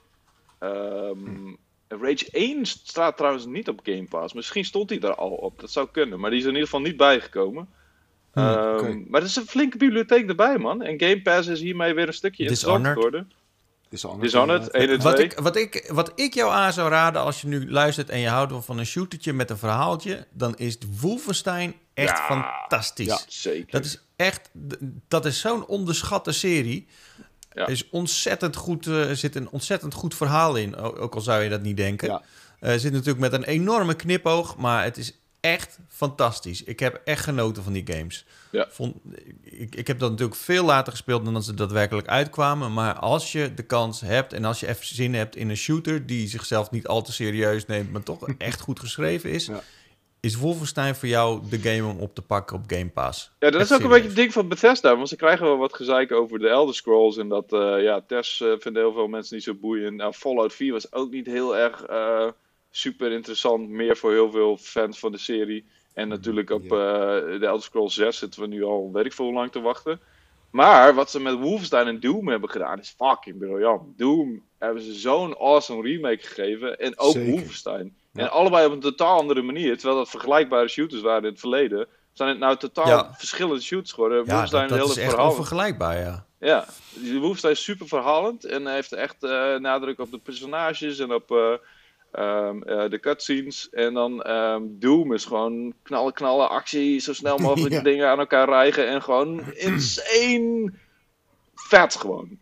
[0.59, 1.53] Ehm,
[1.88, 4.34] Rage 1 staat trouwens niet op Game Pass.
[4.34, 6.19] Misschien stond hij daar al op, dat zou kunnen.
[6.19, 7.67] Maar die is er in ieder geval niet bijgekomen.
[8.34, 9.03] Hmm, Ehm.
[9.07, 10.82] Maar er is een flinke bibliotheek erbij, man.
[10.82, 13.32] En Game Pass is hiermee weer een stukje interessant geworden.
[13.89, 14.21] Dishonored.
[14.23, 14.82] Dishonored, inderdaad.
[14.82, 15.26] 1 en Wat 2.
[15.26, 18.28] ik, wat, ik, wat ik jou aan zou raden als je nu luistert en je
[18.28, 22.25] houdt wel van een shootertje met een verhaaltje, dan is Wolfenstein echt Ja.
[22.25, 23.05] fantastisch.
[23.07, 23.19] Ja.
[23.27, 23.71] Zeker.
[23.71, 24.49] Dat is echt,
[25.07, 26.87] dat is zo'n onderschatte serie.
[27.53, 27.67] Ja.
[27.67, 31.49] Is ontzettend goed, eh, er zit een ontzettend goed verhaal in, ook al zou je
[31.49, 32.07] dat niet denken.
[32.09, 32.21] Ja.
[32.59, 36.63] Eh, zit natuurlijk met een enorme knipoog, maar het is echt fantastisch.
[36.63, 38.25] Ik heb echt genoten van die games.
[38.51, 38.67] Ja.
[38.69, 38.95] Vond,
[39.43, 42.73] ik, ik heb dat natuurlijk veel later gespeeld dan dat ze daadwerkelijk uitkwamen.
[42.73, 46.05] Maar als je de kans hebt en als je even zin hebt in een shooter
[46.05, 49.63] die zichzelf niet al te serieus neemt, maar toch echt goed geschreven is, Ja.
[50.26, 53.32] Is Wolfenstein voor jou de game om op te pakken op Game Pass.
[53.39, 54.95] Ja, dat Echt is ook een beetje het ding van Bethesda.
[54.95, 57.17] Want ze krijgen wel wat gezeik over de Elder Scrolls.
[57.17, 59.95] En dat, eh, ja, Tess eh, vinden heel veel mensen niet zo boeiend.
[59.95, 62.28] Nou, Fallout 4 was ook niet heel erg eh,
[62.71, 63.69] super interessant.
[63.69, 65.65] Meer voor heel veel fans van de serie.
[65.93, 69.26] En natuurlijk op eh, de Elder Scrolls 6 zitten we nu al weet ik veel
[69.26, 69.99] hoe lang te wachten.
[70.49, 73.97] Maar wat ze met Wolfenstein en Doom hebben gedaan is fucking briljant.
[73.97, 76.80] Doom hebben ze zo'n awesome remake gegeven.
[76.80, 77.32] En ook Zeker.
[77.32, 77.95] Wolfenstein.
[78.16, 78.22] Ja.
[78.22, 79.78] En allebei op een totaal andere manier.
[79.78, 81.88] Terwijl dat vergelijkbare shooters waren in het verleden.
[82.13, 83.13] Zijn het nou totaal Ja.
[83.18, 84.18] verschillende shoots geworden.
[84.18, 86.26] Ja, Wolfenstein dat, dat een is echt onvergelijkbaar, ja.
[86.39, 88.45] Ja, die Wolfenstein is super verhalend.
[88.45, 91.53] En heeft echt eh, nadruk op de personages en op eh,
[92.11, 93.70] ehm, eh, de cutscenes.
[93.70, 97.82] En dan ehm, Doom is gewoon knallen, knallen, actie, zo snel mogelijk Ja.
[97.82, 98.88] dingen aan elkaar rijgen.
[98.88, 100.74] En gewoon insane
[101.55, 102.39] vet gewoon.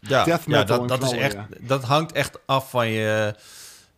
[0.00, 1.48] Ja, ja dat, dat, is echt, ja.
[1.60, 3.34] dat hangt echt af van je,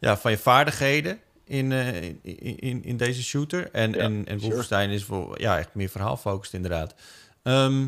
[0.04, 2.18] ja, van je vaardigheden in, eh, in,
[2.58, 3.70] in, in deze shooter.
[3.70, 4.40] En, Ja, en, en sure.
[4.40, 6.94] Wolfenstein is voor, ja, echt meer verhaalfocust inderdaad.
[7.42, 7.86] Ehm,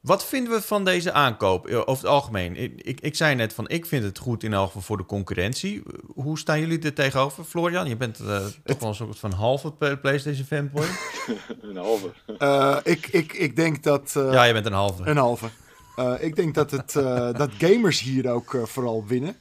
[0.00, 2.56] wat vinden we van deze aankoop over het algemeen?
[2.56, 5.06] Ik, ik, ik zei net van, ik vind het goed in elk geval voor de
[5.06, 5.82] concurrentie.
[6.14, 7.44] Hoe staan jullie er tegenover?
[7.44, 9.72] Florian, je bent eh, toch wel een soort van halve
[10.02, 10.86] PlayStation fanboy.
[11.62, 12.10] Een halve.
[12.38, 14.14] Eh, ik, ik, ik denk dat...
[14.16, 15.02] eh, ja, je bent een halve.
[15.04, 15.48] Een halve.
[15.96, 19.36] Eh, ik denk dat, het, eh, dat gamers hier ook vooral winnen.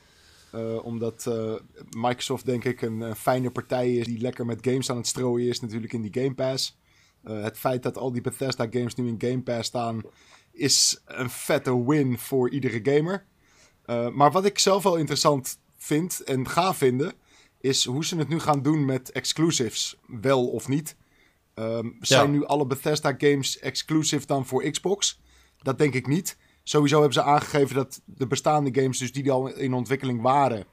[0.52, 1.54] Eh, omdat eh,
[1.90, 5.60] Microsoft denk ik een, fijne partij is die lekker met games aan het strooien is
[5.60, 6.78] natuurlijk in die Game Pass.
[7.24, 10.02] Eh, het feit dat al die Bethesda games nu in Game Pass staan
[10.52, 13.26] is een vette win voor iedere gamer.
[14.14, 17.14] Maar wat ik zelf wel interessant vind en ga vinden
[17.62, 20.96] is hoe ze het nu gaan doen met exclusives, wel of niet.
[21.54, 25.22] Ehm, zijn nu alle Bethesda games exclusive dan voor Xbox?
[25.62, 26.38] Dat denk ik niet.
[26.70, 30.66] Sowieso hebben ze aangegeven dat de bestaande games, dus die al in ontwikkeling waren,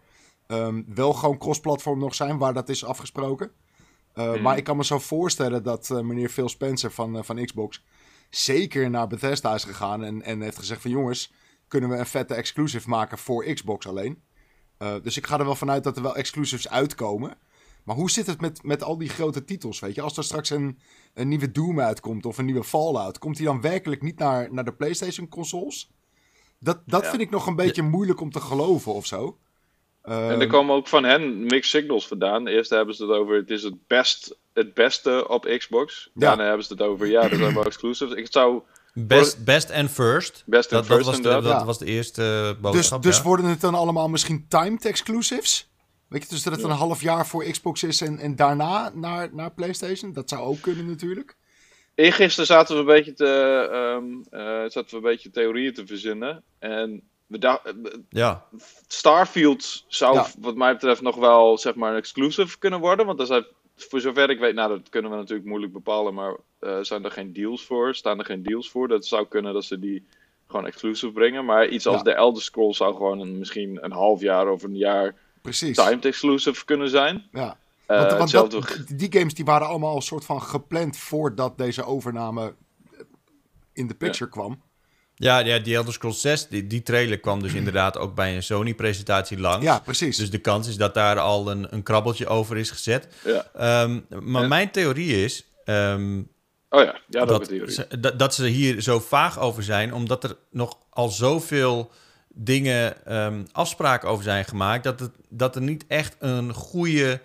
[0.46, 3.50] ehm, wel gewoon cross-platform nog zijn, waar dat is afgesproken.
[4.14, 4.42] Uh, Hmm.
[4.42, 7.84] Maar ik kan me zo voorstellen dat uh, meneer Phil Spencer van, uh, van Xbox
[8.30, 11.32] zeker naar Bethesda is gegaan en, en heeft gezegd van jongens,
[11.68, 14.22] kunnen we een vette exclusive maken voor Xbox alleen.
[15.02, 17.38] Dus ik ga er wel vanuit dat er wel exclusives uitkomen.
[17.86, 20.02] Maar hoe zit het met, met al die grote titels, weet je?
[20.02, 20.78] Als er straks een,
[21.14, 24.64] een nieuwe Doom uitkomt of een nieuwe Fallout, komt die dan werkelijk niet naar, naar
[24.64, 25.90] de PlayStation consoles?
[26.60, 27.10] Dat, dat Ja.
[27.10, 29.38] vind ik nog een beetje moeilijk om te geloven of zo.
[30.02, 32.46] En Ehm, er komen ook van hen mixed signals vandaan.
[32.46, 36.10] Eerst hebben ze het over, het is het, best, het beste op Xbox.
[36.14, 36.20] Ja.
[36.20, 38.16] Daarna hebben ze het over, ja, er zijn wel exclusives.
[38.18, 38.62] Ik zou
[38.94, 40.42] Best, best and first.
[40.46, 41.64] Best dat, and dat first, was de, dat Ja.
[41.64, 43.02] was de eerste Dus, boodschap.
[43.02, 43.22] dus ja.
[43.22, 45.70] worden het dan allemaal misschien timed exclusives?
[46.08, 49.34] Weet je, dus dat het een half jaar voor Xbox is en, en daarna naar,
[49.34, 50.12] naar PlayStation?
[50.12, 51.36] Dat zou ook kunnen natuurlijk.
[51.94, 53.26] Eergisteren zaten we een beetje te,
[53.72, 56.42] ehm, eh, zaten we een beetje theorieën te verzinnen.
[56.58, 58.44] En we dachten, Ja,
[58.86, 60.26] Starfield zou Ja.
[60.40, 63.06] wat mij betreft nog wel zeg maar een exclusive kunnen worden.
[63.06, 63.44] Want daar zijn,
[63.76, 66.14] voor zover ik weet, nou dat kunnen we natuurlijk moeilijk bepalen.
[66.14, 67.94] Maar eh, zijn er geen deals voor?
[67.94, 68.88] Staan er geen deals voor?
[68.88, 70.06] Dat zou kunnen dat ze die
[70.46, 71.44] gewoon exclusive brengen.
[71.44, 72.02] Maar iets als Ja.
[72.02, 75.14] de Elder Scrolls zou gewoon een, misschien een half jaar of een jaar
[75.46, 75.76] Precies.
[75.76, 77.26] timed exclusive kunnen zijn.
[77.32, 77.56] Ja.
[77.86, 81.58] Eh, Want, want hetzelfde dat, die games die waren allemaal een soort van gepland voordat
[81.58, 82.54] deze overname
[83.72, 84.62] in de picture kwam.
[85.14, 88.42] ja, ja die Elder Scrolls 6, die, die trailer kwam dus inderdaad ook bij een
[88.42, 89.64] Sony-presentatie langs.
[89.64, 90.16] Ja, precies.
[90.16, 93.08] Dus de kans is dat daar al een, een krabbeltje over is gezet.
[93.24, 93.46] Ja.
[93.54, 94.48] Ehm, maar Ja.
[94.48, 96.22] mijn theorie is ehm,
[96.70, 100.36] Oh ja, ja dat, ze, dat, dat ze hier zo vaag over zijn, omdat er
[100.50, 101.90] nog al zoveel
[102.38, 107.20] dingen, ehm, afspraken over zijn gemaakt, dat, het, dat er niet echt een goede,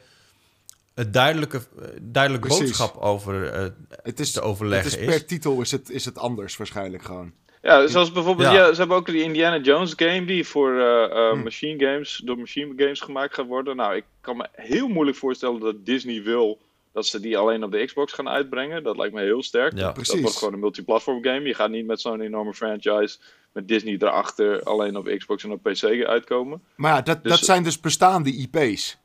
[1.12, 2.66] duidelijke, eh, duidelijke Precies.
[2.66, 3.66] boodschap over eh,
[4.04, 5.06] het is, te het overleggen is is.
[5.06, 7.32] per titel is het, is het anders waarschijnlijk gewoon.
[7.62, 8.54] Ja, zoals bijvoorbeeld, Ja.
[8.56, 8.74] ja.
[8.74, 11.44] ze hebben ook die Indiana Jones game die voor eh, Hm.
[11.44, 13.76] Machine Games, door Machine Games gemaakt gaat worden.
[13.76, 16.60] Nou, ik kan me heel moeilijk voorstellen dat Disney wil
[16.94, 18.84] dat ze die alleen op de Xbox gaan uitbrengen.
[18.84, 19.74] Dat lijkt me heel sterk.
[19.78, 19.80] Ja.
[19.84, 20.22] Dat Precies.
[20.22, 21.42] wordt gewoon een multiplatform game.
[21.42, 23.18] Je gaat niet met zo'n enorme franchise
[23.54, 26.62] met Disney erachter alleen op Xbox en op PC uitkomen.
[26.76, 28.98] Maar ja, dat, Dus- dat zijn dus bestaande IP's.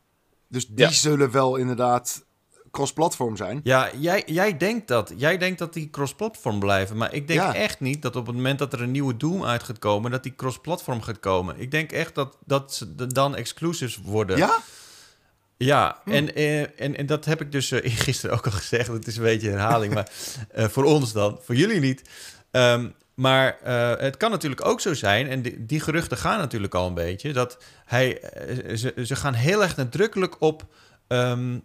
[0.49, 0.90] Dus die Ja.
[0.90, 2.24] zullen wel inderdaad
[2.70, 3.61] cross-platform zijn.
[3.62, 5.12] Ja, jij, jij, denkt dat.
[5.16, 6.97] jij denkt dat die cross-platform blijven.
[6.97, 7.55] Maar ik denk Ja.
[7.55, 10.22] echt niet dat op het moment dat er een nieuwe Doom uit gaat komen, dat
[10.22, 11.61] die cross-platform gaat komen.
[11.61, 14.36] Ik denk echt dat, dat ze dan exclusives worden.
[14.36, 14.59] Ja?
[15.57, 16.11] Ja, Hm.
[16.11, 18.86] en, eh, en, en dat heb ik dus eh, gisteren ook al gezegd.
[18.88, 20.11] Het is een beetje herhaling, maar
[20.51, 22.03] eh, voor ons dan, voor jullie niet.
[22.51, 26.74] Ehm, maar eh, het kan natuurlijk ook zo zijn, en die, die geruchten gaan natuurlijk
[26.74, 30.66] al een beetje, dat hij, eh, ze, ze gaan heel erg nadrukkelijk op
[31.06, 31.58] ehm,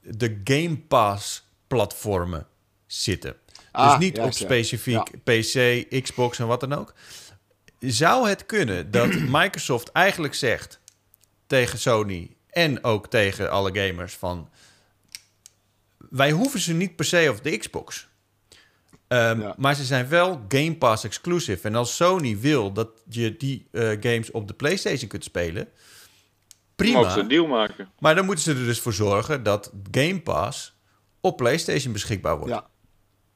[0.00, 2.46] de Game Pass platformen
[2.86, 3.36] zitten.
[3.72, 4.30] Ah, dus niet op ja.
[4.30, 6.94] specifiek PC, Xbox en wat dan ook.
[7.78, 10.80] Zou het kunnen dat Microsoft eigenlijk zegt
[11.46, 14.50] tegen Sony en ook tegen alle gamers van...
[16.10, 18.08] Wij hoeven ze niet per se op de Xbox.
[19.08, 19.54] Ehm, Ja.
[19.56, 21.68] Maar ze zijn wel Game Pass exclusive.
[21.68, 25.68] En als Sony wil dat je die eh, games op de PlayStation kunt spelen...
[26.76, 26.96] Prima.
[26.98, 27.88] Mogen ze een deal maken.
[27.98, 30.74] Maar dan moeten ze er dus voor zorgen dat Game Pass
[31.20, 32.52] op PlayStation beschikbaar wordt.
[32.52, 32.66] Ja.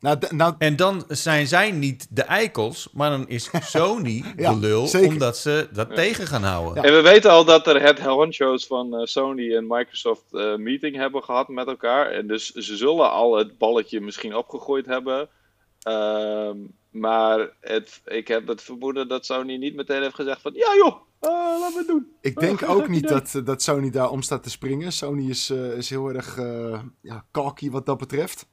[0.00, 4.58] Nou, nou En dan zijn zij niet de eikels, maar dan is Sony Ja, de
[4.58, 5.08] lul, zeker.
[5.08, 6.82] omdat ze dat tegen gaan houden.
[6.82, 6.88] Ja.
[6.88, 10.96] En we weten al dat er het honcho's van eh, Sony en Microsoft eh, meeting
[10.96, 12.10] hebben gehad met elkaar.
[12.10, 15.28] En dus ze zullen al het balletje misschien opgegooid hebben.
[15.82, 16.56] Ehm,
[16.90, 20.52] maar het, ik heb het vermoeden dat Sony niet meteen heeft gezegd van...
[20.54, 22.06] Ja joh, eh, laten we het doen.
[22.20, 23.20] ik denk Oh, ook niet idee.
[23.32, 24.92] dat, dat Sony daar om staat te springen.
[24.92, 28.46] Sony is, eh, is heel erg eh ja, cocky wat dat betreft.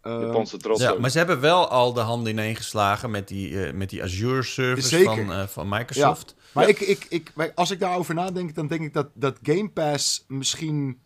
[0.00, 3.64] Eh, Japanse trots Ja, maar ze hebben wel al de handen ineen geslagen met die,
[3.66, 6.34] eh, met die Azure service van, eh, van Microsoft.
[6.52, 6.70] Maar Ja.
[6.70, 10.24] ik, ik, ik, maar als ik daarover nadenk, dan denk ik dat, dat Game Pass
[10.28, 11.00] misschien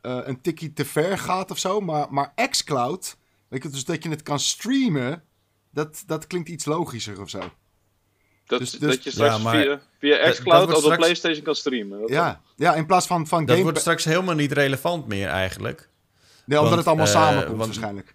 [0.00, 1.80] eh, een tikkie te ver gaat of zo.
[1.80, 3.16] Maar, maar xCloud,
[3.48, 5.22] weet je, dus dat je het kan streamen,
[5.70, 7.38] dat, dat klinkt iets logischer of zo.
[8.46, 11.54] dat, dus- dus- dat je straks Ja, maar- via, via xCloud op straks- PlayStation kan
[11.54, 12.00] streamen.
[12.00, 15.28] Dat Ja, ja in plaats van, van Dat Game wordt straks helemaal niet relevant meer
[15.28, 15.88] eigenlijk.
[16.44, 18.14] Nee, omdat want, het allemaal eh, samenkomt want- waarschijnlijk.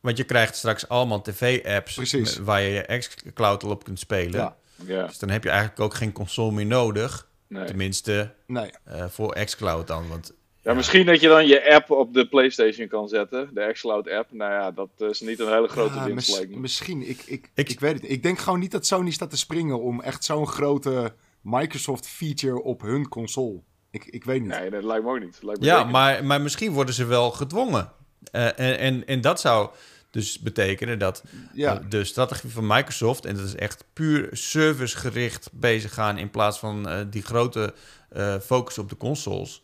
[0.00, 4.40] Want je krijgt straks allemaal tv-apps waar je je xCloud al op kunt spelen.
[4.40, 4.56] Ja.
[4.86, 7.28] Ja, Dus dan heb je eigenlijk ook geen console meer nodig.
[7.46, 7.64] nee.
[7.64, 8.70] Tenminste, Nee.
[8.84, 10.08] eh, voor xCloud dan.
[10.08, 10.32] Want
[10.64, 14.32] Ja, misschien dat je dan je app op de PlayStation kan zetten, de xCloud app.
[14.32, 17.08] Nou ja, dat is niet een hele grote Ja, winst, mis- misschien.
[17.08, 18.10] Ik, ik, Ik- ik, weet het niet.
[18.10, 22.62] Ik denk gewoon niet dat Sony staat te springen om echt zo'n grote Microsoft feature
[22.62, 23.60] op hun console.
[23.90, 24.50] Ik, ik weet niet.
[24.50, 25.38] Nee, dat lijkt me ook niet.
[25.42, 27.92] Lijkt me Ja, maar, maar misschien worden ze wel gedwongen.
[28.32, 29.70] Eh, en, en, en dat zou
[30.10, 31.78] dus betekenen dat Ja.
[31.80, 36.58] eh, de strategie van Microsoft, en dat is echt puur servicegericht bezig gaan in plaats
[36.58, 37.74] van eh, die grote
[38.08, 39.62] eh, focus op de consoles,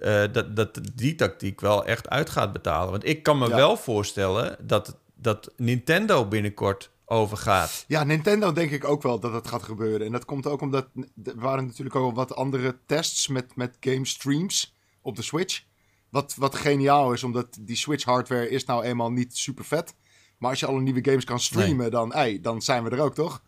[0.00, 2.90] eh, dat, dat die tactiek wel echt uit gaat betalen.
[2.90, 3.56] Want ik kan me Ja.
[3.56, 7.84] wel voorstellen dat, dat Nintendo binnenkort overgaat.
[7.88, 10.06] Ja, Nintendo denk ik ook wel dat dat gaat gebeuren.
[10.06, 10.88] En dat komt ook omdat
[11.24, 15.62] er waren natuurlijk al wat andere tests met, met game streams op de Switch.
[16.10, 19.94] Wat, wat geniaal is, omdat die Switch hardware is nou eenmaal niet super vet.
[20.38, 23.14] Maar als je alle nieuwe games kan streamen, dan, ey, dan zijn we er ook,
[23.14, 23.42] toch?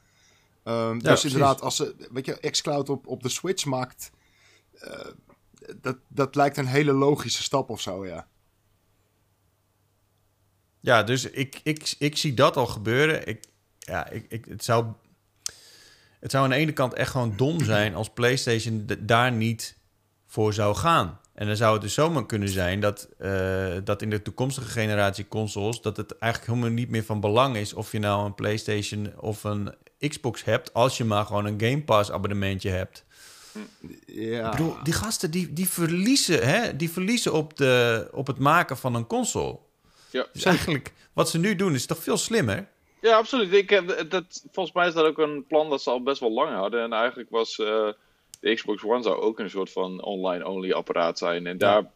[0.65, 1.33] Ehm, dus precies.
[1.33, 4.11] inderdaad, als ze, weet je, xCloud op, op de Switch maakt,
[4.73, 5.07] eh,
[5.81, 8.27] dat, dat lijkt een hele logische stap of zo, ja.
[10.81, 13.27] Ja, dus ik, ik, ik zie dat al gebeuren.
[13.27, 13.45] Ik,
[13.79, 14.87] ja, ik, ik, het, zou,
[16.21, 19.79] het zou aan de ene kant echt gewoon dom zijn als PlayStation daar niet
[20.27, 21.21] voor zou gaan.
[21.35, 25.29] En dan zou het dus zomaar kunnen zijn dat, eh, dat in de toekomstige generatie
[25.29, 25.81] consoles...
[25.81, 27.73] dat het eigenlijk helemaal niet meer van belang is...
[27.75, 30.75] of je nou een PlayStation of een Xbox hebt...
[30.75, 33.05] als je maar gewoon een Game Pass abonnementje hebt.
[34.07, 34.45] Ja.
[34.45, 38.77] Ik bedoel, die gasten die, die verliezen, hè, die verliezen op, de, op het maken
[38.77, 39.59] van een console.
[40.11, 40.27] Ja.
[40.33, 42.69] Dus eigenlijk, wat ze nu doen, is toch veel slimmer?
[43.01, 43.53] Ja, absoluut.
[43.53, 46.33] Ik heb, dat, volgens mij is dat ook een plan dat ze al best wel
[46.33, 46.83] lang hadden.
[46.83, 47.89] En eigenlijk was eh,
[48.41, 51.47] de Xbox One zou ook een soort van online-only apparaat zijn.
[51.47, 51.91] En daar,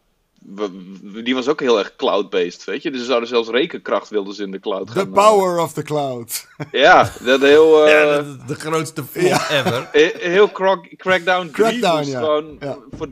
[1.25, 2.91] die was ook heel erg cloud-based, weet je.
[2.91, 5.11] Dus ze zouden zelfs rekenkracht wilden ze in de cloud The gaan.
[5.13, 6.47] power of the cloud.
[6.71, 7.87] Ja, dat heel...
[7.87, 9.89] eh, ja, de grootste flop ever.
[9.93, 12.19] he- Heel crack, Crackdown 3 Crackdown, moest ja.
[12.19, 12.57] gewoon...
[12.61, 12.79] Ja.
[12.91, 13.07] Voor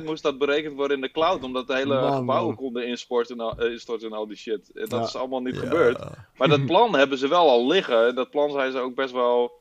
[0.00, 1.42] 30% moest dat berekend worden in de cloud.
[1.44, 2.56] Omdat de hele Man, gebouwen man.
[2.56, 4.70] konden instorten en, al, eh, instorten en al die shit.
[4.74, 5.06] En dat Ja.
[5.06, 5.60] is allemaal niet Ja.
[5.60, 5.98] gebeurd.
[6.36, 8.06] Maar dat plan hebben ze wel al liggen.
[8.06, 9.52] En dat plan zijn ze ook best wel.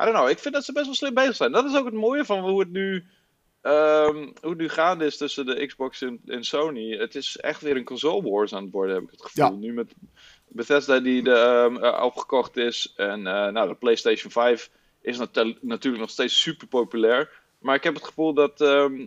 [0.00, 1.52] I don't know, ik vind dat ze best wel slim bezig zijn.
[1.52, 3.04] Dat is ook het mooie van hoe het nu.
[3.62, 6.96] Ehm, hoe het nu gaande is tussen de Xbox en, en Sony.
[6.96, 9.44] Het is echt weer een console wars aan het worden, heb ik het gevoel.
[9.44, 9.56] Ja.
[9.56, 9.94] Nu met
[10.48, 12.92] Bethesda die de, eh, opgekocht is.
[12.96, 14.70] En eh, nou, de PlayStation 5
[15.00, 17.30] is nat- natuurlijk nog steeds super populair.
[17.58, 18.60] Maar ik heb het gevoel dat.
[18.60, 19.00] ehm,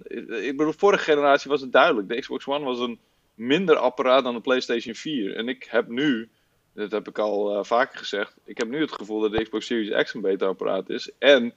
[0.44, 2.07] ik bedoel, vorige generatie was het duidelijk.
[2.10, 2.99] De Xbox One was een
[3.34, 5.36] minder apparaat dan de PlayStation 4.
[5.36, 6.30] En ik heb nu
[6.73, 8.36] dat heb ik al vaker gezegd.
[8.45, 11.10] Ik heb nu het gevoel dat de Xbox Series X een beter apparaat is.
[11.19, 11.53] En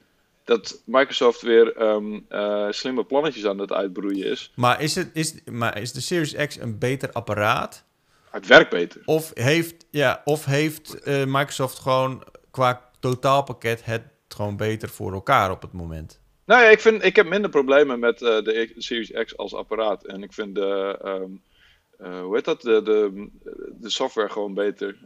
[0.49, 4.51] dat Microsoft weer ehm, eh, slimme plannetjes aan het uitbroeien is.
[4.55, 7.83] Maar is, het, is, maar is de Series X een beter apparaat?
[8.29, 9.01] Het werkt beter.
[9.05, 15.51] Of heeft, ja, of heeft eh, Microsoft gewoon qua totaalpakket het gewoon beter voor elkaar
[15.51, 16.19] op het moment?
[16.45, 20.05] Nou ja, ik, vind, ik heb minder problemen met eh, de Series X als apparaat.
[20.05, 21.31] En ik vind de, ehm,
[21.97, 23.29] eh, hoe heet dat, de, de,
[23.79, 24.97] de software gewoon beter.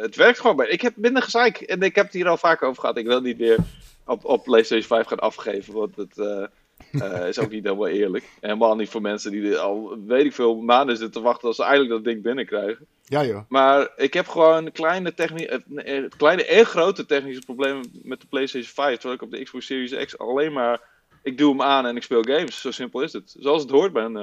[0.00, 0.72] Het werkt gewoon beter.
[0.72, 1.60] Ik heb minder gezeik.
[1.60, 2.96] En ik heb het hier al vaker over gehad.
[2.96, 3.58] Ik wil niet weer
[4.06, 5.74] op, op PlayStation 5 gaan afgeven.
[5.74, 6.44] Want het eh,
[6.90, 8.24] eh, is ook niet helemaal eerlijk.
[8.40, 11.62] Helemaal niet voor mensen die al, weet ik veel, maanden zitten te wachten als ze
[11.62, 12.86] eindelijk dat ding binnenkrijgen.
[13.04, 13.40] Ja, joh.
[13.48, 18.94] Maar ik heb gewoon kleine, eh, kleine en grote technische problemen met de PlayStation 5.
[18.94, 20.80] Terwijl ik op de Xbox Series X alleen maar.
[21.22, 22.60] Ik doe hem aan en ik speel games.
[22.60, 23.34] Zo simpel is het.
[23.38, 24.16] Zoals het hoort ben.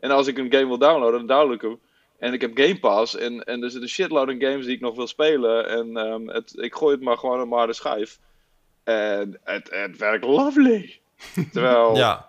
[0.00, 1.78] en als ik een game wil downloaden, dan download ik hem.
[2.18, 3.16] En ik heb Game Pass.
[3.16, 5.68] En, en er zit een shitload aan games die ik nog wil spelen.
[5.68, 8.18] En ehm, het, ik gooi het maar gewoon op mijn harde schijf.
[8.86, 10.98] En het, het werkt lovely.
[11.52, 11.96] Terwijl.
[11.96, 12.28] Ja,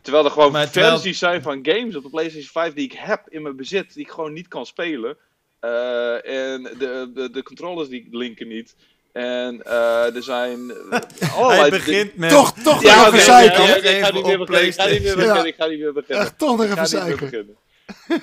[0.00, 2.92] Terwijl er gewoon Maar terwijl- versies zijn van games op de PlayStation 5 die ik
[2.92, 5.16] heb in mijn bezit, die ik gewoon niet kan spelen.
[5.60, 8.74] Eh, en de, de, de controllers die linken niet.
[9.12, 11.00] En eh, er zijn eh,
[11.36, 12.30] allerlei hij begint met...
[12.30, 13.64] Toch, toch Ja, nog oké, even ja, zeiken.
[13.64, 14.66] ja, ik ga niet meer beginnen.
[14.68, 15.46] Ik ga niet meer beginnen.
[15.46, 16.24] Ik ga niet meer beginnen.
[16.24, 17.56] Echt toch nog even zeiken.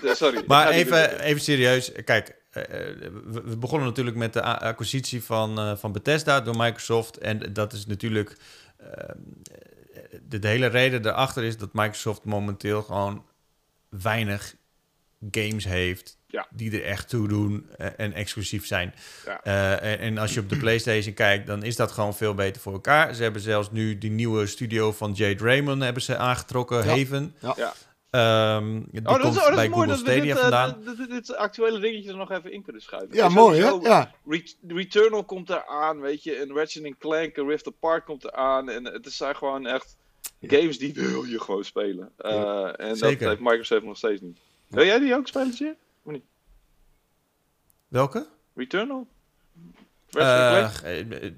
[0.03, 0.43] Sorry.
[0.47, 1.91] Maar even, even serieus.
[2.05, 7.17] Kijk, we, we begonnen natuurlijk met de acquisitie van, eh, van Bethesda door Microsoft.
[7.17, 8.35] En dat is natuurlijk...
[8.77, 8.87] eh,
[10.27, 13.25] de, de hele reden daarachter is dat Microsoft momenteel gewoon
[13.89, 14.55] weinig
[15.31, 16.47] games heeft Ja.
[16.51, 18.93] die er echt toe doen eh, en exclusief zijn.
[19.25, 19.43] Ja.
[19.43, 22.61] Eh, en, en als je op de PlayStation kijkt, dan is dat gewoon veel beter
[22.61, 23.13] voor elkaar.
[23.13, 26.97] Ze hebben zelfs nu die nieuwe studio van Jade Raymond hebben ze aangetrokken, Ja.
[26.97, 27.35] Haven.
[27.55, 27.73] Ja.
[28.13, 30.21] Ehm, die Oh, dat komt is, oh, dat bij is mooi Google dat we Stadia
[30.23, 30.83] dit, eh, vandaan.
[30.85, 33.15] dit, dit, dit actuele dingetje er nog even in kunnen schuiven.
[33.15, 33.67] Ja, mooi hè?
[33.67, 34.11] sowieso, Ja.
[34.27, 36.35] Re- Returnal komt eraan, weet je.
[36.35, 38.69] En Ratchet Clank en Rift Apart komt eraan.
[38.69, 39.95] En het zijn gewoon echt
[40.41, 42.11] games die wil je gewoon spelen.
[42.17, 43.19] Eh, en Zeker.
[43.19, 44.37] dat heeft Microsoft nog steeds niet.
[44.67, 45.75] Wil jij die ook spelen, Jim?
[47.87, 48.27] Welke?
[48.55, 49.07] Returnal?
[50.09, 50.73] Ratchet Eh, Clank?
[51.11, 51.31] eh, eh,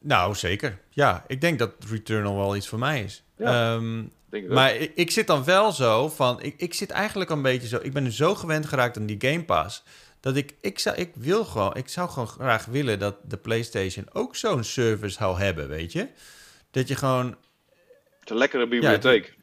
[0.00, 0.80] nou, zeker.
[0.90, 3.22] Ja, ik denk dat Returnal wel iets voor mij is.
[3.36, 3.74] Ja.
[3.74, 4.02] Ehm,
[4.34, 6.42] Denk maar ik, ik zit dan wel zo van...
[6.42, 7.78] Ik, ik zit eigenlijk een beetje zo...
[7.82, 9.82] Ik ben zo gewend geraakt aan die Game Pass...
[10.20, 10.54] dat ik...
[10.60, 11.76] Ik zou, ik wil gewoon...
[11.76, 16.08] Ik zou gewoon graag willen dat de PlayStation ook zo'n service zou hebben, weet je?
[16.70, 17.26] Dat je gewoon...
[17.26, 19.36] Het is een lekkere bibliotheek.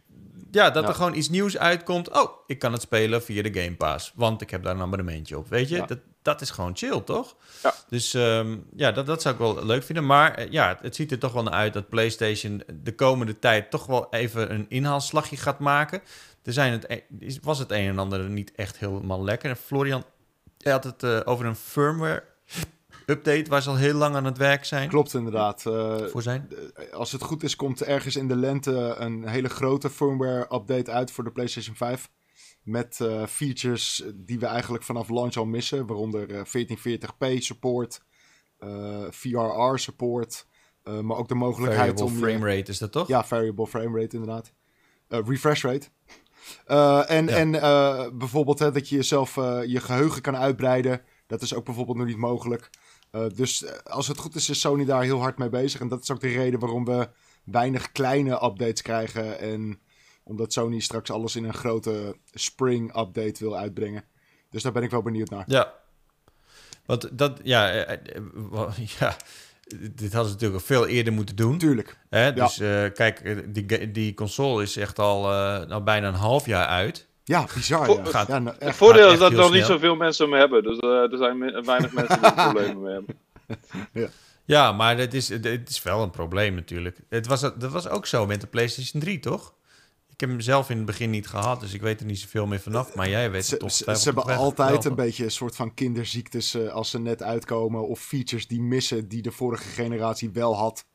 [0.52, 0.90] Ja, dat Ja.
[0.90, 2.10] er gewoon iets nieuws uitkomt.
[2.10, 4.12] Oh, ik kan het spelen via de Game Pass.
[4.16, 5.50] Want ik heb daar een abonnementje op.
[5.50, 5.86] Weet je, Ja.
[5.86, 7.36] dat, dat is gewoon chill, toch?
[7.64, 7.74] Ja.
[7.90, 10.06] Dus ehm, ja, dat, dat zou ik wel leuk vinden.
[10.06, 13.70] Maar eh, ja, het, ziet er toch wel naar uit dat PlayStation de komende tijd
[13.70, 16.02] toch wel even een inhaalslagje gaat maken.
[16.44, 19.50] Er zijn het, e- was het een en ander niet echt helemaal lekker.
[19.50, 20.04] En Florian
[20.64, 22.24] had het eh, over een firmware
[23.06, 24.90] update waar ze al heel lang aan het werk zijn.
[24.90, 25.66] Klopt inderdaad.
[25.66, 26.50] Eh, Voor zijn.
[26.92, 30.92] als het goed is, komt er ergens in de lente een hele grote firmware update
[30.92, 32.10] uit voor de PlayStation 5.
[32.64, 35.88] Met eh, features die we eigenlijk vanaf launch al missen.
[35.88, 38.02] Waaronder eh, 1440p support,
[38.58, 40.48] eh, VRR support.
[40.84, 42.14] eh, maar ook de mogelijkheid Variable om...
[42.28, 43.08] je- frame rate is dat toch?
[43.08, 44.54] Ja, variable frame rate inderdaad.
[45.08, 45.88] Eh, refresh rate.
[46.66, 47.36] Eh, en Ja.
[47.36, 51.02] en eh, bijvoorbeeld hè, dat je jezelf eh, je geheugen kan uitbreiden.
[51.28, 52.70] Dat is ook bijvoorbeeld nog niet mogelijk.
[53.36, 55.80] Dus als het goed is, is Sony daar heel hard mee bezig.
[55.80, 57.10] En dat is ook de reden waarom we
[57.44, 59.40] weinig kleine updates krijgen.
[59.40, 59.80] En
[60.24, 64.04] omdat Sony straks alles in een grote spring update wil uitbrengen.
[64.50, 65.44] Dus daar ben ik wel benieuwd naar.
[65.48, 65.74] Ja.
[66.86, 67.68] Want dat, ja,
[69.00, 69.16] ja
[69.80, 71.58] dit hadden ze natuurlijk veel eerder moeten doen.
[71.58, 71.98] Tuurlijk.
[72.10, 72.34] Hè?
[72.34, 72.86] Dus ja.
[72.86, 77.08] uh, kijk, die, die console is echt al uh, nou bijna een half jaar uit.
[77.24, 77.90] Ja, bizar.
[77.90, 78.06] ja.
[78.06, 80.64] Gaat, ja, nou, het voordeel is dat er nog niet zoveel mensen hem hebben.
[80.64, 83.16] Dus uh, er zijn weinig mensen die er problemen mee hebben.
[83.94, 84.08] ja.
[84.46, 86.98] ja, maar het is, het is wel een probleem natuurlijk.
[87.10, 89.54] Het was, dat was ook zo met de PlayStation 3, toch?
[90.22, 92.48] Ik heb hem zelf in het begin niet gehad, dus ik weet er niet zoveel
[92.48, 92.96] meer vanaf.
[92.96, 93.72] Maar jij weet het toch.
[93.72, 97.88] Ze, ze hebben altijd een beetje een soort van kinderziektes uh, als ze net uitkomen.
[97.88, 100.86] Of features die missen die de vorige generatie wel had.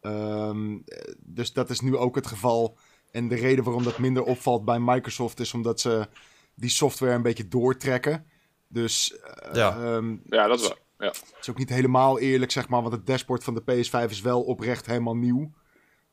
[0.00, 0.84] Um,
[1.18, 2.78] dus dat is nu ook het geval.
[3.10, 6.08] En de reden waarom dat minder opvalt bij Microsoft is omdat ze
[6.54, 8.26] die software een beetje doortrekken.
[8.68, 9.14] Dus
[9.46, 9.94] uh, ja.
[9.94, 10.78] Um, ja, dat is waar.
[10.98, 11.06] Ja.
[11.06, 14.20] Het is ook niet helemaal eerlijk, zeg maar, want het dashboard van de PS5 is
[14.20, 15.52] wel oprecht helemaal nieuw.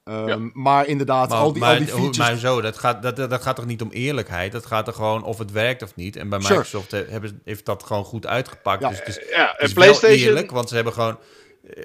[0.09, 0.49] Um, ja.
[0.53, 2.17] Maar inderdaad, maar, al, die, maar, al die features...
[2.17, 4.51] Maar zo, dat gaat, dat, dat gaat toch niet om eerlijkheid?
[4.51, 6.15] Dat gaat er gewoon of het werkt of niet.
[6.15, 6.53] En bij sure.
[6.53, 8.81] Microsoft hebben, heeft dat gewoon goed uitgepakt.
[8.81, 8.89] Ja.
[8.89, 10.19] Dus het is, ja, het is PlayStation...
[10.19, 11.19] wel eerlijk, want ze hebben gewoon...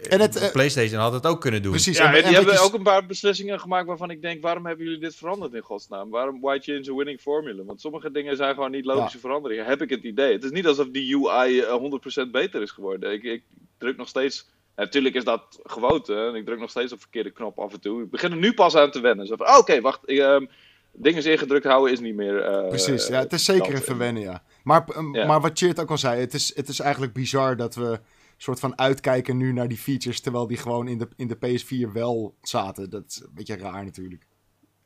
[0.08, 1.70] En het, uh, PlayStation had het ook kunnen doen.
[1.72, 1.96] Precies.
[1.96, 2.60] Ja, en, en die en hebben je...
[2.60, 6.10] ook een paar beslissingen gemaakt waarvan ik denk: waarom hebben jullie dit veranderd in godsnaam?
[6.10, 7.64] Waarom why change a winning formula?
[7.64, 9.22] Want sommige dingen zijn gewoon niet logische ja.
[9.22, 9.64] veranderingen.
[9.64, 10.32] Heb ik het idee.
[10.32, 13.12] Het is niet alsof die UI uh, 100% beter is geworden.
[13.12, 13.42] Ik, ik
[13.78, 14.48] druk nog steeds.
[14.76, 16.14] Natuurlijk is dat gewoonte.
[16.14, 18.02] En ik druk nog steeds op verkeerde knop af en toe.
[18.02, 19.26] Ik begin er nu pas aan te wennen.
[19.26, 20.00] Oh, oké, okay, wacht.
[20.04, 20.48] Ik, um,
[20.92, 22.50] dingen ingedrukt houden is niet meer.
[22.50, 24.42] Uh, Precies, ja, het is zeker een verwennen, ja.
[24.62, 25.26] Maar, um, ja.
[25.26, 28.00] maar wat Cheert ook al zei, het is, het is eigenlijk bizar dat we
[28.36, 31.92] soort van uitkijken nu naar die features, terwijl die gewoon in de, in de PS4
[31.92, 32.90] wel zaten.
[32.90, 34.26] Dat is een beetje raar natuurlijk.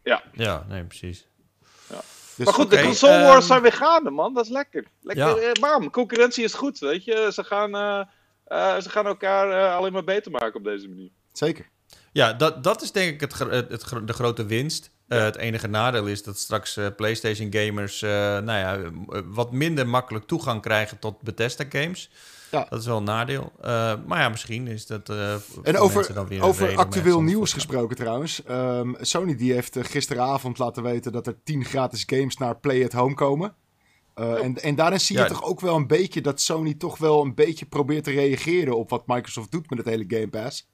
[0.02, 0.23] Ja.
[0.32, 1.28] Ja, nee, precies.
[1.89, 2.01] Ja.
[2.36, 4.35] Dus, maar goed, okay, de console wars um, zijn weer gaande, man.
[4.35, 4.85] Dat is lekker.
[5.01, 5.52] Lekker, ja.
[5.61, 7.31] bam, concurrentie is goed, weet je.
[7.32, 8.05] Ze gaan, uh,
[8.55, 11.11] uh, ze gaan elkaar uh, alleen maar beter maken op deze manier.
[11.33, 11.69] Zeker.
[12.13, 14.93] Ja, dat, dat is denk ik het, het, het de grote winst.
[15.09, 15.17] Ja.
[15.17, 18.79] het enige nadeel is dat straks PlayStation gamers nou ja,
[19.25, 22.11] wat minder makkelijk toegang krijgen tot Bethesda games.
[22.55, 22.67] Ja.
[22.69, 23.53] Dat is wel een nadeel.
[23.59, 25.09] Uh, maar ja, misschien is dat.
[25.09, 28.43] Uh, en over, dan weer over actueel nieuws gesproken trouwens.
[28.51, 32.85] Um, Sony die heeft uh, gisteravond laten weten dat er 10 gratis games naar Play
[32.85, 33.55] at Home komen.
[34.15, 35.28] Uh, en, en daarin zie je ja.
[35.28, 38.91] toch ook wel een beetje dat Sony toch wel een beetje probeert te reageren op
[38.91, 40.73] wat Microsoft doet met het hele Game Pass.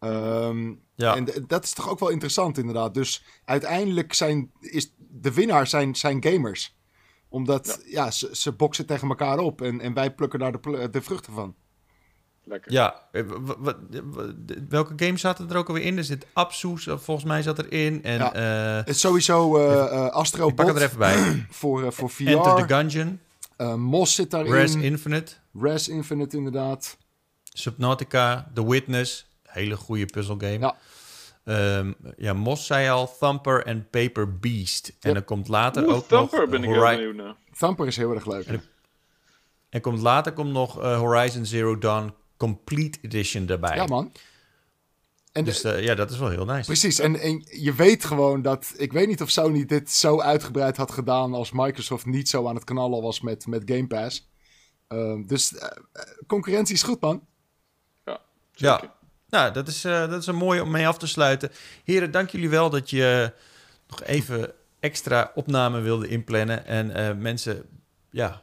[0.00, 1.16] Um, ja.
[1.16, 2.94] En dat is toch ook wel interessant inderdaad.
[2.94, 6.78] Dus uiteindelijk zijn is de winnaar zijn, zijn gamers
[7.30, 10.88] omdat, ja, ja ze, ze boksen tegen elkaar op en, en wij plukken daar de,
[10.90, 11.54] de vruchten van.
[12.50, 12.72] Lekker.
[12.72, 13.02] Ja,
[14.68, 15.96] welke games zaten er ook alweer in?
[15.96, 18.02] Er zit Absus, volgens mij zat erin.
[18.02, 18.36] En, ja.
[18.70, 21.16] uh, het is sowieso uh, uh, Astro Ik pak het er even bij.
[21.50, 22.26] voor, uh, voor VR.
[22.26, 23.20] Enter the Gungeon.
[23.58, 24.52] Uh, Mos zit daarin.
[24.52, 25.32] Res Infinite.
[25.60, 26.96] Res Infinite, inderdaad.
[27.42, 29.26] Subnautica, The Witness.
[29.42, 30.58] Hele goede puzzelgame.
[30.58, 30.76] Ja.
[31.78, 34.92] Um, ja, Mos zei al, Thumper en Paper Beast.
[35.00, 36.50] En dan komt later Oeh, ook Thumper nog...
[36.50, 37.34] ben ik heel benieuwd naar.
[37.58, 38.46] Thumper is heel erg leuk.
[38.46, 38.62] En,
[39.68, 43.76] en komt later komt nog uh, Horizon Zero Dawn Complete Edition erbij.
[43.76, 44.12] Ja, man.
[45.32, 46.64] En dus uh, ja, dat is wel heel nice.
[46.64, 48.74] Precies, en, en je weet gewoon dat...
[48.76, 51.34] Ik weet niet of Sony dit zo uitgebreid had gedaan...
[51.34, 54.30] als Microsoft niet zo aan het knallen was met, met Game Pass.
[54.88, 55.62] Uh, dus uh,
[56.26, 57.26] concurrentie is goed, man.
[58.04, 58.20] Ja,
[58.52, 58.82] zeker.
[58.82, 58.94] Ja.
[59.28, 61.50] Nou, dat is, uh, dat is een mooie om mee af te sluiten.
[61.84, 63.32] Heren, dank jullie wel dat je
[63.88, 66.66] nog even extra opname wilde inplannen.
[66.66, 67.64] En uh, mensen,
[68.10, 68.42] ja,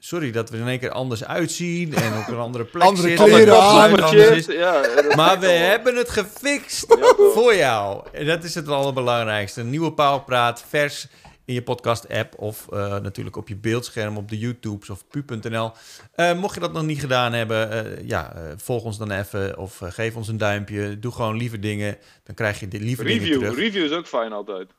[0.00, 3.08] sorry dat we er in één keer anders uitzien en op een andere plek andere
[3.08, 3.26] zitten.
[3.26, 4.36] Kleren.
[4.36, 4.46] Is.
[4.46, 4.82] Ja,
[5.16, 7.14] maar we hebben het gefixt ja.
[7.34, 8.06] voor jou.
[8.12, 9.60] En dat is het allerbelangrijkste.
[9.60, 11.06] Een nieuwe Paalpraat, vers
[11.44, 15.72] in je podcast-app of uh, natuurlijk op je beeldscherm op de YouTubes of pu.nl.
[16.16, 19.80] Uh, mocht je dat nog niet gedaan hebben, uh, ja, volg ons dan even of
[19.82, 20.98] geef ons een duimpje.
[20.98, 23.22] Doe gewoon lieve dingen, dan krijg je de lieve Review.
[23.22, 23.56] dingen terug.
[23.56, 24.70] Review is ook fijn altijd.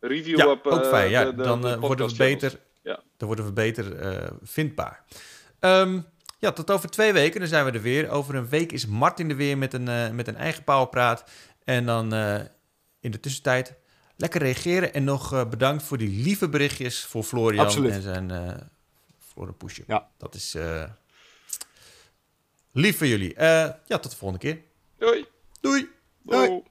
[0.00, 1.10] Review ja, op ook fijn.
[1.10, 3.02] Ja, de, de, dan de worden we beter, ja.
[3.16, 3.84] dan worden we beter
[4.42, 5.04] vindbaar.
[5.60, 6.06] Um,
[6.38, 8.10] ja, tot over twee weken, dan zijn we er weer.
[8.10, 11.24] Over een week is Martin er weer met een, met een eigen powerpraat.
[11.64, 12.12] En dan
[13.00, 13.74] in de tussentijd
[14.16, 14.94] lekker reageren.
[14.94, 17.92] En nog bedankt voor die lieve berichtjes voor Florian Absoluut.
[17.92, 18.50] en zijn uh,
[19.18, 19.84] Floren Poesje.
[19.86, 20.08] Ja.
[20.18, 20.56] Dat is
[22.72, 23.34] lief voor jullie.
[23.40, 24.62] ja, tot de volgende keer.
[24.98, 25.26] Doei.
[25.60, 25.88] Doei.
[26.22, 26.62] Doei.